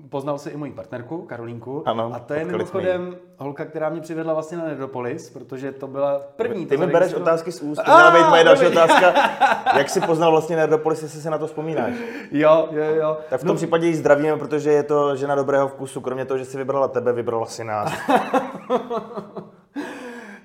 poznal 0.08 0.38
si 0.38 0.50
i 0.50 0.56
moji 0.56 0.72
partnerku, 0.72 1.22
Karolínku, 1.22 1.82
Ano, 1.86 2.10
a 2.14 2.18
to 2.18 2.34
je 2.34 2.40
potkali 2.40 2.66
jsme 2.66 2.80
mimochodem 2.80 3.16
holka, 3.36 3.64
která 3.64 3.88
mě 3.88 4.00
přivedla 4.00 4.32
vlastně 4.32 4.58
na 4.58 4.64
Nerdopolis, 4.64 5.30
protože 5.30 5.72
to 5.72 5.86
byla 5.86 6.20
první. 6.36 6.66
Ty 6.66 6.76
mi 6.76 6.86
bereš 6.86 7.14
otázky 7.14 7.52
z 7.52 7.60
úst, 7.60 7.76
to 7.84 7.94
měla 7.94 8.10
být 8.10 8.28
moje 8.30 8.44
další 8.44 8.66
otázka. 8.66 9.14
Jak 9.76 9.90
jsi 9.90 10.00
poznal 10.00 10.30
vlastně 10.30 10.56
Nerdopolis, 10.56 11.02
jestli 11.02 11.20
se 11.20 11.30
na 11.30 11.38
to 11.38 11.46
vzpomínáš? 11.46 11.94
Jo, 12.30 12.68
jo, 12.70 12.84
jo. 12.84 13.18
Tak 13.30 13.40
v 13.40 13.44
tom 13.44 13.56
případě 13.56 13.86
ji 13.86 13.94
zdravíme, 13.94 14.36
protože 14.36 14.70
je 14.72 14.82
to 14.82 15.16
žena 15.16 15.34
dobrého 15.34 15.68
vkusu. 15.68 16.00
Kromě 16.00 16.24
toho, 16.24 16.38
že 16.38 16.44
si 16.44 16.56
vybrala 16.56 16.88
tebe, 16.88 17.12
vybrala 17.12 17.46
si 17.46 17.64
nás. 17.64 17.92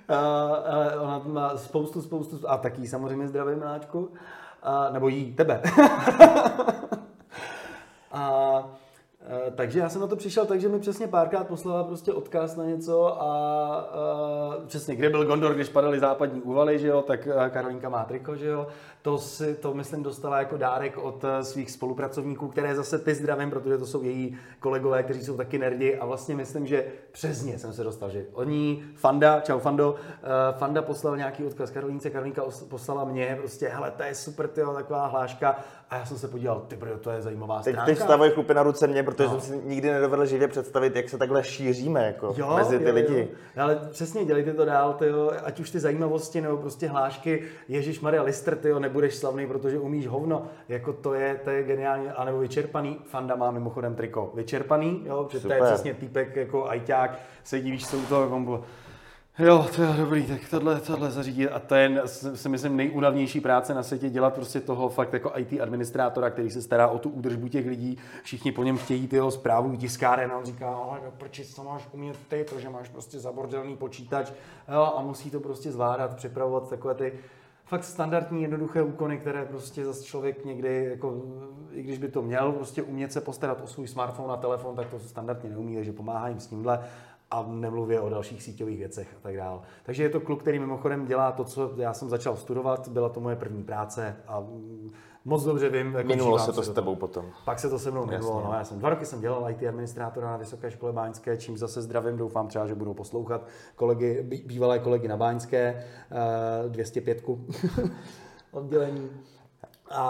Ale 0.07 0.99
ona 0.99 1.21
má 1.25 1.57
spoustu, 1.57 2.01
spoustu, 2.01 2.49
a 2.49 2.57
taky 2.57 2.87
samozřejmě 2.87 3.27
zdravím 3.27 3.59
Miláčku, 3.59 4.11
a, 4.63 4.89
nebo 4.89 5.07
jí, 5.07 5.33
tebe. 5.33 5.61
a, 8.11 8.63
e, 9.47 9.51
takže 9.51 9.79
já 9.79 9.89
jsem 9.89 10.01
na 10.01 10.07
to 10.07 10.15
přišel, 10.15 10.45
takže 10.45 10.69
mi 10.69 10.79
přesně 10.79 11.07
párkrát 11.07 11.47
poslala 11.47 11.83
prostě 11.83 12.13
odkaz 12.13 12.55
na 12.55 12.65
něco 12.65 13.21
a, 13.21 13.23
a 13.23 13.85
přesně, 14.67 14.95
kde 14.95 15.09
byl 15.09 15.25
Gondor, 15.25 15.55
když 15.55 15.69
padaly 15.69 15.99
západní 15.99 16.41
úvaly, 16.41 16.79
že 16.79 16.87
jo, 16.87 17.01
tak 17.01 17.27
e, 17.27 17.49
Karolínka 17.49 17.89
má 17.89 18.03
triko, 18.03 18.35
že 18.35 18.47
jo. 18.47 18.67
To 19.01 19.17
si, 19.17 19.55
to 19.55 19.73
myslím 19.73 20.03
dostala 20.03 20.39
jako 20.39 20.57
dárek 20.57 20.97
od 20.97 21.23
e, 21.23 21.43
svých 21.43 21.71
spolupracovníků, 21.71 22.47
které 22.47 22.75
zase 22.75 22.99
ty 22.99 23.15
zdravím, 23.15 23.49
protože 23.49 23.77
to 23.77 23.85
jsou 23.85 24.03
její 24.03 24.37
kolegové, 24.59 25.03
kteří 25.03 25.23
jsou 25.25 25.37
taky 25.37 25.57
nerdi 25.57 25.97
a 25.97 26.05
vlastně 26.05 26.35
myslím, 26.35 26.67
že 26.67 26.85
přes 27.11 27.43
ně 27.43 27.59
jsem 27.59 27.73
se 27.73 27.83
dostal, 27.83 28.09
že 28.09 28.25
oni, 28.33 28.83
Fanda, 28.95 29.39
čau 29.41 29.59
Fando, 29.59 29.95
eh, 30.23 30.57
Fanda 30.57 30.81
poslal 30.81 31.17
nějaký 31.17 31.45
odkaz 31.45 31.71
Karolínce, 31.71 32.09
Karolínka 32.09 32.43
os- 32.43 32.67
poslala 32.67 33.05
mě, 33.05 33.35
prostě, 33.39 33.67
hele, 33.67 33.91
to 33.97 34.03
je 34.03 34.15
super, 34.15 34.47
tyjo, 34.47 34.73
taková 34.73 35.07
hláška 35.07 35.59
a 35.89 35.95
já 35.97 36.05
jsem 36.05 36.17
se 36.17 36.27
podíval, 36.27 36.59
ty 36.67 36.75
brdo, 36.75 36.97
to 36.97 37.11
je 37.11 37.21
zajímavá 37.21 37.61
Teď, 37.61 37.73
stránka. 37.73 37.85
teď 37.91 37.97
vstávají 37.99 38.31
chlupy 38.31 38.53
na 38.53 38.63
ruce 38.63 38.87
mě, 38.87 39.03
protože 39.03 39.23
no. 39.29 39.41
jsem 39.41 39.41
si 39.61 39.67
nikdy 39.67 39.91
nedovedl 39.91 40.25
živě 40.25 40.47
představit, 40.47 40.95
jak 40.95 41.09
se 41.09 41.17
takhle 41.17 41.43
šíříme 41.43 42.05
jako 42.05 42.33
Jo, 42.37 42.53
mezi 42.55 42.79
ty 42.79 42.85
jo, 42.89 42.93
lidi. 42.95 43.19
Jo. 43.55 43.63
Ale 43.63 43.75
přesně, 43.91 44.25
dělejte 44.25 44.53
to 44.53 44.65
dál, 44.65 44.93
tyjo, 44.93 45.31
ať 45.43 45.59
už 45.59 45.69
ty 45.69 45.79
zajímavosti 45.79 46.41
nebo 46.41 46.57
prostě 46.57 46.87
hlášky, 46.87 47.43
Ježíš 47.67 47.99
Maria 47.99 48.23
Lister, 48.23 48.55
tyjo, 48.55 48.79
nebudeš 48.89 49.15
slavný, 49.15 49.47
protože 49.47 49.79
umíš 49.79 50.07
hovno, 50.07 50.43
jako 50.69 50.93
to 50.93 51.13
je, 51.13 51.39
to 51.43 51.49
je 51.49 51.63
geniální, 51.63 52.07
anebo 52.07 52.39
vyčerpaný, 52.39 52.97
Fanda 53.05 53.35
má 53.35 53.51
mimochodem 53.51 53.95
triko, 53.95 54.31
vyčerpaný, 54.35 55.01
jo, 55.05 55.23
protože 55.23 55.47
to 55.47 55.53
je 55.53 55.61
přesně 55.61 55.93
týpek 55.93 56.35
jako 56.35 56.69
ajťák, 56.69 57.19
se 57.43 57.59
divíš, 57.59 57.85
jsou 57.85 58.01
to 58.01 58.29
kombo. 58.29 58.63
Jo, 59.39 59.65
to 59.75 59.81
je 59.81 59.93
dobrý, 59.97 60.27
tak 60.27 60.41
tohle, 60.49 60.79
tohle 60.79 61.11
zařídit 61.11 61.49
a 61.49 61.59
to 61.59 61.75
je, 61.75 62.01
si 62.35 62.49
myslím, 62.49 62.77
nejúnavnější 62.77 63.41
práce 63.41 63.73
na 63.73 63.83
světě, 63.83 64.09
dělat 64.09 64.33
prostě 64.33 64.59
toho 64.59 64.89
fakt 64.89 65.13
jako 65.13 65.31
IT 65.35 65.61
administrátora, 65.61 66.29
který 66.29 66.51
se 66.51 66.61
stará 66.61 66.87
o 66.87 66.99
tu 66.99 67.09
údržbu 67.09 67.47
těch 67.47 67.67
lidí, 67.67 67.97
všichni 68.23 68.51
po 68.51 68.63
něm 68.63 68.77
chtějí 68.77 69.07
ty 69.07 69.15
jeho 69.15 69.31
zprávu 69.31 69.75
tiskáren 69.75 70.31
a 70.31 70.37
on 70.37 70.45
říká, 70.45 70.69
ale 70.69 70.99
no, 71.05 71.11
proč 71.17 71.41
co 71.55 71.63
máš 71.63 71.87
umět 71.91 72.17
ty, 72.27 72.45
to, 72.49 72.59
že 72.59 72.69
máš 72.69 72.89
prostě 72.89 73.19
zabordelný 73.19 73.77
počítač. 73.77 74.31
Jo, 74.73 74.93
a 74.97 75.01
musí 75.01 75.31
to 75.31 75.39
prostě 75.39 75.71
zvládat, 75.71 76.15
připravovat 76.15 76.69
takové 76.69 76.93
ty 76.93 77.13
fakt 77.69 77.83
standardní, 77.83 78.41
jednoduché 78.41 78.81
úkony, 78.81 79.17
které 79.17 79.45
prostě 79.45 79.85
zase 79.85 80.03
člověk 80.03 80.45
někdy, 80.45 80.85
jako, 80.89 81.21
i 81.71 81.83
když 81.83 81.97
by 81.97 82.07
to 82.07 82.21
měl, 82.21 82.51
prostě 82.51 82.81
umět 82.81 83.13
se 83.13 83.21
postarat 83.21 83.61
o 83.63 83.67
svůj 83.67 83.87
smartphone 83.87 84.33
a 84.33 84.37
telefon, 84.37 84.75
tak 84.75 84.89
to 84.89 84.99
standardně 84.99 85.49
neumí, 85.49 85.75
takže 85.75 85.93
pomáhá 85.93 86.27
jim 86.27 86.39
s 86.39 86.47
tímhle 86.47 86.79
a 87.31 87.45
nemluvě 87.47 87.99
o 87.99 88.09
dalších 88.09 88.43
síťových 88.43 88.77
věcech 88.77 89.07
a 89.17 89.19
tak 89.21 89.35
dále. 89.35 89.59
Takže 89.83 90.03
je 90.03 90.09
to 90.09 90.19
kluk, 90.19 90.41
který 90.41 90.59
mimochodem 90.59 91.05
dělá 91.05 91.31
to, 91.31 91.43
co 91.43 91.73
já 91.77 91.93
jsem 91.93 92.09
začal 92.09 92.35
studovat, 92.37 92.87
byla 92.87 93.09
to 93.09 93.19
moje 93.19 93.35
první 93.35 93.63
práce 93.63 94.15
a 94.27 94.43
moc 95.25 95.43
dobře 95.43 95.69
vím, 95.69 95.93
jako 95.95 96.07
Minulo 96.07 96.39
se 96.39 96.53
to 96.53 96.63
s 96.63 96.69
tebou 96.69 96.95
potom. 96.95 97.25
pak 97.45 97.59
se 97.59 97.69
to 97.69 97.79
se 97.79 97.91
mnou 97.91 98.05
minulo. 98.05 98.43
No, 98.45 98.53
já 98.53 98.63
jsem 98.63 98.79
dva 98.79 98.89
roky 98.89 99.05
jsem 99.05 99.21
dělal 99.21 99.49
IT 99.51 99.63
administrátora 99.63 100.31
na 100.31 100.37
Vysoké 100.37 100.71
škole 100.71 100.93
Báňské, 100.93 101.37
čím 101.37 101.57
zase 101.57 101.81
zdravím, 101.81 102.17
doufám 102.17 102.47
třeba, 102.47 102.67
že 102.67 102.75
budou 102.75 102.93
poslouchat 102.93 103.41
kolegy, 103.75 104.23
bývalé 104.45 104.79
kolegy 104.79 105.07
na 105.07 105.17
Báňské, 105.17 105.83
eh, 106.65 106.69
205 106.69 107.23
oddělení. 108.51 109.09
A, 109.91 110.03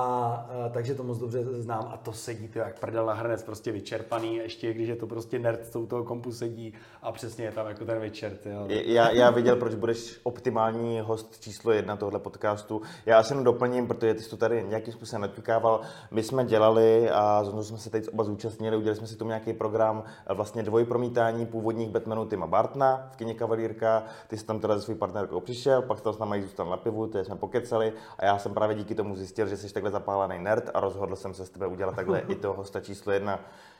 a, 0.65 0.69
takže 0.69 0.95
to 0.95 1.03
moc 1.03 1.17
dobře 1.17 1.43
znám 1.43 1.89
a 1.93 1.97
to 1.97 2.13
sedí 2.13 2.47
to 2.47 2.59
jak 2.59 2.79
prdel 2.79 3.05
na 3.05 3.13
hrnec, 3.13 3.43
prostě 3.43 3.71
vyčerpaný, 3.71 4.35
ještě 4.35 4.73
když 4.73 4.89
je 4.89 4.95
to 4.95 5.07
prostě 5.07 5.39
nerd, 5.39 5.67
co 5.71 5.81
u 5.81 5.85
toho 5.85 6.03
kompu 6.03 6.31
sedí 6.31 6.73
a 7.01 7.11
přesně 7.11 7.45
je 7.45 7.51
tam 7.51 7.67
jako 7.67 7.85
ten 7.85 7.99
večer. 7.99 8.37
Já, 8.67 9.11
já 9.11 9.29
viděl, 9.29 9.55
proč 9.55 9.75
budeš 9.75 10.19
optimální 10.23 10.99
host 10.99 11.39
číslo 11.39 11.71
jedna 11.71 11.95
tohle 11.95 12.19
podcastu. 12.19 12.81
Já 13.05 13.23
se 13.23 13.33
jenom 13.33 13.43
doplním, 13.43 13.87
protože 13.87 14.13
ty 14.13 14.23
jsi 14.23 14.29
to 14.29 14.37
tady 14.37 14.65
nějakým 14.69 14.93
způsobem 14.93 15.21
naťukával. 15.21 15.81
My 16.11 16.23
jsme 16.23 16.45
dělali 16.45 17.09
a 17.09 17.43
znovu 17.43 17.63
jsme 17.63 17.77
se 17.77 17.89
teď 17.89 18.07
oba 18.13 18.23
zúčastnili, 18.23 18.77
udělali 18.77 18.97
jsme 18.97 19.07
si 19.07 19.15
tomu 19.15 19.27
nějaký 19.27 19.53
program 19.53 20.03
vlastně 20.33 20.63
dvojpromítání 20.63 21.45
původních 21.45 21.89
Batmanů 21.89 22.25
Tima 22.25 22.47
Bartna 22.47 23.09
v 23.13 23.15
kině 23.15 23.33
Kavalírka. 23.33 24.03
Ty 24.27 24.37
jsi 24.37 24.45
tam 24.45 24.59
teda 24.59 24.75
se 24.75 24.81
svou 24.81 24.95
partnerkou 24.95 25.39
přišel, 25.39 25.81
pak 25.81 26.01
tam 26.01 26.13
s 26.13 26.17
námi 26.17 26.41
zůstal 26.41 26.69
na 26.69 26.77
pivu, 26.77 27.07
ty 27.07 27.25
jsme 27.25 27.35
pokecali 27.35 27.93
a 28.19 28.25
já 28.25 28.37
jsem 28.37 28.53
právě 28.53 28.75
díky 28.75 28.95
tomu 28.95 29.15
zjistil, 29.15 29.47
že 29.47 29.57
jsi 29.57 29.68
takhle 29.73 29.91
zapálený 29.91 30.39
nerd 30.43 30.69
a 30.73 30.79
rozhodl 30.79 31.15
jsem 31.15 31.33
se 31.33 31.45
s 31.45 31.49
tebe 31.49 31.67
udělat 31.67 31.95
takhle 31.95 32.19
i 32.19 32.35
toho 32.35 32.53
hosta 32.53 32.79
číslo 32.79 33.11
jedna. 33.11 33.39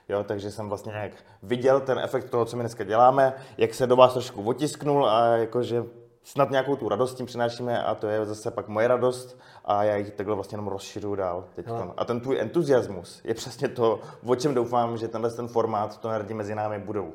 Jo, 0.10 0.24
takže 0.24 0.52
jsem 0.52 0.70
vlastně 0.70 0.92
nějak 0.92 1.12
viděl 1.44 1.80
ten 1.80 2.00
efekt 2.00 2.30
toho, 2.30 2.46
co 2.46 2.58
my 2.58 2.64
dneska 2.64 2.84
děláme, 2.84 3.34
jak 3.58 3.74
se 3.74 3.88
do 3.88 3.96
vás 3.96 4.14
trošku 4.14 4.44
otisknul 4.44 5.10
a 5.10 5.26
jakože 5.26 5.84
snad 6.24 6.52
nějakou 6.52 6.76
tu 6.76 6.90
radost 6.90 7.14
tím 7.14 7.26
přinášíme 7.26 7.84
a 7.84 7.96
to 7.96 8.08
je 8.08 8.26
zase 8.26 8.52
pak 8.52 8.68
moje 8.68 8.88
radost 8.88 9.40
a 9.66 9.84
já 9.84 9.96
ji 9.96 10.12
takhle 10.12 10.36
vlastně 10.36 10.56
jenom 10.56 10.68
rozšiřuju 10.68 11.16
dál 11.16 11.46
teď. 11.56 11.68
A 11.98 12.06
ten 12.06 12.20
tvůj 12.20 12.40
entuziasmus 12.40 13.22
je 13.24 13.34
přesně 13.34 13.68
to, 13.68 14.00
o 14.26 14.36
čem 14.36 14.54
doufám, 14.54 14.98
že 14.98 15.08
tenhle 15.08 15.32
ten 15.32 15.48
formát, 15.48 15.98
to 15.98 16.10
nerdi 16.10 16.34
mezi 16.34 16.56
námi 16.56 16.80
budou. 16.80 17.14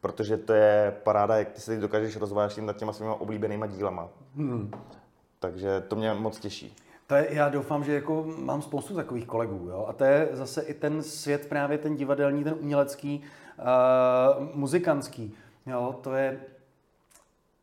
Protože 0.00 0.36
to 0.36 0.52
je 0.52 0.96
paráda, 1.02 1.36
jak 1.36 1.50
ty 1.50 1.60
se 1.60 1.70
teď 1.70 1.80
dokážeš 1.80 2.16
rozvážit 2.16 2.64
nad 2.64 2.76
těma 2.76 2.92
svými 2.92 3.12
oblíbenýma 3.18 3.66
dílama. 3.66 4.08
Hmm. 4.36 4.70
Takže 5.38 5.80
to 5.80 5.96
mě 5.96 6.14
moc 6.14 6.38
těší. 6.38 6.76
To 7.08 7.14
je, 7.14 7.26
já 7.30 7.48
doufám, 7.48 7.84
že 7.84 7.94
jako 7.94 8.26
mám 8.38 8.62
spoustu 8.62 8.94
takových 8.94 9.26
kolegů. 9.26 9.68
Jo? 9.68 9.86
A 9.88 9.92
to 9.92 10.04
je 10.04 10.28
zase 10.32 10.62
i 10.62 10.74
ten 10.74 11.02
svět, 11.02 11.48
právě 11.48 11.78
ten 11.78 11.96
divadelní, 11.96 12.44
ten 12.44 12.54
umělecký, 12.60 13.22
uh, 13.58 14.46
muzikantský. 14.54 15.34
Jo? 15.66 15.98
To 16.02 16.12
je 16.12 16.40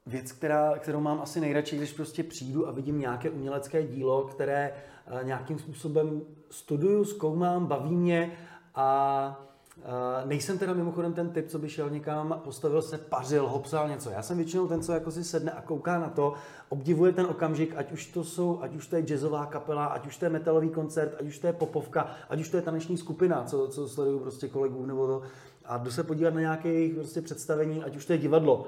věc, 0.06 0.32
která, 0.32 0.78
kterou 0.80 1.00
mám 1.00 1.22
asi 1.22 1.42
nejradši, 1.42 1.78
když 1.78 1.94
prostě 1.94 2.24
přijdu 2.24 2.68
a 2.68 2.72
vidím 2.72 3.00
nějaké 3.00 3.30
umělecké 3.30 3.84
dílo, 3.84 4.24
které 4.24 4.74
uh, 5.12 5.24
nějakým 5.24 5.60
způsobem 5.60 6.22
studuju, 6.50 7.06
zkoumám, 7.06 7.66
baví 7.66 7.96
mě 7.96 8.38
a 8.76 9.46
Uh, 9.78 10.30
nejsem 10.30 10.58
teda 10.58 10.74
mimochodem 10.74 11.14
ten 11.14 11.30
typ, 11.30 11.48
co 11.48 11.60
by 11.60 11.70
šel 11.70 11.90
někam, 11.90 12.42
postavil 12.44 12.82
se, 12.82 12.98
pařil, 12.98 13.48
hopsal 13.48 13.90
něco. 13.90 14.10
Já 14.10 14.22
jsem 14.22 14.38
většinou 14.38 14.68
ten, 14.68 14.82
co 14.84 14.94
jako 14.94 15.12
si 15.12 15.24
sedne 15.24 15.52
a 15.52 15.62
kouká 15.62 16.00
na 16.00 16.10
to, 16.10 16.34
obdivuje 16.70 17.12
ten 17.12 17.26
okamžik, 17.26 17.74
ať 17.78 17.92
už 17.92 18.06
to 18.06 18.24
jsou, 18.24 18.60
ať 18.62 18.76
už 18.76 18.88
to 18.88 18.96
je 18.96 19.02
jazzová 19.02 19.46
kapela, 19.46 19.86
ať 19.86 20.08
už 20.08 20.18
to 20.18 20.26
je 20.26 20.30
metalový 20.30 20.70
koncert, 20.70 21.16
ať 21.20 21.26
už 21.26 21.40
to 21.40 21.48
je 21.48 21.54
popovka, 21.54 22.10
ať 22.30 22.40
už 22.40 22.50
to 22.50 22.58
je 22.58 22.64
taneční 22.64 22.98
skupina, 22.98 23.44
co, 23.44 23.68
co 23.68 23.90
sleduju 23.90 24.20
prostě 24.20 24.48
kolegů 24.48 24.86
nebo 24.86 25.08
to. 25.08 25.22
A 25.66 25.78
jdu 25.78 25.92
se 25.92 26.04
podívat 26.04 26.34
na 26.34 26.40
nějaké 26.42 26.70
jejich 26.70 26.94
prostě 26.94 27.22
představení, 27.22 27.84
ať 27.84 27.96
už 27.96 28.06
to 28.06 28.14
je 28.14 28.20
divadlo 28.20 28.68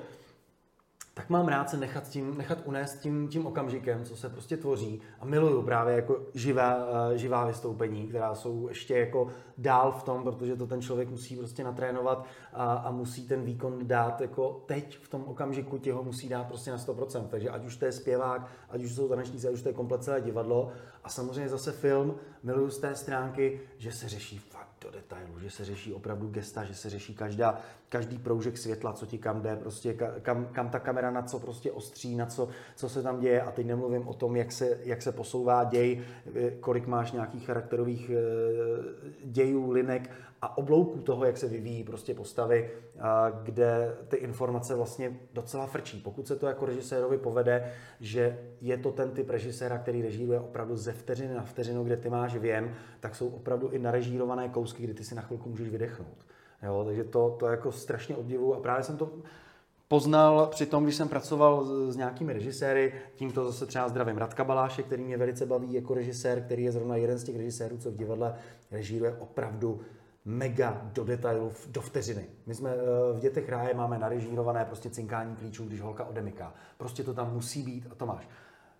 tak 1.18 1.30
mám 1.30 1.48
rád 1.48 1.70
se 1.70 1.78
nechat, 1.78 2.10
tím, 2.10 2.38
nechat 2.38 2.58
unést 2.66 3.00
tím, 3.00 3.28
tím 3.28 3.46
okamžikem, 3.46 4.06
co 4.06 4.16
se 4.16 4.30
prostě 4.30 4.58
tvoří 4.58 5.02
a 5.20 5.26
miluju 5.26 5.62
právě 5.62 5.96
jako 5.96 6.20
živá, 6.34 6.88
eh, 7.14 7.18
živá 7.18 7.46
vystoupení, 7.46 8.08
která 8.08 8.36
jsou 8.36 8.68
ještě 8.68 8.98
jako 8.98 9.28
dál 9.58 9.92
v 9.92 10.04
tom, 10.04 10.24
protože 10.24 10.56
to 10.56 10.68
ten 10.68 10.82
člověk 10.82 11.10
musí 11.10 11.36
prostě 11.36 11.64
natrénovat 11.64 12.26
a, 12.54 12.74
a 12.74 12.92
musí 12.92 13.28
ten 13.28 13.44
výkon 13.44 13.88
dát 13.88 14.22
jako 14.22 14.64
teď 14.66 14.98
v 14.98 15.08
tom 15.08 15.24
okamžiku 15.24 15.78
ti 15.78 15.92
ho 15.92 16.04
musí 16.04 16.30
dát 16.30 16.48
prostě 16.48 16.72
na 16.72 16.78
100%. 16.78 17.28
Takže 17.28 17.50
ať 17.50 17.66
už 17.66 17.78
to 17.78 17.86
je 17.86 17.92
zpěvák, 17.92 18.48
ať 18.70 18.84
už 18.84 18.96
jsou 18.96 19.08
tanečníci, 19.08 19.48
ať 19.48 19.54
už 19.54 19.62
to 19.62 19.70
je 19.70 19.74
komplet 19.74 20.04
celé 20.04 20.22
divadlo 20.22 20.72
a 21.04 21.10
samozřejmě 21.10 21.50
zase 21.50 21.72
film 21.72 22.16
miluju 22.44 22.70
z 22.70 22.80
té 22.80 22.96
stránky, 22.96 23.62
že 23.78 23.92
se 23.92 24.10
řeší 24.10 24.40
do 24.88 24.92
detailu, 24.92 25.40
že 25.40 25.50
se 25.50 25.66
řeší 25.66 25.94
opravdu 25.94 26.28
gesta, 26.28 26.64
že 26.64 26.74
se 26.74 26.90
řeší 26.90 27.16
každá, 27.16 27.60
každý 27.90 28.18
proužek 28.18 28.58
světla, 28.58 28.94
co 28.94 29.06
ti 29.06 29.18
kam 29.18 29.42
jde, 29.42 29.56
prostě 29.56 29.94
kam, 30.22 30.46
kam 30.46 30.70
ta 30.70 30.80
kamera 30.80 31.12
na 31.12 31.22
co 31.22 31.40
prostě 31.40 31.72
ostří, 31.72 32.16
na 32.16 32.26
co, 32.26 32.50
co 32.76 32.90
se 32.90 33.04
tam 33.04 33.20
děje. 33.20 33.42
A 33.42 33.52
teď 33.52 33.66
nemluvím 33.66 34.08
o 34.08 34.14
tom, 34.14 34.36
jak 34.36 34.52
se, 34.52 34.80
jak 34.84 35.02
se 35.02 35.12
posouvá 35.12 35.64
děj, 35.64 36.02
eh, 36.36 36.52
kolik 36.52 36.88
máš 36.88 37.12
nějakých 37.12 37.46
charakterových 37.46 38.10
eh, 38.10 38.16
dějů, 39.24 39.72
linek 39.72 40.12
a 40.42 40.58
oblouků 40.58 41.00
toho, 41.00 41.26
jak 41.26 41.38
se 41.38 41.48
vyvíjí 41.48 41.84
prostě 41.84 42.14
postavy, 42.14 42.70
kde 43.44 43.96
ty 44.08 44.18
informace 44.18 44.76
vlastně 44.76 45.20
docela 45.34 45.68
frčí. 45.68 46.00
Pokud 46.00 46.28
se 46.28 46.36
to 46.36 46.48
jako 46.48 46.66
režisérovi 46.66 47.18
povede, 47.18 47.72
že 48.00 48.40
je 48.62 48.78
to 48.78 48.92
ten 48.92 49.12
typ 49.12 49.30
režiséra, 49.30 49.78
který 49.78 50.02
režíruje 50.02 50.40
opravdu 50.40 50.76
ze 50.76 50.92
vteřiny 50.94 51.34
na 51.34 51.44
vteřinu, 51.44 51.84
kde 51.84 51.98
ty 51.98 52.10
máš 52.10 52.36
věm, 52.36 52.76
tak 53.00 53.16
jsou 53.16 53.28
opravdu 53.28 53.70
i 53.70 53.80
narežírované 53.80 54.50
kousky, 54.50 54.84
kdy 54.84 54.94
ty 54.94 55.04
si 55.04 55.16
na 55.16 55.22
chvilku 55.22 55.50
můžeš 55.50 55.70
vydechnout. 55.70 56.26
Jo, 56.64 56.84
takže 56.86 57.04
to, 57.04 57.36
to 57.40 57.48
jako 57.48 57.72
strašně 57.72 58.16
obdivuju 58.16 58.54
a 58.54 58.60
právě 58.60 58.84
jsem 58.84 58.98
to 58.98 59.10
poznal 59.88 60.48
při 60.48 60.66
tom, 60.66 60.84
když 60.84 60.96
jsem 60.96 61.08
pracoval 61.08 61.66
s, 61.66 61.94
s 61.94 61.98
nějakými 61.98 62.34
režiséry, 62.34 62.94
tímto 63.16 63.46
zase 63.46 63.66
třeba 63.66 63.90
zdravím 63.90 64.18
Radka 64.18 64.44
Baláše, 64.44 64.84
který 64.84 65.04
mě 65.04 65.18
velice 65.18 65.46
baví 65.46 65.74
jako 65.74 65.94
režisér, 65.94 66.42
který 66.42 66.64
je 66.64 66.72
zrovna 66.72 66.96
jeden 66.96 67.18
z 67.18 67.24
těch 67.24 67.38
režisérů, 67.38 67.78
co 67.78 67.92
v 67.92 67.96
divadle 67.96 68.36
režíruje 68.72 69.16
opravdu 69.20 69.82
mega 70.28 70.82
do 70.94 71.04
detailu, 71.04 71.52
do 71.68 71.82
vteřiny. 71.82 72.26
My 72.46 72.56
jsme 72.56 72.70
eh, 72.70 73.14
v 73.14 73.20
Dětech 73.20 73.50
ráje 73.50 73.74
máme 73.74 74.00
narežírované 74.00 74.66
prostě 74.66 74.90
cinkání 74.90 75.36
klíčů, 75.36 75.66
když 75.66 75.82
holka 75.82 76.06
odemyká. 76.06 76.54
Prostě 76.78 77.04
to 77.04 77.14
tam 77.14 77.34
musí 77.34 77.64
být 77.64 77.88
a 77.92 77.96
to 77.96 78.06
máš. 78.06 78.30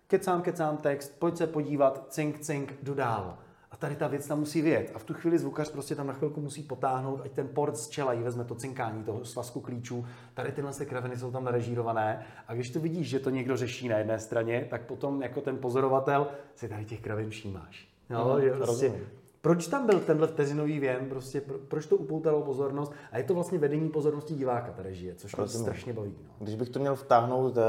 Kecám, 0.06 0.42
kecám 0.42 0.76
text, 0.76 1.18
pojď 1.18 1.36
se 1.36 1.46
podívat, 1.46 2.06
cink, 2.08 2.38
cink, 2.38 2.74
jdu 2.82 2.94
dál. 2.94 3.38
A 3.70 3.76
tady 3.76 3.96
ta 3.96 4.08
věc 4.08 4.26
tam 4.26 4.38
musí 4.38 4.62
vyjet. 4.62 4.92
A 4.94 4.98
v 4.98 5.04
tu 5.04 5.14
chvíli 5.14 5.38
zvukař 5.38 5.70
prostě 5.70 5.94
tam 5.94 6.06
na 6.06 6.12
chvilku 6.12 6.40
musí 6.40 6.62
potáhnout, 6.62 7.20
ať 7.24 7.32
ten 7.32 7.48
port 7.48 7.76
z 7.76 7.88
čela 7.88 8.12
jí 8.12 8.22
vezme 8.22 8.44
to 8.44 8.54
cinkání 8.54 9.04
toho 9.04 9.24
svazku 9.24 9.60
klíčů. 9.60 10.06
Tady 10.34 10.52
tyhle 10.52 10.72
se 10.72 10.86
kraviny 10.86 11.16
jsou 11.16 11.30
tam 11.30 11.44
narežírované. 11.44 12.26
A 12.48 12.54
když 12.54 12.70
to 12.70 12.80
vidíš, 12.80 13.08
že 13.08 13.18
to 13.18 13.30
někdo 13.30 13.56
řeší 13.56 13.88
na 13.88 13.98
jedné 13.98 14.18
straně, 14.18 14.66
tak 14.70 14.82
potom 14.86 15.22
jako 15.22 15.40
ten 15.40 15.58
pozorovatel 15.58 16.26
si 16.54 16.68
tady 16.68 16.84
těch 16.84 17.00
kravin 17.00 17.30
všímáš. 17.30 17.88
No, 18.10 18.28
no, 18.28 18.40
že 18.40 18.50
prostě 18.50 18.92
proč 19.40 19.66
tam 19.66 19.86
byl 19.86 20.00
tenhle 20.00 20.26
vteřinový 20.26 20.78
věm, 20.78 21.08
prostě 21.08 21.40
pro, 21.40 21.58
proč 21.58 21.86
to 21.86 21.96
upoutalo 21.96 22.42
pozornost 22.42 22.92
a 23.12 23.18
je 23.18 23.24
to 23.24 23.34
vlastně 23.34 23.58
vedení 23.58 23.88
pozornosti 23.88 24.34
diváka 24.34 24.72
ta 24.72 24.82
režie, 24.82 25.14
což 25.14 25.36
mě 25.36 25.48
strašně 25.48 25.92
baví. 25.92 26.14
No. 26.24 26.30
Když 26.38 26.54
bych 26.54 26.68
to 26.68 26.78
měl 26.78 26.96
vtáhnout 26.96 27.56
uh, 27.56 27.62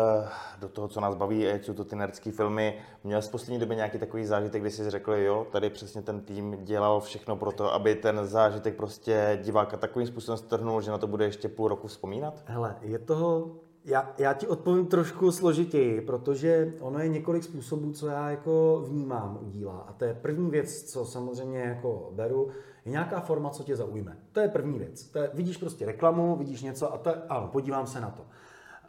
do 0.59 0.69
toho, 0.69 0.87
co 0.87 1.01
nás 1.01 1.15
baví, 1.15 1.47
a 1.47 1.63
jsou 1.63 1.73
to 1.73 1.85
ty 1.85 1.95
nerdské 1.95 2.31
filmy, 2.31 2.79
měl 3.03 3.21
jsi 3.21 3.27
v 3.27 3.31
poslední 3.31 3.59
době 3.59 3.75
nějaký 3.75 3.99
takový 3.99 4.25
zážitek, 4.25 4.61
kdy 4.61 4.71
jsi 4.71 4.89
řekl, 4.89 5.13
jo, 5.13 5.47
tady 5.51 5.69
přesně 5.69 6.01
ten 6.01 6.21
tým 6.21 6.57
dělal 6.63 7.01
všechno 7.01 7.35
pro 7.35 7.51
to, 7.51 7.73
aby 7.73 7.95
ten 7.95 8.25
zážitek 8.25 8.75
prostě 8.75 9.39
diváka 9.43 9.77
takovým 9.77 10.07
způsobem 10.07 10.37
strhnul, 10.37 10.81
že 10.81 10.91
na 10.91 10.97
to 10.97 11.07
bude 11.07 11.25
ještě 11.25 11.49
půl 11.49 11.67
roku 11.67 11.87
vzpomínat? 11.87 12.43
Hele, 12.45 12.75
je 12.81 12.99
toho 12.99 13.51
já, 13.85 14.13
já 14.17 14.33
ti 14.33 14.47
odpovím 14.47 14.85
trošku 14.85 15.31
složitěji, 15.31 16.01
protože 16.01 16.73
ono 16.79 16.99
je 16.99 17.07
několik 17.07 17.43
způsobů, 17.43 17.91
co 17.91 18.07
já 18.07 18.29
jako 18.29 18.83
vnímám 18.87 19.39
u 19.41 19.49
díla. 19.49 19.85
A 19.87 19.93
to 19.93 20.05
je 20.05 20.13
první 20.13 20.51
věc, 20.51 20.83
co 20.83 21.05
samozřejmě 21.05 21.59
jako 21.59 22.09
beru, 22.13 22.49
je 22.85 22.91
nějaká 22.91 23.19
forma, 23.19 23.49
co 23.49 23.63
tě 23.63 23.75
zaujme. 23.75 24.17
To 24.31 24.39
je 24.39 24.47
první 24.47 24.79
věc. 24.79 25.03
To 25.03 25.19
je, 25.19 25.31
vidíš 25.33 25.57
prostě 25.57 25.85
reklamu, 25.85 26.35
vidíš 26.35 26.61
něco 26.61 26.93
a 26.93 26.97
to 26.97 27.09
je, 27.09 27.15
ano, 27.29 27.49
podívám 27.51 27.87
se 27.87 28.01
na 28.01 28.09
to. 28.09 28.25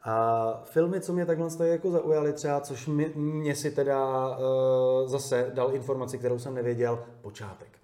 A 0.02 0.62
filmy, 0.64 1.00
co 1.00 1.12
mě 1.12 1.26
takhle 1.26 1.50
tady 1.50 1.70
jako 1.70 1.90
zaujaly 1.90 2.32
třeba, 2.32 2.60
což 2.60 2.86
mě, 2.86 3.10
mě 3.14 3.54
si 3.54 3.70
teda 3.70 4.28
uh, 4.28 5.08
zase 5.08 5.50
dal 5.54 5.74
informaci, 5.74 6.18
kterou 6.18 6.38
jsem 6.38 6.54
nevěděl, 6.54 7.04
počátek. 7.20 7.79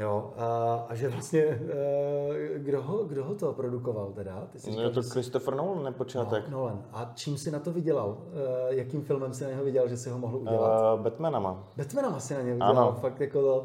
Jo, 0.00 0.32
a, 0.36 0.74
a 0.88 0.94
že 0.94 1.08
vlastně, 1.08 1.46
uh, 1.46 2.34
kdo, 2.56 2.82
ho, 2.82 3.04
kdo 3.04 3.24
ho 3.24 3.34
to 3.34 3.52
produkoval 3.52 4.12
teda? 4.14 4.48
Ty 4.52 4.58
jsi 4.58 4.70
říkal, 4.70 4.84
je 4.84 4.90
to 4.90 5.02
Christopher 5.02 5.54
Nolan, 5.54 5.84
ne 5.84 5.92
počátek. 5.92 6.48
No, 6.48 6.58
Nolan. 6.58 6.82
A 6.92 7.12
čím 7.14 7.38
si 7.38 7.50
na 7.50 7.58
to 7.58 7.72
vydělal? 7.72 8.08
Uh, 8.08 8.36
jakým 8.68 9.02
filmem 9.02 9.34
si 9.34 9.44
na 9.44 9.50
něho 9.50 9.64
viděl, 9.64 9.88
že 9.88 9.96
si 9.96 10.10
ho 10.10 10.18
mohl 10.18 10.36
udělat? 10.36 10.94
Uh, 10.94 11.00
Batmanama. 11.00 11.64
Batmanama 11.76 12.20
si 12.20 12.34
na 12.34 12.42
něj 12.42 12.52
vydělal, 12.52 12.78
ano. 12.78 12.98
fakt 13.00 13.20
jako 13.20 13.42
to. 13.42 13.64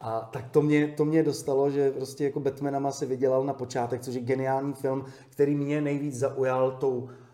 A 0.00 0.28
tak 0.32 0.50
to 0.50 0.62
mě, 0.62 0.88
to 0.88 1.04
mě 1.04 1.22
dostalo, 1.22 1.70
že 1.70 1.90
prostě 1.90 2.24
jako 2.24 2.40
Batmanama 2.40 2.90
si 2.90 3.06
vydělal 3.06 3.44
na 3.44 3.52
počátek, 3.52 4.00
což 4.00 4.14
je 4.14 4.20
geniální 4.20 4.72
film, 4.72 5.04
který 5.30 5.54
mě 5.54 5.80
nejvíc 5.80 6.18
zaujal 6.18 6.70
tou 6.70 7.08
Eh, 7.08 7.25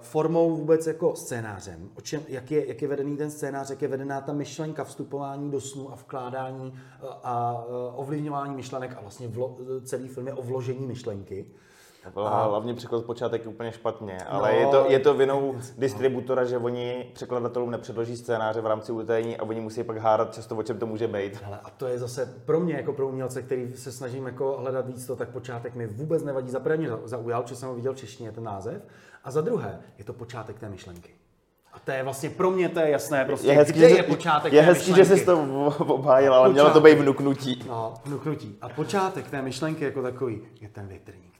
formou 0.00 0.56
vůbec 0.56 0.86
jako 0.86 1.16
scénářem. 1.16 1.90
O 1.98 2.00
čem, 2.00 2.22
jak, 2.28 2.50
je, 2.50 2.68
jak 2.68 2.82
je 2.82 2.88
vedený 2.88 3.16
ten 3.16 3.30
scénář, 3.30 3.70
jak 3.70 3.82
je 3.82 3.88
vedená 3.88 4.20
ta 4.20 4.32
myšlenka, 4.32 4.84
vstupování 4.84 5.50
do 5.50 5.60
snu 5.60 5.92
a 5.92 5.94
vkládání 5.94 6.74
eh, 6.74 7.06
a 7.24 7.64
eh, 7.64 7.72
ovlivňování 7.96 8.54
myšlenek 8.54 8.94
a 8.98 9.00
vlastně 9.00 9.28
vlo, 9.28 9.56
celý 9.84 10.08
film 10.08 10.26
je 10.26 10.34
o 10.34 10.42
vložení 10.42 10.86
myšlenky. 10.86 11.46
A 12.16 12.44
hlavně 12.44 12.74
překlad 12.74 13.04
počátek 13.04 13.42
je 13.42 13.48
úplně 13.48 13.72
špatně, 13.72 14.18
ale 14.18 14.52
no, 14.52 14.58
je, 14.58 14.66
to, 14.66 14.84
je 14.90 14.98
to 14.98 15.14
vinou 15.14 15.54
distributora, 15.78 16.44
že 16.44 16.58
oni 16.58 17.10
překladatelům 17.14 17.70
nepředloží 17.70 18.16
scénáře 18.16 18.60
v 18.60 18.66
rámci 18.66 18.92
utajení 18.92 19.36
a 19.36 19.42
oni 19.42 19.60
musí 19.60 19.84
pak 19.84 19.96
hádat 19.96 20.34
často, 20.34 20.56
o 20.56 20.62
čem 20.62 20.78
to 20.78 20.86
může 20.86 21.08
být. 21.08 21.42
Hele, 21.42 21.58
a 21.64 21.70
to 21.70 21.86
je 21.86 21.98
zase 21.98 22.42
pro 22.44 22.60
mě 22.60 22.74
jako 22.74 22.92
pro 22.92 23.08
umělce, 23.08 23.42
který 23.42 23.72
se 23.76 23.92
snažím 23.92 24.26
jako 24.26 24.56
hledat 24.58 24.86
víc 24.86 25.06
to, 25.06 25.16
tak 25.16 25.28
počátek 25.28 25.74
mi 25.74 25.86
vůbec 25.86 26.22
nevadí. 26.22 26.50
Za 26.50 26.60
první 26.60 26.88
zaujal, 27.04 27.44
že 27.46 27.56
jsem 27.56 27.68
ho 27.68 27.74
viděl 27.74 27.92
v 27.92 27.96
češtině 27.96 28.32
ten 28.32 28.44
název, 28.44 28.82
a 29.24 29.30
za 29.30 29.40
druhé 29.40 29.80
je 29.98 30.04
to 30.04 30.12
počátek 30.12 30.58
té 30.58 30.68
myšlenky. 30.68 31.14
A 31.72 31.78
to 31.78 31.90
je 31.90 32.02
vlastně 32.02 32.30
pro 32.30 32.50
mě 32.50 32.68
to 32.68 32.80
je 32.80 32.90
jasné, 32.90 33.24
prostě 33.24 33.48
Je 33.48 33.54
hezký, 33.54 33.78
kde 33.78 33.88
že, 33.88 33.96
je 33.96 34.02
počátek 34.02 34.52
je 34.52 34.60
té 34.60 34.66
hezký, 34.66 34.84
že 34.94 35.00
myšlenky. 35.00 35.20
jsi 35.20 35.26
to 35.26 35.42
obhájil, 35.78 36.34
ale 36.34 36.48
mělo 36.48 36.70
to 36.70 36.80
být 36.80 36.98
vnuknutí. 36.98 37.64
No, 37.68 37.94
vnuknutí. 38.04 38.58
A 38.60 38.68
počátek 38.68 39.30
té 39.30 39.42
myšlenky 39.42 39.84
jako 39.84 40.02
takový 40.02 40.40
je 40.60 40.68
ten 40.68 40.86
větrník. 40.86 41.30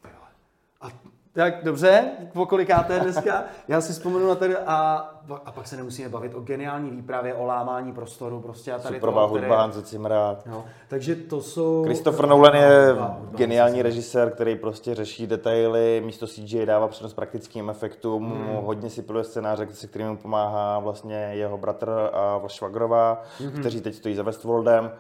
A 0.81 0.87
tak 1.33 1.65
dobře, 1.65 2.05
po 2.33 2.47
kolikáté 2.47 3.01
dneska, 3.01 3.45
já 3.69 3.81
si 3.81 3.93
vzpomenu 3.93 4.29
na 4.29 4.35
ten 4.35 4.57
a, 4.67 4.97
a 5.45 5.53
pak 5.53 5.67
se 5.67 5.77
nemusíme 5.77 6.09
bavit 6.09 6.35
o 6.35 6.41
geniální 6.41 6.91
výpravě, 6.91 7.35
o 7.35 7.45
lámání 7.45 7.93
prostoru 7.93 8.41
prostě 8.41 8.73
a 8.73 8.79
tady 8.79 8.99
které- 8.99 9.13
hudba, 9.13 9.61
Hanzo 9.61 9.81
Zimmer. 9.81 10.13
No, 10.47 10.65
takže 10.89 11.15
to 11.15 11.41
jsou... 11.41 11.85
Christopher 11.85 12.27
Nolan 12.27 12.55
je 12.55 12.87
Hudba, 12.89 13.21
geniální 13.31 13.83
režisér, 13.83 14.31
který 14.31 14.57
prostě 14.57 14.95
řeší 14.95 15.27
detaily, 15.27 16.03
místo 16.05 16.27
CGI 16.27 16.67
dává 16.67 16.89
přednost 16.89 17.15
praktickým 17.15 17.71
efektům, 17.71 18.31
hmm. 18.31 18.57
hodně 18.65 18.91
si 18.91 19.03
piluje 19.03 19.25
scénáře, 19.25 19.69
se 19.73 19.87
kterým 19.87 20.09
mu 20.09 20.17
pomáhá 20.17 20.79
vlastně 20.79 21.31
jeho 21.33 21.59
bratr 21.59 21.91
a 22.13 22.43
Švagrová, 22.47 23.23
hmm. 23.41 23.51
kteří 23.51 23.81
teď 23.81 23.95
stojí 23.95 24.15
za 24.15 24.23
Westworldem. 24.23 24.91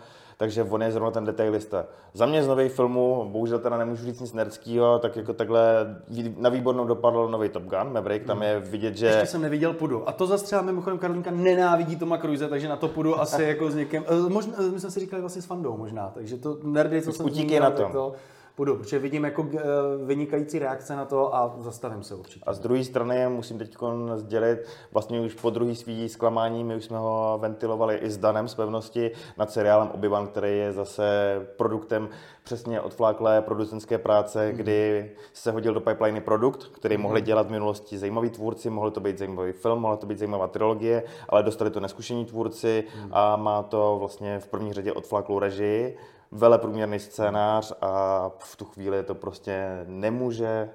Takže 0.40 0.62
on 0.64 0.82
je 0.82 0.92
zrovna 0.92 1.10
ten 1.10 1.24
detailista. 1.24 1.84
Za 2.14 2.26
mě 2.26 2.42
z 2.42 2.48
nových 2.48 2.72
filmů, 2.72 3.28
bohužel 3.32 3.58
teda 3.58 3.78
nemůžu 3.78 4.04
říct 4.04 4.20
nic 4.20 4.32
nerdského, 4.32 4.98
tak 4.98 5.16
jako 5.16 5.32
takhle 5.32 5.60
na 6.36 6.50
výbornou 6.50 6.84
dopadl 6.84 7.28
nový 7.28 7.48
Top 7.48 7.62
Gun, 7.62 7.92
Maverick, 7.92 8.26
tam 8.26 8.42
je 8.42 8.60
vidět, 8.60 8.96
že... 8.96 9.06
Ještě 9.06 9.26
jsem 9.26 9.42
neviděl 9.42 9.72
Pudu. 9.72 10.08
A 10.08 10.12
to 10.12 10.26
zase 10.26 10.44
třeba 10.44 10.62
mimochodem 10.62 10.98
Karolinka 10.98 11.30
nenávidí 11.30 11.96
Toma 11.96 12.18
Cruise, 12.18 12.48
takže 12.48 12.68
na 12.68 12.76
to 12.76 12.88
půjdu 12.88 13.20
asi 13.20 13.42
jako 13.42 13.70
s 13.70 13.74
někým. 13.74 14.04
eh, 14.08 14.30
Možná, 14.30 14.52
eh, 14.58 14.70
my 14.70 14.80
jsme 14.80 14.90
si 14.90 15.00
říkali 15.00 15.20
vlastně 15.20 15.42
s 15.42 15.46
Fandou 15.46 15.76
možná, 15.76 16.10
takže 16.14 16.36
to 16.36 16.58
nerdy, 16.62 17.02
co 17.02 17.12
jsem 17.12 17.26
Utíkej 17.26 17.44
zmínil, 17.44 17.62
na 17.62 17.70
tom. 17.70 17.92
To 17.92 18.12
půjdu, 18.56 18.76
protože 18.76 18.98
vidím 18.98 19.24
jako 19.24 19.48
eh, 19.54 19.60
vynikající 20.04 20.58
reakce 20.58 20.96
na 20.96 21.04
to 21.04 21.34
a 21.34 21.54
zastavím 21.58 22.02
se 22.02 22.14
určitě. 22.14 22.44
A 22.46 22.52
z 22.52 22.60
druhé 22.60 22.84
strany 22.84 23.28
musím 23.28 23.58
teď 23.58 23.76
sdělit, 24.14 24.68
vlastně 24.92 25.20
už 25.20 25.34
po 25.34 25.50
druhý 25.50 25.76
svý 25.76 26.08
zklamání, 26.08 26.64
my 26.64 26.76
už 26.76 26.84
jsme 26.84 26.98
ho 26.98 27.38
ventilovali 27.42 27.96
i 27.96 28.10
s 28.10 28.18
Danem 28.18 28.48
z 28.48 28.54
pevnosti 28.54 29.10
nad 29.36 29.50
seriálem 29.50 29.88
Obi-Wan, 29.88 30.26
který 30.26 30.58
je 30.58 30.72
zase 30.72 31.06
produktem 31.56 32.08
přesně 32.50 32.80
odfláklé 32.80 33.42
producentské 33.42 33.98
práce, 33.98 34.52
kdy 34.52 35.10
se 35.32 35.52
hodil 35.52 35.74
do 35.74 35.80
pipeliny 35.80 36.20
produkt, 36.20 36.66
který 36.66 36.96
mohli 36.96 37.20
dělat 37.20 37.46
v 37.46 37.50
minulosti 37.50 37.98
zajímaví 37.98 38.30
tvůrci, 38.30 38.70
mohl 38.70 38.90
to 38.90 39.00
být 39.00 39.18
zajímavý 39.18 39.52
film, 39.52 39.78
mohla 39.78 39.96
to 39.96 40.06
být 40.06 40.18
zajímavá 40.18 40.48
trilogie, 40.48 41.02
ale 41.28 41.42
dostali 41.42 41.70
to 41.70 41.80
neskušení 41.80 42.24
tvůrci 42.24 42.84
a 43.10 43.36
má 43.36 43.62
to 43.62 43.96
vlastně 43.98 44.38
v 44.38 44.46
první 44.46 44.72
řadě 44.72 44.92
odfláklou 44.92 45.38
režii, 45.38 45.96
veleprůměrný 46.30 46.98
scénář 46.98 47.72
a 47.80 48.30
v 48.38 48.56
tu 48.56 48.64
chvíli 48.64 49.02
to 49.02 49.14
prostě 49.14 49.84
nemůže 49.86 50.70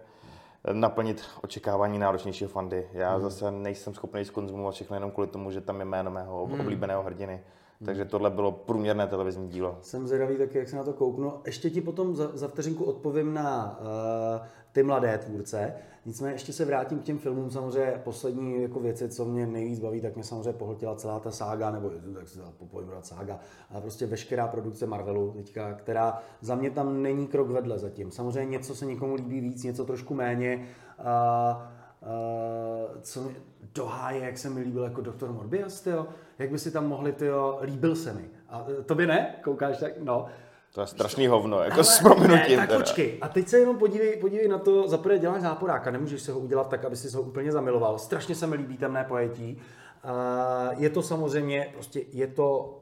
naplnit 0.71 1.23
očekávání 1.43 1.99
náročnějšího 1.99 2.49
fandy. 2.49 2.87
Já 2.93 3.13
hmm. 3.13 3.21
zase 3.21 3.51
nejsem 3.51 3.93
schopný 3.93 4.25
skonzumovat 4.25 4.73
všechno 4.73 4.95
jenom 4.95 5.11
kvůli 5.11 5.27
tomu, 5.27 5.51
že 5.51 5.61
tam 5.61 5.79
je 5.79 5.85
jméno 5.85 6.11
mého 6.11 6.43
oblíbeného 6.43 7.03
hrdiny. 7.03 7.41
Takže 7.85 8.05
tohle 8.05 8.29
bylo 8.29 8.51
průměrné 8.51 9.07
televizní 9.07 9.49
dílo. 9.49 9.77
Jsem 9.81 10.07
zvědavý 10.07 10.37
taky, 10.37 10.57
jak 10.57 10.69
se 10.69 10.75
na 10.75 10.83
to 10.83 10.93
kouknu. 10.93 11.33
Ještě 11.45 11.69
ti 11.69 11.81
potom 11.81 12.15
za, 12.15 12.31
za 12.33 12.47
vteřinku 12.47 12.83
odpovím 12.83 13.33
na 13.33 13.79
uh, 13.79 14.45
ty 14.71 14.83
mladé 14.83 15.17
tvůrce. 15.17 15.73
Nicméně 16.05 16.35
ještě 16.35 16.53
se 16.53 16.65
vrátím 16.65 16.99
k 16.99 17.03
těm 17.03 17.17
filmům. 17.17 17.51
Samozřejmě 17.51 18.01
poslední 18.03 18.61
jako 18.61 18.79
věci, 18.79 19.09
co 19.09 19.25
mě 19.25 19.47
nejvíc 19.47 19.79
baví, 19.79 20.01
tak 20.01 20.15
mě 20.15 20.23
samozřejmě 20.23 20.53
pohltila 20.53 20.95
celá 20.95 21.19
ta 21.19 21.31
sága, 21.31 21.71
nebo 21.71 21.89
tak 22.13 22.27
se 22.27 22.39
dá 22.39 23.01
sága, 23.01 23.39
ale 23.69 23.81
prostě 23.81 24.05
veškerá 24.05 24.47
produkce 24.47 24.85
Marvelu 24.85 25.31
teďka, 25.31 25.73
která 25.73 26.21
za 26.41 26.55
mě 26.55 26.71
tam 26.71 27.01
není 27.01 27.27
krok 27.27 27.49
vedle 27.49 27.79
zatím. 27.79 28.11
Samozřejmě 28.11 28.51
něco 28.51 28.75
se 28.75 28.85
někomu 28.85 29.15
líbí 29.15 29.41
víc, 29.41 29.63
něco 29.63 29.85
trošku 29.85 30.13
méně. 30.13 30.67
Uh, 30.99 31.74
Uh, 32.05 33.01
co 33.01 33.21
mi 33.21 33.35
do 33.73 33.85
háje, 33.85 34.25
jak 34.25 34.37
se 34.37 34.49
mi 34.49 34.61
líbil 34.61 34.83
jako 34.83 35.01
doktor 35.01 35.31
Morbius, 35.31 35.81
tyjo. 35.81 36.07
jak 36.39 36.51
by 36.51 36.59
si 36.59 36.71
tam 36.71 36.87
mohli, 36.87 37.11
tyjo, 37.13 37.59
líbil 37.61 37.95
se 37.95 38.13
mi. 38.13 38.29
A 38.49 38.65
eh, 38.79 38.83
tobě 38.83 39.07
ne? 39.07 39.35
Koukáš 39.43 39.77
tak? 39.77 39.91
No. 40.03 40.25
To 40.73 40.81
je 40.81 40.87
strašný 40.87 41.27
hovno, 41.27 41.59
jako 41.63 41.83
s 41.83 41.99
prominutím. 41.99 42.59
Ne, 42.59 42.67
tak 42.67 42.77
počkej. 42.77 43.17
A 43.21 43.27
teď 43.27 43.47
se 43.47 43.59
jenom 43.59 43.77
podívej, 43.77 44.17
podívej 44.17 44.47
na 44.47 44.57
to, 44.57 44.87
za 44.87 44.97
prvé 44.97 45.19
děláš 45.19 45.41
záporáka, 45.41 45.91
nemůžeš 45.91 46.21
se 46.21 46.31
ho 46.31 46.39
udělat 46.39 46.69
tak, 46.69 46.85
aby 46.85 46.95
si 46.95 47.15
ho 47.15 47.21
úplně 47.21 47.51
zamiloval. 47.51 47.99
Strašně 47.99 48.35
se 48.35 48.47
mi 48.47 48.55
líbí 48.55 48.77
temné 48.77 49.03
pojetí. 49.03 49.61
Uh, 50.03 50.81
je 50.81 50.89
to 50.89 51.01
samozřejmě, 51.01 51.69
prostě 51.73 52.01
je 52.11 52.27
to 52.27 52.77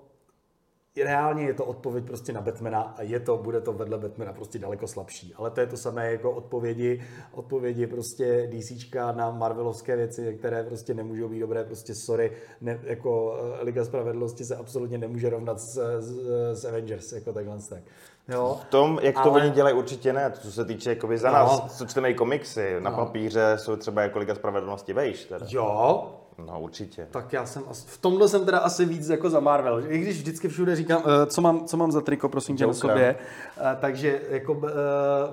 reálně 1.04 1.44
je 1.44 1.54
to 1.54 1.66
odpověď 1.66 2.06
prostě 2.06 2.34
na 2.34 2.42
Batmana 2.42 2.82
a 2.98 3.02
je 3.02 3.20
to, 3.20 3.38
bude 3.38 3.62
to 3.62 3.74
vedle 3.74 3.98
Batmana 3.98 4.34
prostě 4.34 4.60
daleko 4.60 4.88
slabší. 4.88 5.34
Ale 5.38 5.52
to 5.52 5.60
je 5.62 5.68
to 5.68 5.78
samé 5.78 6.12
jako 6.12 6.32
odpovědi, 6.32 7.04
odpovědi 7.32 7.88
prostě 7.88 8.50
DCčka 8.54 9.12
na 9.12 9.32
Marvelovské 9.32 9.96
věci, 9.96 10.36
které 10.40 10.64
prostě 10.64 10.94
nemůžou 10.94 11.28
být 11.30 11.40
dobré, 11.40 11.64
prostě 11.64 11.96
sorry, 11.96 12.32
ne, 12.62 12.80
jako 12.84 13.38
eh, 13.60 13.64
Liga 13.64 13.86
spravedlnosti 13.86 14.46
se 14.46 14.56
absolutně 14.56 14.98
nemůže 14.98 15.30
rovnat 15.30 15.60
s, 15.60 16.00
s, 16.00 16.20
s 16.54 16.66
Avengers, 16.66 17.12
jako 17.12 17.34
takhle 17.34 17.58
tak. 17.70 17.84
Jo? 18.30 18.58
V 18.62 18.66
tom, 18.66 19.00
jak 19.02 19.16
to 19.16 19.32
Ale- 19.32 19.42
oni 19.42 19.50
dělají, 19.52 19.76
určitě 19.76 20.14
ne. 20.14 20.32
Co 20.40 20.52
se 20.52 20.66
týče 20.66 20.90
jakoby 20.90 21.18
za 21.18 21.28
No. 21.28 21.34
nás, 21.34 21.78
co 21.78 21.86
čteme 21.86 22.10
i 22.12 22.14
komiksy, 22.14 22.76
na 22.80 22.90
No. 22.92 22.98
papíře 22.98 23.54
jsou 23.56 23.76
třeba 23.76 24.02
jako 24.02 24.20
Liga 24.20 24.36
spravedlnosti 24.36 24.94
vejš. 24.94 25.26
Teda. 25.26 25.46
Jo, 25.50 26.06
No 26.38 26.62
určitě. 26.62 27.08
tak 27.12 27.34
já 27.34 27.46
jsem 27.46 27.64
v 27.72 27.98
tomhle 28.02 28.28
jsem 28.30 28.46
teda 28.46 28.60
asi 28.60 28.86
víc 28.86 29.10
jako 29.10 29.30
za 29.30 29.40
Marvel. 29.40 29.92
I 29.92 29.98
když 29.98 30.18
vždycky 30.18 30.48
všude 30.48 30.76
říkám, 30.76 31.04
eh, 31.06 31.26
co 31.26 31.42
mám, 31.42 31.66
co 31.66 31.78
mám 31.78 31.92
za 31.92 32.02
triko, 32.02 32.30
prosím 32.30 32.56
tě, 32.58 32.66
o 32.66 32.70
Jokera. 32.70 32.94
sobě. 32.94 33.16
Eh, 33.58 33.78
Takže 33.82 34.22
jako 34.30 34.62
eh, 34.68 34.72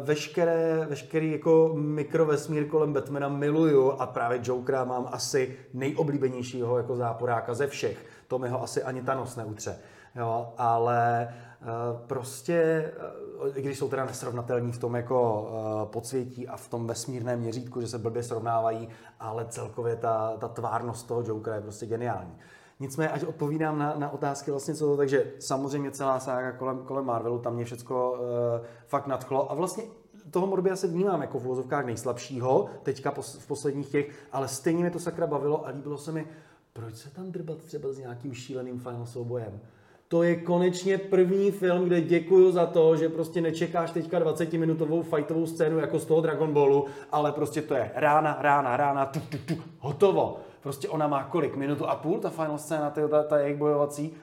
veškeré, 0.05 0.87
veškerý 0.89 1.33
jako 1.33 1.71
mikrovesmír 1.75 2.67
kolem 2.69 2.93
Batmana 2.93 3.29
miluju 3.29 3.91
a 3.93 4.07
právě 4.07 4.41
Jokera 4.43 4.85
mám 4.85 5.09
asi 5.13 5.57
nejoblíbenějšího 5.75 6.77
jako 6.77 6.97
záporáka 6.97 7.55
ze 7.55 7.67
všech. 7.67 8.07
To 8.29 8.39
mi 8.39 8.49
ho 8.49 8.63
asi 8.63 8.83
ani 8.83 9.03
Thanos 9.03 9.37
neutře. 9.37 9.77
Jo, 10.17 10.49
ale 10.59 11.29
eh, 11.31 11.50
prostě, 12.07 12.55
eh, 13.47 13.59
i 13.59 13.63
když 13.63 13.79
jsou 13.79 13.89
teda 13.89 14.05
nesrovnatelní 14.05 14.73
v 14.73 14.79
tom 14.79 14.95
jako 14.95 15.51
eh, 15.51 15.87
podsvětí 15.93 16.49
a 16.49 16.57
v 16.57 16.69
tom 16.69 16.87
vesmírném 16.87 17.41
měřítku, 17.41 17.81
že 17.81 17.89
se 17.89 17.99
blbě 17.99 18.23
srovnávají, 18.23 18.89
ale 19.21 19.47
celkově 19.49 19.97
ta, 19.97 20.37
ta 20.39 20.49
tvárnost 20.49 21.09
toho 21.09 21.23
Jokera 21.23 21.57
je 21.57 21.63
prostě 21.63 21.87
geniální. 21.87 22.37
Nicméně, 22.81 23.11
ať 23.11 23.25
odpovídám 23.25 23.79
na, 23.79 23.95
na 23.99 24.13
otázky 24.13 24.51
vlastně 24.51 24.75
co 24.75 24.87
to, 24.87 24.97
takže 24.97 25.33
samozřejmě 25.39 25.91
celá 25.91 26.21
sága 26.21 26.53
kolem, 26.53 26.79
kolem 26.79 27.05
Marvelu, 27.05 27.39
tam 27.39 27.55
mě 27.55 27.65
všecko 27.65 28.13
uh, 28.13 28.67
fakt 28.87 29.07
nadchlo 29.07 29.51
a 29.51 29.55
vlastně 29.55 29.85
toho 30.31 30.47
Morbia 30.47 30.77
se 30.77 30.87
vnímám 30.87 31.21
jako 31.21 31.39
v 31.39 31.45
uvozovkách 31.45 31.87
nejslabšího, 31.87 32.71
teďka 32.83 33.11
pos, 33.11 33.35
v 33.35 33.47
posledních 33.47 33.89
těch, 33.89 34.27
ale 34.33 34.49
stejně 34.49 34.81
mě 34.81 34.91
to 34.91 34.99
sakra 34.99 35.27
bavilo 35.27 35.67
a 35.67 35.71
líbilo 35.71 35.99
se 35.99 36.13
mi, 36.13 36.27
proč 36.73 36.95
se 36.95 37.11
tam 37.11 37.33
drbat 37.33 37.59
třeba 37.59 37.93
s 37.93 37.99
nějakým 37.99 38.35
šíleným 38.35 38.79
final 38.79 39.07
soubojem. 39.07 39.61
To 40.13 40.23
je 40.23 40.37
konečně 40.37 40.99
první 40.99 41.51
film, 41.51 41.85
kde 41.85 42.01
děkuju 42.01 42.53
za 42.53 42.67
to, 42.67 42.97
že 42.97 43.09
prostě 43.09 43.41
nečekáš 43.41 43.91
teďka 43.91 44.21
20-minutovou 44.21 45.03
fightovou 45.03 45.47
scénu 45.47 45.79
jako 45.79 45.99
z 45.99 46.05
toho 46.05 46.21
Dragon 46.21 46.53
Ballu, 46.53 46.87
ale 47.13 47.33
prostě 47.33 47.63
to 47.63 47.75
je 47.75 47.91
rána, 47.95 48.39
rána, 48.41 48.77
rána, 48.77 49.07
tu, 49.07 49.21
tu, 49.21 49.39
tu, 49.39 49.63
hotovo. 49.79 50.41
Prostě 50.61 50.89
ona 50.89 51.07
má 51.07 51.25
kolik? 51.25 51.57
Minutu 51.57 51.87
a 51.87 51.95
půl, 51.95 52.19
ta 52.19 52.31
final 52.31 52.59
scéna, 52.59 52.91
ta, 52.91 53.09
ta, 53.09 53.23
ta 53.23 53.39
jejich 53.39 53.59
bojovací. 53.59 54.15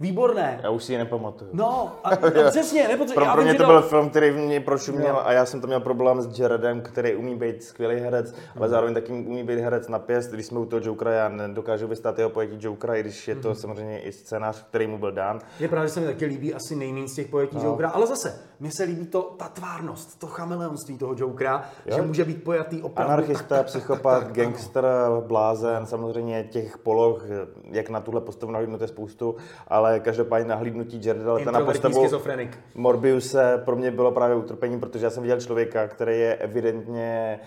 Výborné. 0.00 0.60
Já 0.62 0.70
už 0.70 0.84
si 0.84 0.92
ji 0.92 0.98
nepamatuju. 0.98 1.50
No, 1.54 1.92
a, 2.04 2.08
a 2.10 2.16
přesně, 2.50 2.88
nepotře- 2.88 3.14
Pro, 3.14 3.26
pro 3.32 3.42
mě 3.42 3.54
to 3.54 3.66
byl 3.66 3.82
film, 3.82 4.10
který 4.10 4.30
mě 4.30 4.60
prošuměl 4.60 5.08
Jo. 5.08 5.20
a 5.24 5.32
já 5.32 5.46
jsem 5.46 5.60
tam 5.60 5.68
měl 5.68 5.80
problém 5.80 6.22
s 6.22 6.38
Jaredem, 6.38 6.80
který 6.80 7.14
umí 7.14 7.34
být 7.34 7.62
skvělý 7.62 8.00
herec, 8.00 8.32
Mhm. 8.32 8.40
ale 8.56 8.68
zároveň 8.68 8.94
taky 8.94 9.12
umí 9.12 9.42
být 9.44 9.58
herec 9.60 9.88
na 9.88 9.98
pěst. 9.98 10.30
Když 10.30 10.46
jsme 10.46 10.58
u 10.58 10.64
toho 10.66 10.80
Jokera, 10.84 11.12
já 11.12 11.28
nedokážu 11.28 11.86
vystát 11.88 12.18
jeho 12.18 12.30
pojetí 12.30 12.56
Jokera, 12.60 12.94
i 12.94 13.00
když 13.00 13.28
je 13.28 13.34
to 13.34 13.48
Mhm. 13.48 13.56
samozřejmě 13.56 14.00
i 14.02 14.12
scénář, 14.12 14.64
který 14.68 14.86
mu 14.86 14.98
byl 14.98 15.12
dán. 15.12 15.38
Je 15.60 15.68
pravda, 15.68 15.86
že 15.86 15.92
se 15.92 16.00
mi 16.00 16.06
taky 16.06 16.24
líbí 16.26 16.54
asi 16.54 16.76
nejméně 16.76 17.08
z 17.08 17.14
těch 17.14 17.28
pojetí 17.28 17.56
no. 17.56 17.64
Jokera, 17.64 17.88
ale 17.88 18.06
zase, 18.06 18.40
mně 18.60 18.70
se 18.70 18.82
líbí 18.84 19.06
to, 19.06 19.22
ta 19.22 19.48
tvárnost, 19.48 20.18
to 20.18 20.26
chameleonství 20.26 20.98
toho 20.98 21.14
Jokera, 21.18 21.64
Jo. 21.86 21.96
že 21.96 22.02
může 22.02 22.24
být 22.24 22.44
pojatý 22.44 22.82
opravdu. 22.82 23.12
Anarchista, 23.12 23.56
tak, 23.56 23.66
psychopat, 23.66 24.22
tak, 24.24 24.32
gangster, 24.32 24.84
blázen, 25.26 25.86
samozřejmě 25.86 26.44
těch 26.44 26.78
poloh, 26.78 27.22
jak 27.70 27.88
na 27.90 28.00
tuhle 28.00 28.20
postavu 28.20 28.52
nahlídnout 28.52 28.80
je 28.80 28.88
spoustu, 28.88 29.36
ale 29.68 29.85
každopádně 30.00 30.48
nahlídnutí 30.48 31.00
Jareda 31.04 31.32
Leta 31.32 31.50
na 31.50 31.60
postavu. 31.60 32.08
Morbiuse 32.74 33.62
pro 33.64 33.76
mě 33.76 33.90
bylo 33.90 34.12
právě 34.12 34.36
utrpení, 34.36 34.80
protože 34.80 35.06
já 35.06 35.10
jsem 35.10 35.22
viděl 35.22 35.40
člověka, 35.40 35.88
který 35.88 36.20
je 36.20 36.34
evidentně 36.34 37.40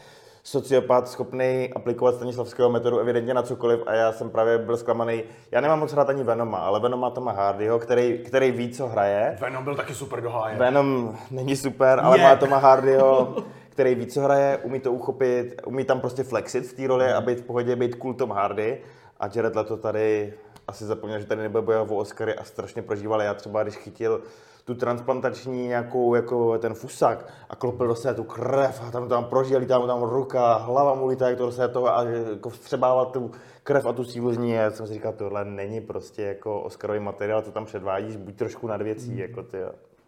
sociopat, 0.43 1.07
schopný 1.07 1.69
aplikovat 1.75 2.15
Stanislavského 2.15 2.69
metodu 2.69 2.99
evidentně 2.99 3.33
na 3.33 3.43
cokoliv 3.43 3.79
a 3.85 3.93
já 3.93 4.11
jsem 4.11 4.29
právě 4.29 4.57
byl 4.57 4.77
zklamaný. 4.77 5.23
Já 5.51 5.61
nemám 5.61 5.79
moc 5.79 5.93
rád 5.93 6.09
ani 6.09 6.23
Venoma, 6.23 6.57
ale 6.57 6.79
Venom 6.79 6.99
má 6.99 7.09
Toma 7.09 7.31
Hardyho, 7.31 7.79
který, 7.79 8.17
který 8.17 8.51
ví, 8.51 8.69
co 8.69 8.87
hraje. 8.87 9.37
Venom 9.41 9.63
byl 9.63 9.75
taky 9.75 9.93
super 9.93 10.21
do 10.21 10.29
háje. 10.29 10.57
Venom 10.57 11.17
není 11.31 11.55
super, 11.55 11.99
ale 12.03 12.17
Je. 12.17 12.23
má 12.23 12.35
Toma 12.35 12.57
Hardyho, 12.57 13.35
který 13.69 13.95
ví, 13.95 14.05
co 14.05 14.21
hraje, 14.21 14.57
umí 14.63 14.79
to 14.79 14.91
uchopit, 14.91 15.61
umí 15.65 15.83
tam 15.83 15.99
prostě 15.99 16.23
flexit 16.23 16.65
v 16.67 16.73
té 16.73 16.87
roli 16.87 17.13
a 17.13 17.21
být 17.21 17.39
v 17.39 17.43
pohodě, 17.43 17.75
být 17.75 17.95
cool 17.95 18.13
Tom 18.13 18.31
Hardy. 18.31 18.77
A 19.19 19.29
Jared 19.35 19.55
Leto 19.55 19.77
tady 19.77 20.33
asi 20.69 20.85
zapomněl, 20.85 21.19
že 21.19 21.25
tady 21.25 21.41
nebude 21.41 21.61
bojovat 21.61 21.91
o 21.91 21.95
Oscary 21.95 22.35
a 22.35 22.43
strašně 22.43 22.81
prožíval. 22.81 23.21
Já 23.21 23.33
třeba, 23.33 23.63
když 23.63 23.75
chytil 23.75 24.21
tu 24.65 24.75
transplantační 24.75 25.67
nějakou, 25.67 26.15
jako 26.15 26.57
ten 26.57 26.73
fusák 26.73 27.25
a 27.49 27.55
klopil 27.55 27.87
do 27.87 27.95
sebe 27.95 28.13
tu 28.13 28.23
krev 28.23 28.81
a 28.87 28.91
tam 28.91 29.09
tam 29.09 29.25
prožil, 29.25 29.65
tam 29.65 29.87
tam 29.87 30.03
ruka, 30.03 30.53
hlava 30.53 30.95
mu 30.95 31.07
lítá, 31.07 31.29
jak 31.29 31.37
to 31.37 31.45
do 31.45 31.51
sebe 31.51 31.67
toho 31.67 31.97
a 31.97 32.03
jako 32.03 32.49
vstřebával 32.49 33.05
tu 33.05 33.31
krev 33.63 33.85
a 33.85 33.93
tu 33.93 34.03
sílu 34.03 34.33
z 34.33 34.37
ní. 34.37 34.51
Já 34.51 34.71
jsem 34.71 34.87
si 34.87 34.93
říkal, 34.93 35.13
tohle 35.13 35.45
není 35.45 35.81
prostě 35.81 36.21
jako 36.21 36.61
Oscarový 36.61 36.99
materiál, 36.99 37.41
co 37.41 37.51
tam 37.51 37.65
předvádíš, 37.65 38.15
buď 38.15 38.35
trošku 38.35 38.67
nad 38.67 38.81
věcí, 38.81 39.11
mm. 39.11 39.19
jako 39.19 39.43
ty. 39.43 39.57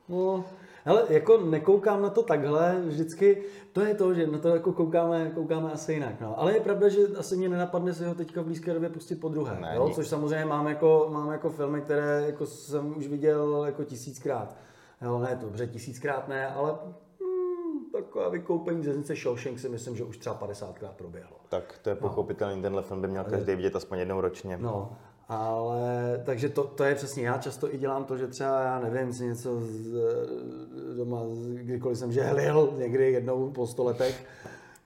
No, 0.09 0.43
ale 0.85 1.03
jako 1.09 1.37
nekoukám 1.37 2.01
na 2.01 2.09
to 2.09 2.23
takhle, 2.23 2.81
vždycky 2.85 3.43
to 3.73 3.81
je 3.81 3.95
to, 3.95 4.13
že 4.13 4.27
na 4.27 4.37
to 4.37 4.49
jako 4.49 4.73
koukáme, 4.73 5.31
koukáme 5.35 5.71
asi 5.71 5.93
jinak. 5.93 6.21
No. 6.21 6.39
Ale 6.39 6.53
je 6.53 6.61
pravda, 6.61 6.89
že 6.89 6.99
asi 7.17 7.37
mě 7.37 7.49
nenapadne 7.49 7.93
si 7.93 8.05
ho 8.05 8.15
teďka 8.15 8.41
v 8.41 8.45
blízké 8.45 8.73
době 8.73 8.89
pustit 8.89 9.15
po 9.15 9.29
druhé. 9.29 9.57
Ne, 9.61 9.73
jo? 9.75 9.89
Což 9.95 10.07
samozřejmě 10.07 10.45
mám 10.45 10.67
jako, 10.67 11.07
mám 11.11 11.31
jako 11.31 11.49
filmy, 11.49 11.81
které 11.81 12.23
jako 12.25 12.45
jsem 12.45 12.97
už 12.97 13.07
viděl 13.07 13.63
jako 13.65 13.83
tisíckrát. 13.83 14.55
Jo, 15.01 15.19
ne, 15.19 15.37
to 15.39 15.45
dobře, 15.45 15.67
tisíckrát 15.67 16.27
ne, 16.27 16.47
ale 16.47 16.71
hmm, 17.21 17.91
taková 17.91 18.29
vykoupení 18.29 18.83
ze 18.83 18.93
Znice 18.93 19.15
Shawshank 19.15 19.59
si 19.59 19.69
myslím, 19.69 19.95
že 19.95 20.03
už 20.03 20.17
třeba 20.17 20.39
50krát 20.39 20.91
proběhlo. 20.95 21.37
Tak 21.49 21.79
to 21.81 21.89
je 21.89 21.95
pochopitelný, 21.95 22.55
no. 22.55 22.61
tenhle 22.61 22.81
film 22.81 23.01
by 23.01 23.07
měl 23.07 23.23
každý 23.23 23.55
vidět 23.55 23.75
aspoň 23.75 23.99
jednou 23.99 24.21
ročně. 24.21 24.57
No, 24.57 24.97
ale 25.31 26.21
takže 26.25 26.49
to, 26.49 26.63
to 26.63 26.83
je 26.83 26.95
přesně, 26.95 27.27
já 27.27 27.37
často 27.37 27.73
i 27.73 27.77
dělám 27.77 28.03
to, 28.03 28.17
že 28.17 28.27
třeba, 28.27 28.61
já 28.61 28.79
nevím, 28.79 29.13
si 29.13 29.25
něco 29.25 29.61
z, 29.61 29.93
doma, 30.97 31.19
kdykoliv 31.53 31.97
jsem 31.97 32.11
žehlil, 32.11 32.73
někdy 32.77 33.11
jednou 33.11 33.49
po 33.49 33.67
sto 33.67 33.83
letech, 33.83 34.25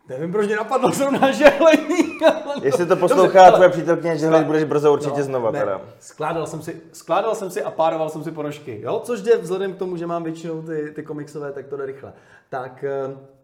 Nevím, 0.09 0.31
proč 0.31 0.45
mě 0.45 0.55
napadlo 0.55 0.91
zrovna 0.91 1.31
žehlení. 1.31 2.19
Jestli 2.61 2.85
to 2.85 2.95
poslouchá 2.95 3.51
tvoje 3.51 3.69
přítelkyně 3.69 4.17
žehlit, 4.17 4.45
budeš 4.45 4.63
brzo 4.63 4.93
určitě 4.93 5.19
no, 5.19 5.23
znova. 5.23 5.51
Ne, 5.51 5.59
teda. 5.59 5.81
Skládal, 5.99 6.47
jsem 6.47 6.61
si, 6.61 6.81
skládal 6.93 7.35
jsem 7.35 7.51
si 7.51 7.63
a 7.63 7.71
pároval 7.71 8.09
jsem 8.09 8.23
si 8.23 8.31
ponožky. 8.31 8.81
Jo? 8.81 9.01
Což 9.03 9.21
jde 9.21 9.37
vzhledem 9.37 9.73
k 9.73 9.77
tomu, 9.77 9.97
že 9.97 10.07
mám 10.07 10.23
většinou 10.23 10.61
ty, 10.61 10.91
ty 10.95 11.03
komiksové, 11.03 11.51
tak 11.51 11.67
to 11.67 11.77
jde 11.77 11.85
rychle. 11.85 12.13
Tak 12.49 12.83
eh, 12.83 13.17
Eh, 13.17 13.34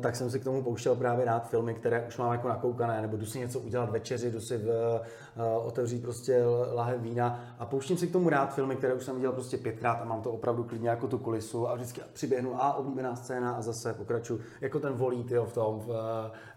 tak 0.00 0.16
jsem 0.16 0.30
si 0.30 0.40
k 0.40 0.44
tomu 0.44 0.62
pouštěl 0.62 0.94
právě 0.94 1.24
rád 1.24 1.48
filmy, 1.48 1.74
které 1.74 2.04
už 2.08 2.18
mám 2.18 2.32
jako 2.32 2.48
nakoukané, 2.48 3.02
nebo 3.02 3.16
jdu 3.16 3.26
si 3.26 3.38
něco 3.38 3.60
udělat 3.60 3.90
večeři, 3.90 4.30
jdu 4.30 4.40
si 4.40 4.58
v, 4.58 4.66
uh, 4.66 5.66
otevřít 5.66 6.02
prostě 6.02 6.42
lahev 6.72 7.00
vína 7.00 7.40
a 7.58 7.66
pouštím 7.66 7.96
si 7.96 8.06
k 8.06 8.12
tomu 8.12 8.28
rád 8.28 8.54
filmy, 8.54 8.76
které 8.76 8.94
už 8.94 9.04
jsem 9.04 9.14
viděl 9.14 9.32
prostě 9.32 9.56
pětkrát 9.56 10.02
a 10.02 10.04
mám 10.04 10.22
to 10.22 10.32
opravdu 10.32 10.64
klidně 10.64 10.88
jako 10.88 11.06
tu 11.06 11.18
kulisu 11.18 11.68
a 11.68 11.74
vždycky 11.74 12.00
přiběhnu 12.12 12.62
a 12.62 12.74
oblíbená 12.74 13.16
scéna 13.16 13.54
a 13.54 13.62
zase 13.62 13.94
pokračuju, 13.94 14.40
jako 14.60 14.80
ten 14.80 14.92
volí 14.92 15.24
tyjo, 15.24 15.44
v 15.44 15.54
tom, 15.54 15.80
v, 15.80 15.90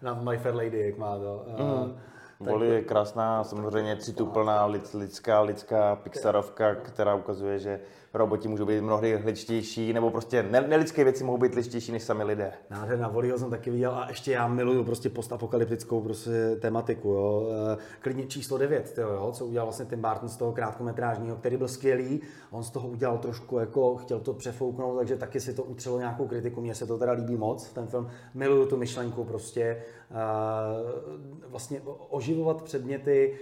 na 0.02 0.14
My 0.14 0.38
Fair 0.38 0.54
Lady, 0.54 0.86
jak 0.86 0.98
má 0.98 1.18
to. 1.18 1.46
Uh, 1.46 1.86
mm. 1.86 1.98
Voli 2.40 2.68
je 2.68 2.82
krásná, 2.82 3.44
samozřejmě 3.44 3.96
cituplná 3.96 4.66
lidská, 4.94 5.40
lidská 5.40 5.96
Pixarovka, 5.96 6.74
která 6.74 7.14
ukazuje, 7.14 7.58
že 7.58 7.80
roboti 8.14 8.48
můžou 8.48 8.66
být 8.66 8.80
mnohdy 8.80 9.22
ličtější, 9.24 9.92
nebo 9.92 10.10
prostě 10.10 10.42
nelidské 10.42 11.04
věci 11.04 11.24
mohou 11.24 11.38
být 11.38 11.54
ličtější 11.54 11.92
než 11.92 12.02
sami 12.02 12.24
lidé. 12.24 12.52
Nádherná, 12.70 13.08
Voliho 13.08 13.38
jsem 13.38 13.50
taky 13.50 13.70
viděl 13.70 13.90
a 13.94 14.08
ještě 14.08 14.32
já 14.32 14.48
miluju 14.48 14.84
prostě 14.84 15.08
postapokalyptickou 15.08 16.00
prostě 16.00 16.56
tematiku, 16.60 17.08
jo. 17.08 17.48
Eh, 17.72 17.76
klidně 18.00 18.26
číslo 18.26 18.58
9, 18.58 18.92
tyjo, 18.92 19.08
jo, 19.08 19.32
co 19.32 19.46
udělal 19.46 19.66
vlastně 19.66 19.86
Tim 19.86 20.02
Burton 20.02 20.28
z 20.28 20.36
toho 20.36 20.52
krátkometrážního, 20.52 21.36
který 21.36 21.56
byl 21.56 21.68
skvělý, 21.68 22.20
on 22.50 22.62
z 22.62 22.70
toho 22.70 22.88
udělal 22.88 23.18
trošku 23.18 23.58
jako, 23.58 23.96
chtěl 23.96 24.20
to 24.20 24.34
přefouknout, 24.34 24.96
takže 24.98 25.16
taky 25.16 25.40
si 25.40 25.54
to 25.54 25.62
utřelo 25.62 25.98
nějakou 25.98 26.26
kritiku, 26.26 26.60
mně 26.60 26.74
se 26.74 26.86
to 26.86 26.98
teda 26.98 27.12
líbí 27.12 27.36
moc, 27.36 27.70
ten 27.72 27.86
film, 27.86 28.08
miluju 28.34 28.66
tu 28.66 28.76
myšlenku 28.76 29.24
prostě, 29.24 29.82
uh, 30.10 31.50
vlastně 31.50 31.80
oživovat 32.08 32.62
předměty 32.62 33.38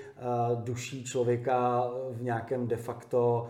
uh, 0.51 0.62
duší 0.62 1.05
člověka 1.05 1.91
v 2.11 2.23
nějakém 2.23 2.67
de 2.67 2.77
facto 2.77 3.49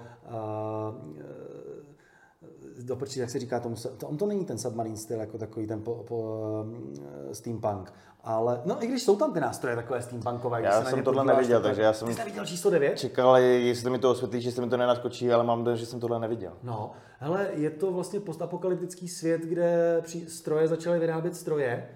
do 2.83 2.97
prčí, 2.97 3.21
jak 3.21 3.31
se 3.31 3.39
říká 3.39 3.61
tomu, 3.61 3.77
to, 3.97 4.09
on 4.09 4.17
to 4.17 4.27
není 4.27 4.45
ten 4.45 4.59
submarine 4.59 4.97
styl, 4.97 5.21
jako 5.21 5.39
takový 5.39 5.67
ten 5.67 5.83
po, 5.83 5.95
po, 5.95 6.17
uh, 6.17 7.33
steampunk, 7.33 7.93
ale 8.25 8.61
no 8.65 8.85
i 8.85 8.87
když 8.87 9.03
jsou 9.03 9.17
tam 9.17 9.33
ty 9.33 9.41
nástroje 9.41 9.77
takové 9.77 10.03
steampunkové. 10.03 10.63
Já 10.63 10.85
jsem 10.85 11.03
tohle 11.03 11.25
neviděl, 11.25 11.61
takže 11.61 11.83
já 11.83 11.93
jsem... 11.93 12.09
Ty 12.09 12.15
jsi 12.15 12.19
neviděl 12.19 12.47
číslo 12.47 12.71
9? 12.71 12.99
Čekal, 12.99 13.37
jestli 13.37 13.91
mi 13.91 13.99
to 13.99 14.11
osvětlí, 14.11 14.41
že 14.41 14.53
se 14.53 14.61
mi 14.61 14.69
to 14.69 14.77
nenaskočí, 14.77 15.33
ale 15.33 15.45
mám 15.45 15.65
dojem, 15.65 15.79
že 15.79 15.87
jsem 15.87 16.01
tohle 16.01 16.21
neviděl. 16.21 16.53
No, 16.63 16.93
hele, 17.19 17.49
je 17.55 17.71
to 17.71 17.93
vlastně 17.93 18.21
postapokalyptický 18.21 19.09
svět, 19.09 19.41
kde 19.41 20.03
stroje 20.29 20.69
začaly 20.69 20.99
vyrábět 20.99 21.37
stroje, 21.37 21.89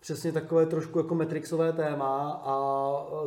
přesně 0.00 0.32
takové 0.32 0.66
trošku 0.66 0.98
jako 0.98 1.14
Matrixové 1.14 1.72
téma 1.72 2.42
a 2.44 2.56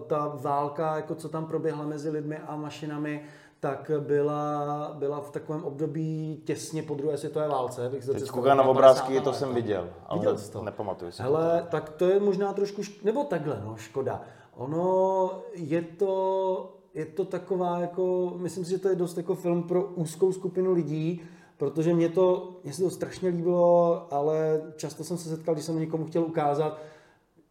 ta 0.08 0.38
válka, 0.42 0.96
jako 0.96 1.16
co 1.16 1.30
tam 1.30 1.46
proběhla 1.46 1.86
mezi 1.86 2.10
lidmi 2.10 2.38
a 2.38 2.56
mašinami, 2.56 3.24
tak 3.60 3.92
byla, 4.00 4.92
byla 5.00 5.22
v 5.22 5.32
takovém 5.32 5.64
období 5.64 6.42
těsně 6.46 6.84
po 6.84 6.96
druhé 6.96 7.18
světové 7.18 7.48
válce. 7.48 7.90
Bych 7.90 8.06
Teď 8.06 8.30
koukám 8.30 8.58
na 8.58 8.64
obrázky, 8.64 9.22
to 9.22 9.34
jsem 9.34 9.54
viděl, 9.56 9.90
ale 10.08 10.20
viděl 10.20 10.38
to? 10.52 10.64
nepamatuju 10.64 11.12
si. 11.12 11.22
Hele, 11.24 11.62
to. 11.62 11.68
tak 11.72 11.90
to 11.90 12.06
je 12.06 12.20
možná 12.20 12.54
trošku, 12.54 12.82
šk- 12.82 13.04
nebo 13.04 13.24
takhle, 13.24 13.62
no, 13.66 13.76
škoda. 13.78 14.22
Ono 14.56 15.32
je 15.54 15.82
to, 15.82 16.76
je 16.94 17.06
to 17.06 17.26
taková 17.26 17.80
jako, 17.80 18.34
myslím 18.38 18.66
si, 18.66 18.72
že 18.72 18.78
to 18.78 18.90
je 18.90 18.96
dost 18.96 19.18
jako 19.18 19.36
film 19.36 19.64
pro 19.64 19.84
úzkou 19.84 20.32
skupinu 20.32 20.74
lidí, 20.74 21.22
protože 21.58 21.94
mě 21.94 22.10
to, 22.10 22.56
mě 22.64 22.74
se 22.74 22.84
to 22.84 22.90
strašně 22.90 23.30
líbilo, 23.30 24.08
ale 24.14 24.62
často 24.76 25.04
jsem 25.04 25.18
se 25.18 25.30
setkal, 25.30 25.54
když 25.54 25.66
jsem 25.66 25.80
někomu 25.80 26.06
chtěl 26.06 26.24
ukázat, 26.24 26.78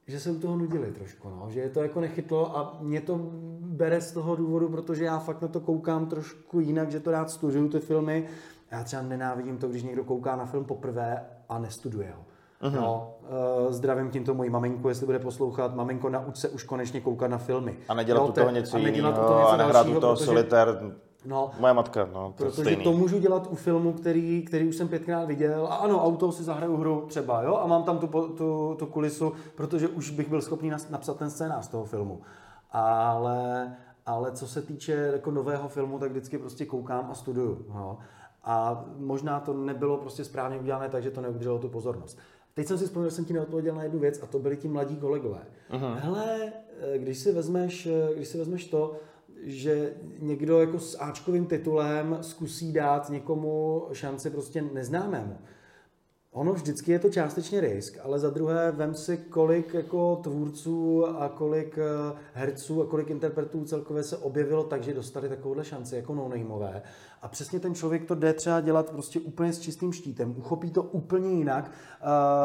že 0.08 0.20
se 0.20 0.30
u 0.30 0.38
toho 0.38 0.56
nudili 0.56 0.92
trošku, 0.92 1.28
no, 1.28 1.50
že 1.50 1.60
je 1.60 1.68
to 1.68 1.82
jako 1.82 2.00
nechytlo 2.00 2.58
a 2.58 2.78
mě 2.80 3.00
to 3.00 3.20
bere 3.60 4.00
z 4.00 4.12
toho 4.12 4.36
důvodu, 4.36 4.68
protože 4.68 5.04
já 5.04 5.18
fakt 5.18 5.42
na 5.42 5.48
to 5.48 5.60
koukám 5.60 6.06
trošku 6.06 6.60
jinak, 6.60 6.90
že 6.90 7.00
to 7.00 7.10
rád 7.10 7.30
studuju 7.30 7.68
ty 7.68 7.80
filmy. 7.80 8.28
Já 8.70 8.84
třeba 8.84 9.02
nenávidím 9.02 9.58
to, 9.58 9.68
když 9.68 9.82
někdo 9.82 10.04
kouká 10.04 10.36
na 10.36 10.46
film 10.46 10.64
poprvé 10.64 11.24
a 11.48 11.58
nestuduje 11.58 12.12
ho. 12.16 12.24
Uh-huh. 12.62 12.80
No, 12.80 13.14
uh, 13.66 13.72
zdravím 13.72 14.10
tímto 14.10 14.34
moji 14.34 14.50
maminku, 14.50 14.88
jestli 14.88 15.06
bude 15.06 15.18
poslouchat. 15.18 15.74
Maminko, 15.74 16.08
nauč 16.08 16.36
se 16.36 16.48
už 16.48 16.62
konečně 16.62 17.00
koukat 17.00 17.30
na 17.30 17.38
filmy. 17.38 17.76
A 17.88 17.94
nedělat 17.94 18.20
no, 18.20 18.28
u 18.28 18.32
toho 18.32 18.50
něco 18.50 18.78
jiného, 18.78 19.48
a 19.48 19.56
nehrát 19.56 19.86
u 19.86 20.00
toho 20.00 20.14
protože, 20.14 20.26
solitér. 20.26 20.92
No, 21.24 21.50
Moje 21.60 21.74
matka, 21.74 22.08
no, 22.12 22.34
to 22.36 22.44
Protože 22.44 22.62
stejný. 22.62 22.84
to 22.84 22.92
můžu 22.92 23.18
dělat 23.18 23.46
u 23.50 23.54
filmu, 23.54 23.92
který, 23.92 24.42
který 24.42 24.68
už 24.68 24.76
jsem 24.76 24.88
pětkrát 24.88 25.28
viděl. 25.28 25.66
A 25.70 25.74
ano, 25.74 26.04
auto 26.04 26.32
si 26.32 26.42
zahraju 26.42 26.76
hru 26.76 27.04
třeba, 27.08 27.42
jo, 27.42 27.56
a 27.56 27.66
mám 27.66 27.82
tam 27.82 27.98
tu, 27.98 28.06
tu, 28.06 28.76
tu 28.78 28.86
kulisu, 28.86 29.32
protože 29.54 29.88
už 29.88 30.10
bych 30.10 30.28
byl 30.28 30.42
schopný 30.42 30.70
napsat 30.90 31.18
ten 31.18 31.30
scénář 31.30 31.64
z 31.64 31.68
toho 31.68 31.84
filmu 31.84 32.20
ale, 32.70 33.76
ale 34.06 34.32
co 34.32 34.46
se 34.46 34.62
týče 34.62 34.92
jako 34.92 35.30
nového 35.30 35.68
filmu, 35.68 35.98
tak 35.98 36.10
vždycky 36.10 36.38
prostě 36.38 36.66
koukám 36.66 37.08
a 37.10 37.14
studuju. 37.14 37.66
No. 37.68 37.98
A 38.44 38.84
možná 38.96 39.40
to 39.40 39.54
nebylo 39.54 39.96
prostě 39.96 40.24
správně 40.24 40.58
udělané, 40.58 40.88
takže 40.88 41.10
to 41.10 41.20
neudrželo 41.20 41.58
tu 41.58 41.68
pozornost. 41.68 42.18
Teď 42.54 42.66
jsem 42.66 42.78
si 42.78 42.84
vzpomněl, 42.84 43.10
že 43.10 43.16
jsem 43.16 43.24
ti 43.24 43.32
neodpověděl 43.32 43.74
na 43.74 43.82
jednu 43.82 43.98
věc 43.98 44.22
a 44.22 44.26
to 44.26 44.38
byli 44.38 44.56
ti 44.56 44.68
mladí 44.68 44.96
kolegové. 44.96 45.40
Uh-huh. 45.70 45.94
Hele, 45.94 46.52
když 46.96 47.18
si, 47.18 47.32
vezmeš, 47.32 47.88
když 48.14 48.28
si 48.28 48.38
vezmeš 48.38 48.64
to, 48.64 48.96
že 49.42 49.94
někdo 50.18 50.60
jako 50.60 50.78
s 50.78 50.98
Ačkovým 51.00 51.46
titulem 51.46 52.18
zkusí 52.20 52.72
dát 52.72 53.10
někomu 53.10 53.86
šanci 53.92 54.30
prostě 54.30 54.62
neznámému, 54.62 55.36
Ono 56.32 56.52
vždycky 56.52 56.92
je 56.92 56.98
to 56.98 57.08
částečně 57.08 57.60
risk, 57.60 57.98
ale 58.02 58.18
za 58.18 58.30
druhé 58.30 58.72
vem 58.72 58.94
si, 58.94 59.16
kolik 59.16 59.74
jako 59.74 60.16
tvůrců 60.16 61.06
a 61.06 61.28
kolik 61.28 61.78
eh, 61.78 62.18
herců 62.34 62.82
a 62.82 62.86
kolik 62.86 63.10
interpretů 63.10 63.64
celkově 63.64 64.02
se 64.02 64.16
objevilo 64.16 64.64
tak, 64.64 64.82
že 64.82 64.94
dostali 64.94 65.28
takovouhle 65.28 65.64
šanci 65.64 65.96
jako 65.96 66.14
no 66.14 66.30
A 67.22 67.28
přesně 67.28 67.60
ten 67.60 67.74
člověk 67.74 68.04
to 68.04 68.14
jde 68.14 68.32
třeba 68.32 68.60
dělat 68.60 68.90
prostě 68.90 69.20
úplně 69.20 69.52
s 69.52 69.60
čistým 69.60 69.92
štítem, 69.92 70.34
uchopí 70.38 70.70
to 70.70 70.82
úplně 70.82 71.30
jinak, 71.30 71.70
eh, 71.70 72.04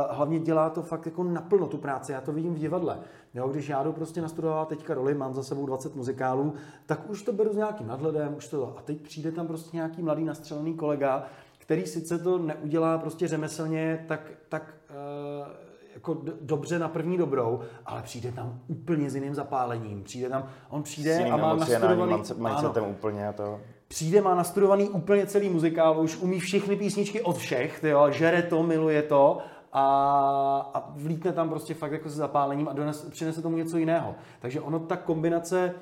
hlavně 0.10 0.40
dělá 0.40 0.70
to 0.70 0.82
fakt 0.82 1.06
jako 1.06 1.24
naplno 1.24 1.68
tu 1.68 1.78
práci, 1.78 2.12
já 2.12 2.22
to 2.22 2.32
vidím 2.32 2.56
v 2.56 2.60
divadle. 2.60 3.00
Jo, 3.34 3.48
když 3.48 3.70
já 3.70 3.84
jdu 3.84 3.94
prostě 3.94 4.22
nastudovat 4.22 4.68
teďka 4.68 4.94
roli, 4.94 5.14
mám 5.14 5.34
za 5.34 5.44
sebou 5.44 5.66
20 5.66 5.96
muzikálů, 5.96 6.54
tak 6.86 7.10
už 7.10 7.22
to 7.22 7.34
beru 7.34 7.54
s 7.54 7.56
nějakým 7.56 7.88
nadhledem, 7.88 8.36
už 8.38 8.48
to 8.48 8.76
a 8.78 8.82
teď 8.82 9.02
přijde 9.02 9.32
tam 9.32 9.48
prostě 9.48 9.78
nějaký 9.78 10.02
mladý 10.02 10.24
nastřelený 10.24 10.74
kolega, 10.74 11.26
který 11.58 11.86
sice 11.86 12.20
to 12.20 12.38
neudělá 12.38 12.98
prostě 12.98 13.28
řemeslně 13.28 14.06
tak, 14.08 14.32
tak 14.50 14.74
uh, 14.90 15.48
jako 15.94 16.18
dobře 16.42 16.80
na 16.80 16.88
první 16.88 17.18
dobrou, 17.18 17.60
ale 17.86 18.02
přijde 18.02 18.32
tam 18.32 18.60
úplně 18.68 19.10
s 19.10 19.16
jiným 19.16 19.36
zapálením. 19.36 20.04
Přijde 20.04 20.30
tam, 20.30 20.50
on 20.70 20.84
přijde 20.84 21.30
a 21.30 21.38
má 21.38 21.56
nastudovaný... 21.56 22.14
Ano, 22.44 22.90
úplně 22.90 23.34
to. 23.38 23.60
Přijde, 23.88 24.22
má 24.22 24.36
nastudovaný 24.36 24.90
úplně 24.90 25.26
celý 25.26 25.50
muzikál, 25.50 26.02
už 26.02 26.18
umí 26.18 26.40
všechny 26.40 26.76
písničky 26.76 27.22
od 27.22 27.38
všech, 27.38 27.80
tyjo, 27.80 28.12
žere 28.12 28.42
to, 28.42 28.64
miluje 28.64 29.02
to 29.02 29.38
a, 29.74 30.72
a 30.74 30.92
vlítne 30.96 31.32
tam 31.32 31.50
prostě 31.50 31.74
fakt 31.74 31.92
jako 31.92 32.10
se 32.10 32.16
zapálením 32.16 32.68
a 32.68 32.74
dones, 32.74 33.06
přinese 33.10 33.42
tomu 33.42 33.58
něco 33.58 33.78
jiného. 33.78 34.16
Takže 34.40 34.62
ono, 34.62 34.80
ta 34.80 34.98
kombinace 34.98 35.74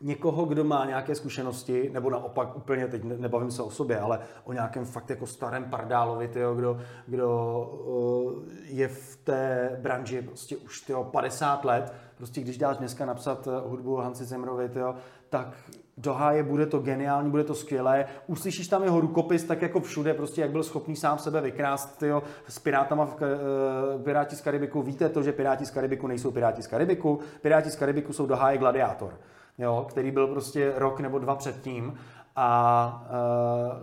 někoho, 0.00 0.44
kdo 0.44 0.64
má 0.64 0.84
nějaké 0.84 1.14
zkušenosti, 1.14 1.90
nebo 1.92 2.10
naopak 2.10 2.56
úplně, 2.56 2.88
teď 2.88 3.04
nebavím 3.04 3.50
se 3.50 3.62
o 3.62 3.70
sobě, 3.70 4.00
ale 4.00 4.18
o 4.44 4.52
nějakém 4.52 4.84
fakt 4.84 5.10
jako 5.10 5.26
starém 5.26 5.64
pardálovi, 5.64 6.28
tyjo, 6.28 6.54
kdo, 6.54 6.80
kdo 7.06 7.60
uh, 7.86 8.42
je 8.64 8.88
v 8.88 9.16
té 9.16 9.70
branži 9.82 10.22
prostě 10.22 10.56
už 10.56 10.80
tyjo, 10.80 11.04
50 11.04 11.64
let, 11.64 11.94
prostě 12.16 12.40
když 12.40 12.58
dáš 12.58 12.76
dneska 12.76 13.06
napsat 13.06 13.48
eh, 13.48 13.68
hudbu 13.68 13.96
Hansi 13.96 14.24
Zemrovi, 14.24 14.68
tyjo, 14.68 14.94
tak 15.28 15.48
do 16.02 16.14
háje, 16.14 16.42
bude 16.42 16.66
to 16.66 16.78
geniální, 16.78 17.30
bude 17.30 17.44
to 17.44 17.54
skvělé. 17.54 18.06
Uslyšíš 18.26 18.68
tam 18.68 18.82
jeho 18.82 19.00
rukopis 19.00 19.44
tak 19.44 19.62
jako 19.62 19.80
všude, 19.80 20.14
prostě 20.14 20.40
jak 20.40 20.50
byl 20.50 20.62
schopný 20.62 20.96
sám 20.96 21.18
sebe 21.18 21.40
vykrást, 21.40 21.98
tyjo, 21.98 22.22
s 22.48 22.58
Pirátama 22.58 23.06
v, 23.06 23.14
uh, 23.14 24.02
Piráti 24.02 24.36
z 24.36 24.40
Karibiku. 24.40 24.82
Víte 24.82 25.08
to, 25.08 25.22
že 25.22 25.32
Piráti 25.32 25.66
z 25.66 25.70
Karibiku 25.70 26.06
nejsou 26.06 26.30
Piráti 26.30 26.62
z 26.62 26.66
Karibiku, 26.66 27.20
Piráti 27.40 27.70
z 27.70 27.76
Karibiku 27.76 28.12
jsou 28.12 28.26
do 28.26 28.36
háje 28.36 28.58
Gladiátor, 28.58 29.14
jo, 29.58 29.86
který 29.88 30.10
byl 30.10 30.26
prostě 30.26 30.72
rok 30.76 31.00
nebo 31.00 31.18
dva 31.18 31.34
předtím 31.34 31.94
a 32.36 33.06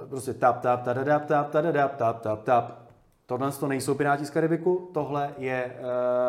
uh, 0.01 0.09
prostě 0.09 0.33
tap, 0.33 0.61
tap, 0.61 0.83
tap 0.83 0.95
tap, 1.27 1.49
tadadap, 1.49 1.95
tap, 1.95 2.19
tap, 2.21 2.21
tap, 2.21 2.43
tap 2.43 2.88
Tohle 3.29 3.51
to 3.51 3.67
nejsou 3.67 3.93
Piráti 3.93 4.25
z 4.25 4.29
Karibiku, 4.29 4.89
tohle 4.93 5.33
je 5.37 5.75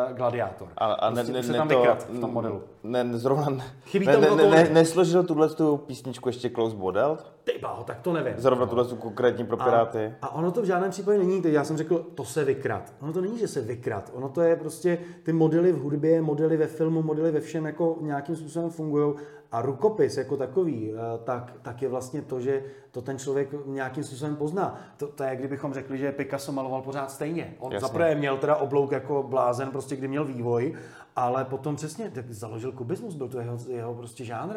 uh, 0.09 0.17
Gladiátor. 0.17 0.67
A, 0.77 0.85
a 0.85 1.11
prostě 1.11 1.33
ne, 1.33 1.43
se 1.43 1.51
ne, 1.51 1.57
tam 1.57 1.67
to, 1.67 1.83
v 2.09 2.19
tom 2.19 2.33
modelu. 2.33 2.61
Ne, 2.83 3.05
zrovna 3.11 3.49
ne, 3.49 3.63
Chybí 3.85 4.05
ne, 4.05 4.17
tam 4.17 4.37
ne, 4.37 4.45
ne, 4.45 4.49
ne, 4.49 4.69
nesložil 4.69 5.23
tuhle 5.23 5.49
tu 5.49 5.77
písničku 5.77 6.29
ještě 6.29 6.49
Klaus 6.49 6.73
Bodel? 6.73 7.17
Ty 7.43 7.51
bláho, 7.61 7.83
tak 7.83 7.99
to 7.99 8.13
nevím. 8.13 8.33
Zrovna 8.37 8.65
tuhle 8.65 8.85
tu 8.85 8.95
konkrétní 8.95 9.45
pro 9.45 9.57
Piráty? 9.57 10.13
A, 10.21 10.27
a 10.27 10.33
ono 10.33 10.51
to 10.51 10.61
v 10.61 10.65
žádném 10.65 10.91
případě 10.91 11.17
není, 11.17 11.41
teď 11.41 11.53
já 11.53 11.63
jsem 11.63 11.77
řekl, 11.77 12.05
to 12.15 12.25
se 12.25 12.43
vykrat. 12.43 12.93
Ono 13.01 13.13
to 13.13 13.21
není, 13.21 13.37
že 13.37 13.47
se 13.47 13.61
vykrat. 13.61 14.11
Ono 14.13 14.29
to 14.29 14.41
je 14.41 14.55
prostě 14.55 14.97
ty 15.23 15.33
modely 15.33 15.71
v 15.71 15.79
hudbě, 15.79 16.21
modely 16.21 16.57
ve 16.57 16.67
filmu, 16.67 17.01
modely 17.01 17.31
ve 17.31 17.39
všem 17.39 17.65
jako 17.65 17.97
nějakým 18.01 18.35
způsobem 18.35 18.69
fungují. 18.69 19.13
A 19.51 19.61
rukopis 19.61 20.17
jako 20.17 20.37
takový, 20.37 20.93
eh, 20.93 20.97
tak, 21.23 21.53
tak 21.61 21.81
je 21.81 21.89
vlastně 21.89 22.21
to, 22.21 22.39
že 22.39 22.63
to 22.91 23.01
ten 23.01 23.17
člověk 23.19 23.49
nějakým 23.65 24.03
způsobem 24.03 24.35
pozná. 24.35 24.79
To, 24.97 25.07
to 25.07 25.23
je, 25.23 25.35
kdybychom 25.35 25.73
řekli, 25.73 25.97
že 25.97 26.11
Picasso 26.11 26.51
maloval 26.51 26.81
pořád 26.81 27.11
stejně. 27.11 27.53
On 27.59 27.71
zaprvé 27.79 28.15
měl 28.15 28.37
teda 28.37 28.55
oblouk 28.55 28.91
jako 28.91 29.23
blázen, 29.23 29.69
prostě 29.71 29.95
kdy 29.95 30.07
měl 30.07 30.25
vývoj, 30.25 30.73
ale 31.15 31.45
potom 31.45 31.75
přesně 31.75 32.11
tak 32.11 32.31
založil 32.31 32.71
kubismus, 32.71 33.15
byl 33.15 33.27
to 33.29 33.39
jeho, 33.39 33.57
jeho 33.67 33.93
prostě 33.95 34.25
žánr, 34.25 34.53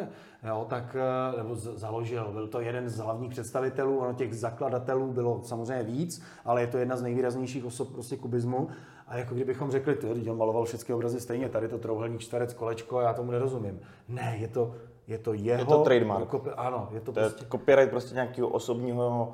jo, 0.47 0.65
tak, 0.69 0.95
eh, 1.33 1.37
nebo 1.37 1.55
z- 1.55 1.77
založil, 1.79 2.29
byl 2.33 2.47
to 2.47 2.61
jeden 2.61 2.89
z 2.89 2.97
hlavních 2.97 3.31
představitelů, 3.31 3.97
ono 3.97 4.13
těch 4.13 4.33
zakladatelů 4.35 5.11
bylo 5.11 5.41
samozřejmě 5.43 5.83
víc, 5.83 6.21
ale 6.45 6.61
je 6.61 6.67
to 6.67 6.77
jedna 6.77 6.97
z 6.97 7.01
nejvýraznějších 7.01 7.65
osob 7.65 7.93
prostě 7.93 8.17
kubismu. 8.17 8.67
A 9.07 9.17
jako 9.17 9.35
kdybychom 9.35 9.71
řekli, 9.71 9.95
ty, 9.95 10.29
on 10.29 10.37
maloval 10.37 10.65
všechny 10.65 10.95
obrazy 10.95 11.21
stejně, 11.21 11.49
tady 11.49 11.67
to 11.67 11.77
trouhelník, 11.77 12.21
čtverec, 12.21 12.53
kolečko, 12.53 13.01
já 13.01 13.13
tomu 13.13 13.31
nerozumím. 13.31 13.79
Ne, 14.09 14.35
je 14.39 14.47
to, 14.47 14.73
je 15.07 15.17
to 15.17 15.33
jeho... 15.33 15.65
to 15.77 15.83
trademark. 15.83 16.19
rukopi- 16.31 16.53
Ano, 16.57 16.89
je 16.91 16.99
to, 17.01 17.11
To 17.11 17.19
je 17.19 17.29
prostě... 17.29 17.45
copyright 17.51 17.89
prostě 17.91 18.15
nějakého 18.15 18.47
osobního, 18.47 19.33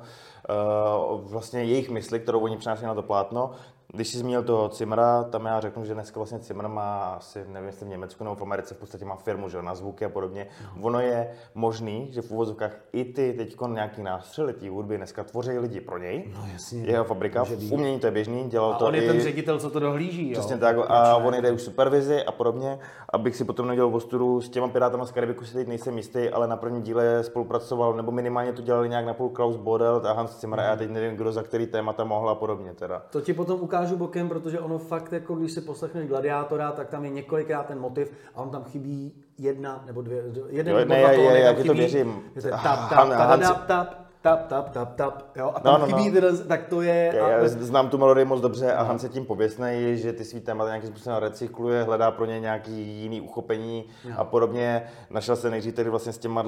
uh, 1.14 1.20
vlastně 1.30 1.64
jejich 1.64 1.90
mysli, 1.90 2.20
kterou 2.20 2.40
oni 2.40 2.56
přinášejí 2.56 2.86
na 2.86 2.94
to 2.94 3.02
plátno. 3.02 3.50
Když 3.94 4.08
jsi 4.08 4.18
zmínil 4.18 4.42
toho 4.42 4.68
Cimra, 4.68 5.24
tam 5.24 5.46
já 5.46 5.60
řeknu, 5.60 5.84
že 5.84 5.94
dneska 5.94 6.20
vlastně 6.20 6.38
Cimr 6.38 6.68
má 6.68 7.14
asi, 7.14 7.44
nevím 7.48 7.66
jestli 7.66 7.86
v 7.86 7.88
Německu 7.88 8.24
nebo 8.24 8.36
v 8.36 8.42
Americe, 8.42 8.74
v 8.74 8.78
podstatě 8.78 9.04
má 9.04 9.16
firmu, 9.16 9.48
že 9.48 9.62
na 9.62 9.74
zvuky 9.74 10.04
a 10.04 10.08
podobně. 10.08 10.46
No. 10.76 10.82
Ono 10.82 11.00
je 11.00 11.30
možný, 11.54 12.08
že 12.12 12.22
v 12.22 12.30
úvozovkách 12.30 12.76
i 12.92 13.04
ty 13.04 13.32
teď 13.32 13.56
nějaký 13.66 14.02
nástřely 14.02 14.52
té 14.52 14.70
hudby 14.70 14.96
dneska 14.96 15.24
tvoří 15.24 15.58
lidi 15.58 15.80
pro 15.80 15.98
něj. 15.98 16.32
No 16.34 16.46
jasně. 16.52 16.82
Jeho 16.82 17.04
fabrika, 17.04 17.44
v 17.44 17.72
umění 17.72 18.00
to 18.00 18.06
je 18.06 18.10
běžný, 18.10 18.44
dělal 18.48 18.72
A 18.72 18.78
to 18.78 18.86
on 18.86 18.94
je 18.94 19.04
i... 19.04 19.06
ten 19.06 19.20
ředitel, 19.20 19.58
co 19.58 19.70
to 19.70 19.80
dohlíží, 19.80 20.30
jo? 20.30 20.40
Přesně 20.40 20.56
tak, 20.56 20.76
a 20.88 21.16
on 21.16 21.34
jde 21.34 21.52
už 21.52 21.62
supervizi 21.62 22.24
a 22.24 22.32
podobně, 22.32 22.78
abych 23.12 23.36
si 23.36 23.44
potom 23.44 23.68
nedělal 23.68 23.96
ostudu 23.96 24.40
s 24.40 24.48
těma 24.48 24.68
Pirátama 24.68 25.04
z 25.04 25.12
Karibiku 25.12 25.44
si 25.44 25.54
teď 25.54 25.68
nejsem 25.68 25.96
jistý, 25.96 26.28
ale 26.28 26.46
na 26.46 26.56
prvním 26.56 26.82
díle 26.82 27.24
spolupracoval, 27.24 27.94
nebo 27.94 28.12
minimálně 28.12 28.52
to 28.52 28.62
dělali 28.62 28.88
nějak 28.88 29.06
napůl 29.06 29.28
Klaus 29.28 29.56
Bodel 29.56 30.02
a 30.04 30.12
Hans 30.12 30.40
Zimmer, 30.40 30.60
a 30.60 30.62
já 30.62 30.76
teď 30.76 30.90
nevím, 30.90 31.16
kdo 31.16 31.32
za 31.32 31.42
který 31.42 31.66
témata 31.66 32.04
mohl 32.04 32.28
a 32.30 32.34
podobně 32.34 32.74
teda. 32.74 33.02
To 33.10 33.20
ti 33.20 33.34
potom 33.34 33.60
ukážu 33.82 33.96
bokem, 33.96 34.28
protože 34.28 34.60
ono 34.60 34.78
fakt, 34.78 35.12
jako 35.12 35.34
když 35.34 35.52
si 35.52 35.60
poslechneš 35.60 36.08
Gladiátora, 36.08 36.72
tak 36.72 36.88
tam 36.88 37.04
je 37.04 37.10
několikrát 37.10 37.66
ten 37.66 37.78
motiv 37.80 38.12
a 38.34 38.40
on 38.42 38.50
tam 38.50 38.64
chybí 38.64 39.12
jedna 39.38 39.82
nebo 39.86 40.02
dvě, 40.02 40.22
jeden 40.48 40.72
Jo, 40.72 40.78
nebo 40.78 40.94
ne, 40.94 41.00
dva 41.00 41.08
tóny 41.08 41.22
je- 41.24 41.32
tam 41.32 41.36
já 41.42 41.52
ti 41.52 41.64
to 41.68 41.74
věřím. 41.74 42.22
Tap, 42.50 42.62
tap, 42.62 42.88
tap, 42.88 43.40
tap, 43.40 43.66
tap, 43.66 43.94
tap, 44.22 44.46
tap, 44.48 44.70
tap, 44.70 44.94
tap, 44.94 45.22
jo, 45.36 45.52
a 45.54 45.60
tam 45.60 45.72
No, 45.72 45.78
no, 45.78 45.86
chybí 45.86 46.10
no. 46.10 46.20
ten, 46.20 46.38
tak 46.48 46.66
to 46.66 46.82
je... 46.82 47.12
Já, 47.16 47.26
a- 47.26 47.28
já 47.30 47.48
znám 47.48 47.88
tu 47.88 47.98
melodii 47.98 48.24
moc 48.24 48.40
dobře 48.40 48.72
a 48.74 48.82
Hans 48.82 49.02
je 49.02 49.08
tím 49.08 49.24
pověstný, 49.26 49.66
že 49.98 50.12
ty 50.12 50.24
svý 50.24 50.40
témata 50.40 50.68
nějakým 50.70 50.90
způsobem 50.90 51.18
recykluje, 51.18 51.82
hledá 51.82 52.10
pro 52.10 52.24
ně 52.24 52.40
nějaký 52.40 52.72
jiný 53.02 53.20
uchopení 53.20 53.84
a 54.16 54.24
podobně. 54.24 54.82
Našel 55.10 55.36
se 55.36 55.50
nejdřív 55.50 55.74
tedy 55.74 55.90
vlastně 55.90 56.12
s 56.12 56.18
těma 56.18 56.42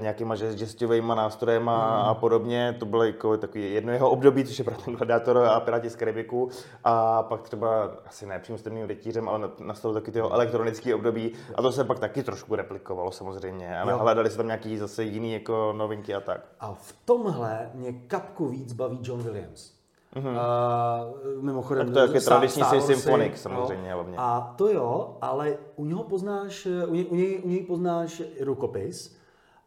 nějakýma 0.00 0.34
žestovými 0.34 1.12
nástrojema 1.16 2.02
a 2.02 2.14
podobně. 2.14 2.76
To 2.78 2.86
bylo 2.86 3.04
jako 3.04 3.36
takový 3.36 3.74
jedno 3.74 3.92
jeho 3.92 4.10
období, 4.10 4.44
což 4.44 4.58
je 4.58 4.64
právě 4.64 4.84
Gladiator 4.96 5.38
a 5.38 5.60
Piráti 5.60 5.90
z 5.90 5.96
Karibiku. 5.96 6.48
A 6.84 7.22
pak 7.22 7.42
třeba, 7.42 7.90
asi 8.06 8.26
ne 8.26 8.38
přímo 8.38 8.58
s 8.58 8.62
temným 8.62 8.86
rytířem, 8.86 9.28
ale 9.28 9.48
nastalo 9.60 9.94
taky 9.94 10.10
toho 10.12 10.32
elektronický 10.32 10.94
období 10.94 11.32
a 11.54 11.62
to 11.62 11.72
se 11.72 11.84
pak 11.84 11.98
taky 11.98 12.22
trošku 12.22 12.54
replikovalo 12.56 13.10
samozřejmě. 13.10 13.80
A 13.80 13.90
Jo. 13.90 13.98
hledali 13.98 14.30
se 14.30 14.36
tam 14.36 14.46
nějaký 14.46 14.78
zase 14.78 15.04
jiný 15.04 15.32
jako 15.32 15.74
novinky 15.76 16.14
a 16.14 16.20
tak. 16.20 16.40
A 16.60 16.72
v 16.74 16.92
tomhle 17.04 17.70
mě 17.74 17.92
kapku 17.92 18.48
víc 18.48 18.72
baví 18.72 18.98
John 19.02 19.22
Williams. 19.22 19.72
Mm-hmm. 20.16 20.38
A, 20.38 21.04
mimochodem, 21.40 21.86
Tak 21.86 21.94
to 21.94 22.00
je 22.00 22.08
taky 22.08 22.20
tradiční 22.20 22.62
Star 22.62 22.80
symfonik 22.80 23.38
samozřejmě 23.38 23.92
hlavně. 23.92 24.16
A 24.18 24.54
to 24.56 24.68
jo, 24.68 25.16
ale 25.20 25.56
u 25.76 25.84
něho 25.84 26.04
poznáš, 26.04 26.66
u 26.86 26.94
něj, 26.94 27.06
u 27.06 27.14
něj, 27.14 27.40
u 27.44 27.48
něj 27.48 27.62
poznáš 27.62 28.22
rukopis, 28.40 29.16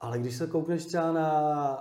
ale 0.02 0.20
když 0.20 0.36
se 0.36 0.48
koukneš 0.48 0.86
třeba 0.86 1.12
na, 1.12 1.80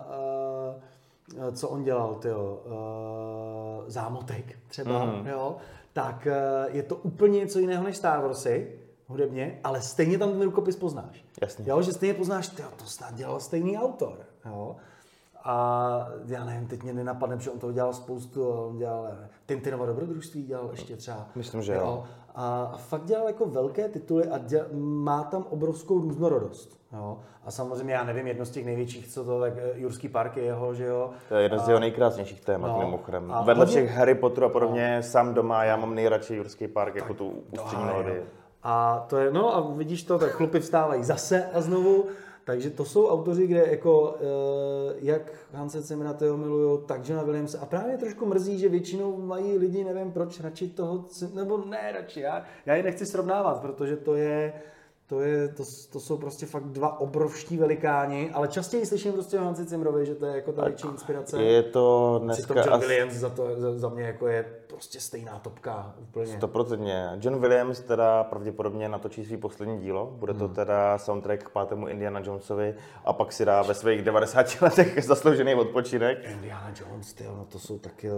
uh, 1.37 1.55
co 1.55 1.69
on 1.69 1.85
dělal, 1.85 2.15
tyjo, 2.15 2.63
uh, 2.65 3.85
zámotek 3.87 4.59
třeba, 4.69 5.05
mm. 5.05 5.27
jo, 5.27 5.57
tak 5.93 6.29
uh, 6.67 6.75
je 6.77 6.83
to 6.83 6.97
úplně 6.97 7.39
něco 7.39 7.59
jiného 7.59 7.85
než 7.85 7.97
Star 7.97 8.23
Warsy, 8.23 8.79
hudebně, 9.07 9.61
ale 9.65 9.83
stejně 9.83 10.19
tam 10.19 10.33
ten 10.33 10.43
rukopis 10.43 10.77
poznáš. 10.77 11.25
Jasně. 11.43 11.65
Jo, 11.69 11.83
že 11.83 11.93
stejně 11.93 12.15
poznáš, 12.15 12.49
tyjo, 12.49 12.69
to 12.77 12.85
snad 12.85 13.15
dělal 13.15 13.41
stejný 13.41 13.79
autor. 13.79 14.19
Jo. 14.47 14.77
A 15.45 16.09
já 16.27 16.45
nevím, 16.45 16.67
teď 16.69 16.83
mě 16.83 16.93
nenapadne, 16.93 17.37
protože 17.37 17.51
on 17.51 17.59
toho 17.59 17.73
dělal 17.73 17.93
spoustu, 17.93 18.49
on 18.49 18.77
dělal 18.79 19.09
Tintinova 19.47 19.87
dobrodružství, 19.87 20.43
dělal 20.43 20.69
ještě 20.71 20.97
třeba. 20.97 21.27
Myslím, 21.35 21.63
že 21.63 21.75
jo. 21.75 22.05
A 22.35 22.73
fakt 22.77 23.05
dělal 23.05 23.27
jako 23.27 23.47
velké 23.47 23.89
tituly 23.89 24.29
a 24.29 24.39
děl, 24.39 24.67
má 24.73 25.23
tam 25.25 25.45
obrovskou 25.51 26.01
různorodost. 26.01 26.79
Jo. 26.93 27.19
A 27.45 27.51
samozřejmě 27.51 27.95
já 27.95 28.05
nevím, 28.05 28.27
jedno 28.27 28.45
z 28.45 28.51
těch 28.51 28.65
největších, 28.65 29.09
co 29.09 29.25
to, 29.25 29.41
tak 29.41 29.53
eh, 29.57 29.71
Jurský 29.75 30.09
park 30.09 30.37
je 30.37 30.43
jeho, 30.45 30.75
že 30.75 30.85
jo. 30.87 31.11
To 31.29 31.35
je 31.35 31.43
jeden 31.43 31.59
z 31.59 31.69
jeho 31.69 31.81
nejkrásnějších 31.81 32.41
témat, 32.41 32.69
No. 32.69 32.75
no, 32.75 32.85
mimochodem. 32.85 33.33
A 33.33 33.43
Vedle 33.43 33.67
všech 33.67 33.91
Harry 33.91 34.15
Potterů 34.15 34.47
a 34.47 34.49
podobně, 34.49 35.03
sám 35.03 35.35
doma, 35.35 35.65
já 35.65 35.77
mám 35.77 35.95
nejradši 35.95 36.35
Jurský 36.37 36.69
park, 36.69 36.95
jako 36.95 37.15
tu 37.15 37.43
ústřední 37.53 37.85
melodii. 37.85 38.17
jo. 38.17 38.23
A 38.63 39.07
to 39.09 39.17
je, 39.17 39.31
no 39.33 39.57
a 39.57 39.61
vidíš 39.61 40.03
to, 40.03 40.19
tak 40.19 40.31
chlupy 40.31 40.61
vstávají 40.61 41.05
zase 41.05 41.47
a 41.53 41.61
znovu. 41.61 42.05
Takže 42.45 42.71
to 42.71 42.85
jsou 42.85 43.09
autoři, 43.09 43.47
kde 43.47 43.67
jako, 43.71 44.17
eh, 44.21 44.95
jak 44.99 45.33
Hanse 45.53 45.83
Cimra 45.83 46.13
toho 46.13 46.37
milují, 46.37 46.79
tak 46.87 47.09
Johna 47.09 47.23
Williamse. 47.23 47.59
A 47.59 47.67
právě 47.67 47.99
trošku 47.99 48.27
mrzí, 48.27 48.59
že 48.59 48.69
většinou 48.69 49.17
mají 49.17 49.59
lidi, 49.59 49.85
nevím 49.85 50.13
proč, 50.13 50.41
radši 50.41 50.69
toho, 50.69 51.05
nebo 51.35 51.59
ne 51.59 51.93
radši, 51.93 52.21
já, 52.21 52.43
já 52.67 52.75
je 52.75 52.83
nechci 52.83 53.07
srovnávat, 53.07 53.61
protože 53.61 53.97
to 53.97 54.15
je, 54.15 54.53
to, 55.07 55.21
je, 55.21 55.49
to, 55.49 55.63
to 55.93 56.01
jsou 56.01 56.17
prostě 56.17 56.47
fakt 56.47 56.65
dva 56.65 57.01
obrovští 57.01 57.57
velikáni, 57.57 58.31
ale 58.31 58.49
častěji 58.49 58.87
slyším 58.87 59.13
prostě 59.13 59.39
o 59.39 59.45
Hansi 59.45 59.67
Cimrovi, 59.67 60.07
že 60.07 60.15
to 60.15 60.27
je 60.27 60.37
jako 60.37 60.53
ta 60.53 60.65
větší 60.65 60.89
inspirace. 60.89 61.43
Je 61.43 61.63
to 61.63 62.21
Přitom 62.33 62.55
dneska 62.55 62.55
John 62.55 62.75
asi 62.75 62.87
Williams 62.87 63.15
za, 63.15 63.29
to, 63.29 63.61
za, 63.61 63.79
za 63.79 63.89
mě 63.89 64.03
jako 64.03 64.29
je 64.29 64.45
prostě 64.67 65.01
stejná 65.01 65.39
topka 65.39 65.95
úplně. 65.99 66.27
stoprocentně. 66.27 67.11
John 67.21 67.41
Williams 67.41 67.81
teda 67.81 68.25
pravděpodobně 68.25 68.89
natočí 68.89 69.25
svý 69.25 69.37
poslední 69.37 69.79
dílo. 69.79 70.07
Bude 70.07 70.35
to 70.35 70.49
teda 70.49 70.99
soundtrack 70.99 71.43
k 71.43 71.51
pátému 71.51 71.89
Indiana 71.89 72.21
Jonesovi 72.25 72.75
a 73.05 73.13
pak 73.13 73.33
si 73.33 73.45
dá 73.45 73.63
ve 73.63 73.75
svých 73.75 74.03
90 74.03 74.47
letech 74.63 75.05
zasloužený 75.05 75.55
odpočinek. 75.55 76.19
Indiana 76.31 76.73
Jones, 76.81 77.13
ty, 77.15 77.25
no 77.25 77.47
to 77.49 77.59
jsou 77.59 77.79
taky... 77.79 78.11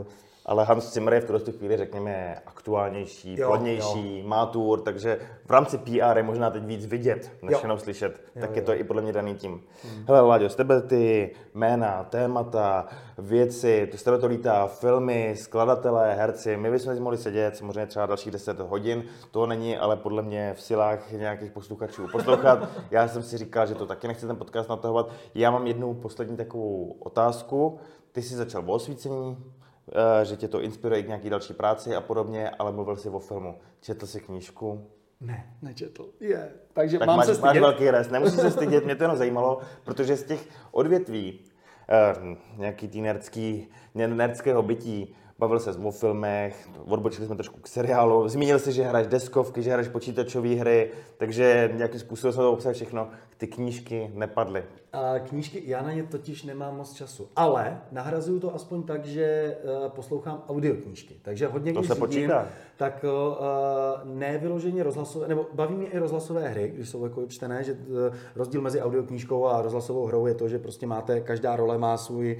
Ale 0.48 0.64
Hans 0.64 0.92
Zimmer 0.92 1.14
je 1.14 1.20
v 1.20 1.24
tuhle 1.24 1.40
chvíli, 1.52 1.76
řekněme, 1.76 2.36
aktuálnější, 2.46 3.36
Jo, 3.38 3.48
plodnější, 3.48 4.22
má 4.26 4.46
tour, 4.46 4.80
takže 4.80 5.18
v 5.46 5.50
rámci 5.50 5.78
PR 5.78 6.16
je 6.16 6.22
možná 6.22 6.50
teď 6.50 6.64
víc 6.64 6.86
vidět, 6.86 7.32
než 7.42 7.52
Jo. 7.52 7.58
jenom 7.62 7.78
slyšet. 7.78 8.20
Jo, 8.34 8.40
tak 8.40 8.50
jo. 8.50 8.56
je 8.56 8.62
to 8.62 8.74
i 8.74 8.84
podle 8.84 9.02
mě 9.02 9.12
daný 9.12 9.34
tím. 9.34 9.50
Hmm. 9.84 10.04
Hele, 10.08 10.20
Láďo, 10.20 10.48
z 10.48 10.54
tebe 10.56 10.82
ty 10.82 11.30
jména, 11.54 12.04
témata, 12.04 12.86
věci, 13.18 13.88
to 13.90 13.98
z 13.98 14.02
tebe 14.02 14.18
to 14.18 14.26
lítá, 14.26 14.66
filmy, 14.66 15.34
skladatelé, 15.38 16.14
herci, 16.14 16.35
my 16.56 16.70
bychom 16.70 16.94
si 16.94 17.00
mohli 17.00 17.18
sedět 17.18 17.56
samozřejmě 17.56 17.86
třeba 17.86 18.06
dalších 18.06 18.32
10 18.32 18.60
hodin, 18.60 19.04
to 19.30 19.46
není 19.46 19.76
ale 19.78 19.96
podle 19.96 20.22
mě 20.22 20.54
v 20.56 20.60
silách 20.62 21.12
nějakých 21.12 21.52
posluchačů 21.52 22.08
poslouchat. 22.12 22.68
Já 22.90 23.08
jsem 23.08 23.22
si 23.22 23.38
říkal, 23.38 23.66
že 23.66 23.74
to 23.74 23.86
taky 23.86 24.08
nechci 24.08 24.26
ten 24.26 24.36
podcast 24.36 24.68
natahovat. 24.68 25.10
Já 25.34 25.50
mám 25.50 25.66
jednu 25.66 25.94
poslední 25.94 26.36
takovou 26.36 26.96
otázku. 26.98 27.78
Ty 28.12 28.22
jsi 28.22 28.34
začal 28.36 28.62
o 28.66 28.72
osvícení, 28.72 29.36
eh, 30.20 30.24
že 30.24 30.36
tě 30.36 30.48
to 30.48 30.60
inspiruje 30.60 31.02
k 31.02 31.06
nějaký 31.06 31.30
další 31.30 31.54
práci 31.54 31.94
a 31.94 32.00
podobně, 32.00 32.50
ale 32.50 32.72
mluvil 32.72 32.96
jsi 32.96 33.08
o 33.08 33.18
filmu. 33.18 33.58
Četl 33.80 34.06
jsi 34.06 34.20
knížku? 34.20 34.86
Ne, 35.20 35.56
nečetl. 35.62 36.08
Je. 36.20 36.50
Takže 36.72 36.98
Tak 36.98 37.06
mám 37.08 37.16
máš, 37.16 37.26
se 37.26 37.32
máš 37.32 37.38
stydět? 37.40 37.60
velký 37.62 37.90
rest, 37.90 38.10
nemusíš 38.10 38.40
se 38.40 38.50
stydět, 38.50 38.84
mě 38.84 38.96
to 38.96 39.04
jenom 39.04 39.16
zajímalo, 39.16 39.58
protože 39.84 40.16
z 40.16 40.22
těch 40.24 40.48
odvětví, 40.72 41.40
eh, 41.88 42.36
nějaký 42.56 42.88
tý 42.88 43.00
nerdský, 43.00 43.68
ner- 43.94 44.14
nerdského 44.16 44.62
bytí, 44.62 45.14
bavil 45.38 45.60
se 45.60 45.70
o 45.70 45.90
filmech, 45.90 46.68
odbočili 46.84 47.26
jsme 47.26 47.36
trošku 47.36 47.60
k 47.60 47.68
seriálu, 47.68 48.28
zmínil 48.28 48.58
jsi, 48.58 48.72
že 48.72 48.82
hraješ 48.82 49.06
deskovky, 49.06 49.62
že 49.62 49.70
hraješ 49.70 49.88
počítačové 49.88 50.48
hry, 50.48 50.90
takže 51.16 51.70
nějakým 51.74 52.00
způsobem 52.00 52.32
jsme 52.32 52.42
to 52.42 52.52
obsahli 52.52 52.74
všechno. 52.74 53.08
Ty 53.38 53.46
knížky 53.46 54.10
nepadly. 54.14 54.64
A 54.92 55.18
knížky, 55.18 55.62
já 55.64 55.82
na 55.82 55.92
ně 55.92 56.02
totiž 56.02 56.42
nemám 56.42 56.76
moc 56.76 56.92
času, 56.92 57.28
ale 57.36 57.80
nahrazuju 57.92 58.40
to 58.40 58.54
aspoň 58.54 58.82
tak, 58.82 59.04
že 59.04 59.56
uh, 59.84 59.88
poslouchám 59.88 60.42
audioknížky. 60.48 61.14
Takže 61.22 61.46
hodně, 61.46 61.72
To 61.72 61.80
když 61.80 61.88
se 61.88 61.94
řídím, 61.94 62.06
počítá. 62.06 62.48
tak 62.76 63.04
uh, 63.04 64.10
ne 64.14 64.38
vyloženě 64.38 64.82
rozhlasové, 64.82 65.28
nebo 65.28 65.46
baví 65.52 65.74
mě 65.74 65.86
i 65.86 65.98
rozhlasové 65.98 66.48
hry, 66.48 66.72
když 66.74 66.88
jsou 66.88 67.04
jako 67.04 67.26
čtené, 67.26 67.64
že 67.64 67.72
uh, 67.72 67.78
rozdíl 68.36 68.60
mezi 68.60 68.80
audioknížkou 68.80 69.46
a 69.46 69.62
rozhlasovou 69.62 70.06
hrou 70.06 70.26
je 70.26 70.34
to, 70.34 70.48
že 70.48 70.58
prostě 70.58 70.86
máte, 70.86 71.20
každá 71.20 71.56
role 71.56 71.78
má 71.78 71.96
svůj, 71.96 72.38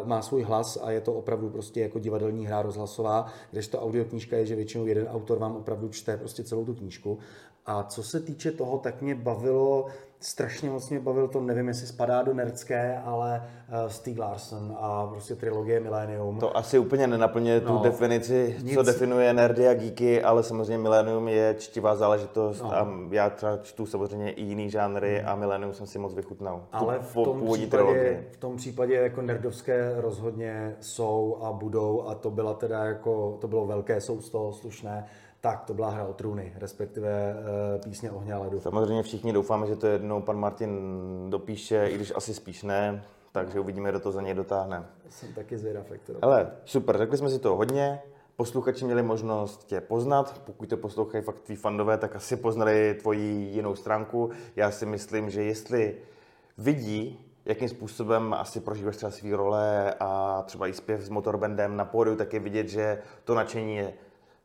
uh, 0.00 0.08
má 0.08 0.22
svůj 0.22 0.42
hlas 0.42 0.78
a 0.82 0.90
je 0.90 1.00
to 1.00 1.12
opravdu 1.14 1.50
prostě 1.50 1.80
jako 1.80 1.98
divadelní 1.98 2.46
hra 2.46 2.62
rozhlasová, 2.62 3.26
kdežto 3.50 3.80
audioknížka 3.80 4.36
je, 4.36 4.46
že 4.46 4.56
většinou 4.56 4.86
jeden 4.86 5.08
autor 5.08 5.38
vám 5.38 5.56
opravdu 5.56 5.88
čte 5.88 6.16
prostě 6.16 6.44
celou 6.44 6.64
tu 6.64 6.74
knížku. 6.74 7.18
A 7.66 7.82
co 7.82 8.02
se 8.02 8.20
týče 8.20 8.52
toho, 8.52 8.78
tak 8.78 9.02
mě 9.02 9.14
bavilo, 9.14 9.86
strašně 10.24 10.70
moc 10.70 10.90
mě 10.90 11.00
bavilo 11.00 11.28
to, 11.28 11.40
nevím, 11.40 11.68
jestli 11.68 11.86
spadá 11.86 12.22
do 12.22 12.34
nerdské, 12.34 12.98
ale 13.04 13.42
uh, 13.82 13.88
Stieg 13.88 14.18
Larsson 14.18 14.76
a 14.80 15.06
prostě 15.06 15.34
trilogie 15.34 15.80
Millennium. 15.80 16.38
To 16.38 16.56
asi 16.56 16.78
úplně 16.78 17.06
nenaplňuje 17.06 17.60
tu 17.60 17.72
No, 17.72 17.78
definici, 17.82 18.56
co 18.58 18.64
nic. 18.64 18.86
definuje 18.86 19.32
nerdy 19.32 19.68
a 19.68 19.74
geeky, 19.74 20.22
ale 20.22 20.42
samozřejmě 20.42 20.78
Millennium 20.78 21.28
je 21.28 21.54
čtivá 21.58 21.96
záležitost 21.96 22.62
No. 22.62 22.74
a 22.74 22.88
já 23.10 23.30
třeba 23.30 23.56
čtu 23.56 23.86
samozřejmě 23.86 24.30
i 24.30 24.42
jiný 24.42 24.70
žánry 24.70 25.22
a 25.22 25.34
Millennium 25.36 25.74
jsem 25.74 25.86
si 25.86 25.98
moc 25.98 26.14
vychutnal. 26.14 26.56
Tu 26.70 26.76
Ale 26.76 26.98
v 27.00 27.14
tom, 27.14 27.24
původní 27.40 27.66
případě, 27.66 27.84
trilogii. 27.84 28.28
v 28.32 28.36
tom 28.36 28.56
případě 28.56 28.94
jako 28.94 29.22
nerdovské 29.22 29.92
rozhodně 29.96 30.76
jsou 30.80 31.38
a 31.42 31.52
budou 31.52 32.04
a 32.08 32.14
to 32.14 32.30
byla 32.30 32.54
teda 32.54 32.84
jako, 32.84 33.38
to 33.40 33.48
bylo 33.48 33.66
velké 33.66 34.00
sousto, 34.00 34.52
slušné, 34.52 35.04
tak 35.42 35.64
to 35.64 35.74
byla 35.74 35.90
hra 35.90 36.04
o 36.04 36.12
trůny, 36.12 36.52
respektive 36.56 37.10
eh, 37.10 37.78
písně 37.78 38.10
ohně 38.10 38.34
a 38.34 38.38
ledu. 38.38 38.60
Samozřejmě 38.60 39.02
všichni 39.02 39.32
doufáme, 39.32 39.66
že 39.66 39.76
to 39.76 39.86
jednou 39.86 40.22
pan 40.22 40.36
Martin 40.36 40.80
dopíše, 41.30 41.86
i 41.88 41.94
když 41.94 42.12
asi 42.16 42.34
spíš 42.34 42.62
ne, 42.62 43.04
takže 43.32 43.60
uvidíme, 43.60 43.90
kdo 43.90 44.00
to 44.00 44.12
za 44.12 44.22
něj 44.22 44.34
dotáhne. 44.34 44.86
Jsem 45.08 45.32
taky 45.32 45.58
zvědav, 45.58 45.90
jak 45.90 46.00
to 46.02 46.12
Hele, 46.22 46.50
super, 46.64 46.98
řekli 46.98 47.18
jsme 47.18 47.30
si 47.30 47.38
to 47.38 47.56
hodně. 47.56 48.02
Posluchači 48.36 48.84
měli 48.84 49.02
možnost 49.02 49.64
tě 49.66 49.80
poznat. 49.80 50.40
Pokud 50.44 50.68
to 50.68 50.76
poslouchají 50.76 51.24
fakt 51.24 51.40
tví 51.40 51.56
fandové, 51.56 51.98
tak 51.98 52.16
asi 52.16 52.36
poznali 52.36 52.94
tvoji 53.00 53.48
jinou 53.52 53.74
stránku. 53.74 54.30
Já 54.56 54.70
si 54.70 54.86
myslím, 54.86 55.30
že 55.30 55.42
jestli 55.42 55.96
vidí, 56.58 57.26
jakým 57.44 57.68
způsobem 57.68 58.34
asi 58.34 58.60
prožíváš 58.60 58.96
třeba 58.96 59.12
svý 59.12 59.34
role 59.34 59.94
a 60.00 60.42
třeba 60.42 60.66
i 60.66 60.72
zpěv 60.72 61.00
s 61.00 61.08
motorbandem 61.08 61.76
na 61.76 61.84
pódiu, 61.84 62.16
tak 62.16 62.32
je 62.32 62.40
vidět, 62.40 62.68
že 62.68 63.02
to 63.24 63.34
nadšení 63.34 63.76
je 63.76 63.92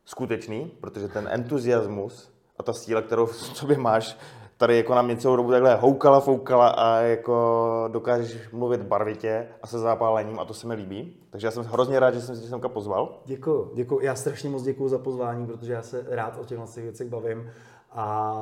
skutečný, 0.07 0.71
protože 0.81 1.07
ten 1.07 1.27
entuziasmus 1.31 2.31
a 2.57 2.63
ta 2.63 2.73
síla, 2.73 3.01
kterou 3.01 3.25
v 3.25 3.35
sobě 3.35 3.77
máš, 3.77 4.17
tady 4.57 4.77
jako 4.77 4.95
nám 4.95 5.07
něco 5.07 5.35
dobu 5.35 5.51
takhle 5.51 5.75
houkala, 5.75 6.19
foukala 6.19 6.67
a 6.67 6.99
jako 6.99 7.89
dokážeš 7.91 8.51
mluvit 8.51 8.81
barvitě 8.81 9.47
a 9.63 9.67
se 9.67 9.79
zápálením 9.79 10.39
a 10.39 10.45
to 10.45 10.53
se 10.53 10.67
mi 10.67 10.73
líbí. 10.73 11.17
Takže 11.29 11.47
já 11.47 11.51
jsem 11.51 11.63
hrozně 11.63 11.99
rád, 11.99 12.13
že 12.13 12.21
jsem 12.21 12.35
tě 12.35 12.47
semka 12.47 12.69
pozval. 12.69 13.21
Děkuji, 13.25 13.71
děkuji. 13.73 13.99
Já 14.05 14.15
strašně 14.15 14.49
moc 14.49 14.63
děkuji 14.63 14.89
za 14.89 14.97
pozvání, 14.97 15.47
protože 15.47 15.73
já 15.73 15.81
se 15.81 16.05
rád 16.09 16.37
o 16.41 16.45
těchto 16.45 16.65
těch 16.65 16.83
věcech 16.83 17.09
bavím. 17.09 17.49
A 17.91 18.35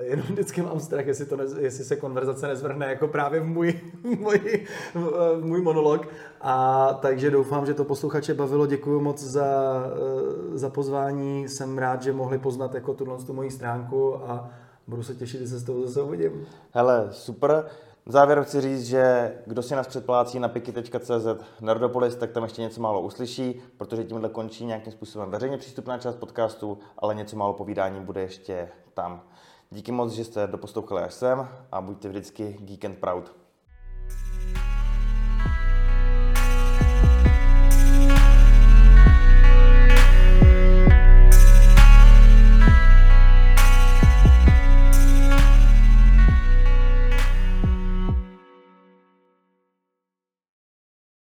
jenom 0.00 0.26
vždycky 0.26 0.62
mám 0.62 0.80
strach, 0.80 1.06
jestli, 1.06 1.26
to 1.26 1.36
ne, 1.36 1.44
jestli 1.58 1.84
se 1.84 1.96
konverzace 1.96 2.48
nezvrhne 2.48 2.86
jako 2.86 3.08
právě 3.08 3.40
v 3.40 3.46
můj, 3.46 3.80
můj, 4.18 4.66
v 4.94 5.40
můj 5.44 5.62
monolog. 5.62 6.08
A 6.40 6.92
takže 7.02 7.30
doufám, 7.30 7.66
že 7.66 7.74
to 7.74 7.84
posluchače 7.84 8.34
bavilo. 8.34 8.66
Děkuji 8.66 9.00
moc 9.00 9.22
za, 9.22 9.46
eh, 10.54 10.58
za 10.58 10.70
pozvání. 10.70 11.48
Jsem 11.48 11.78
rád, 11.78 12.02
že 12.02 12.12
mohli 12.12 12.38
poznat 12.38 12.74
jako 12.74 12.94
tuhle 12.94 13.18
tu 13.18 13.32
moji 13.32 13.50
stránku 13.50 14.16
a 14.16 14.50
budu 14.86 15.02
se 15.02 15.14
těšit, 15.14 15.40
že 15.40 15.48
se 15.48 15.58
s 15.58 15.64
tou 15.64 15.86
zase 15.86 16.02
uvidím. 16.02 16.46
Hele, 16.70 17.08
super. 17.10 17.64
V 18.08 18.12
závěru 18.12 18.44
chci 18.44 18.60
říct, 18.60 18.86
že 18.86 19.34
kdo 19.46 19.62
si 19.62 19.74
nás 19.74 19.86
předplácí 19.86 20.38
na 20.38 20.48
piky.cz 20.48 21.26
Nerdopolis, 21.60 22.16
tak 22.16 22.30
tam 22.30 22.42
ještě 22.42 22.62
něco 22.62 22.80
málo 22.80 23.00
uslyší, 23.00 23.62
protože 23.76 24.04
tímhle 24.04 24.28
končí 24.28 24.66
nějakým 24.66 24.92
způsobem 24.92 25.30
veřejně 25.30 25.58
přístupná 25.58 25.98
část 25.98 26.16
podcastu, 26.16 26.78
ale 26.98 27.14
něco 27.14 27.36
málo 27.36 27.52
povídání 27.52 28.00
bude 28.00 28.20
ještě 28.20 28.68
tam. 28.94 29.22
Díky 29.70 29.92
moc, 29.92 30.12
že 30.12 30.24
jste 30.24 30.46
doposlouchali 30.46 31.02
až 31.02 31.14
sem 31.14 31.48
a 31.72 31.80
buďte 31.80 32.08
vždycky 32.08 32.56
geek 32.60 32.84
and 32.84 32.98
proud. 32.98 33.45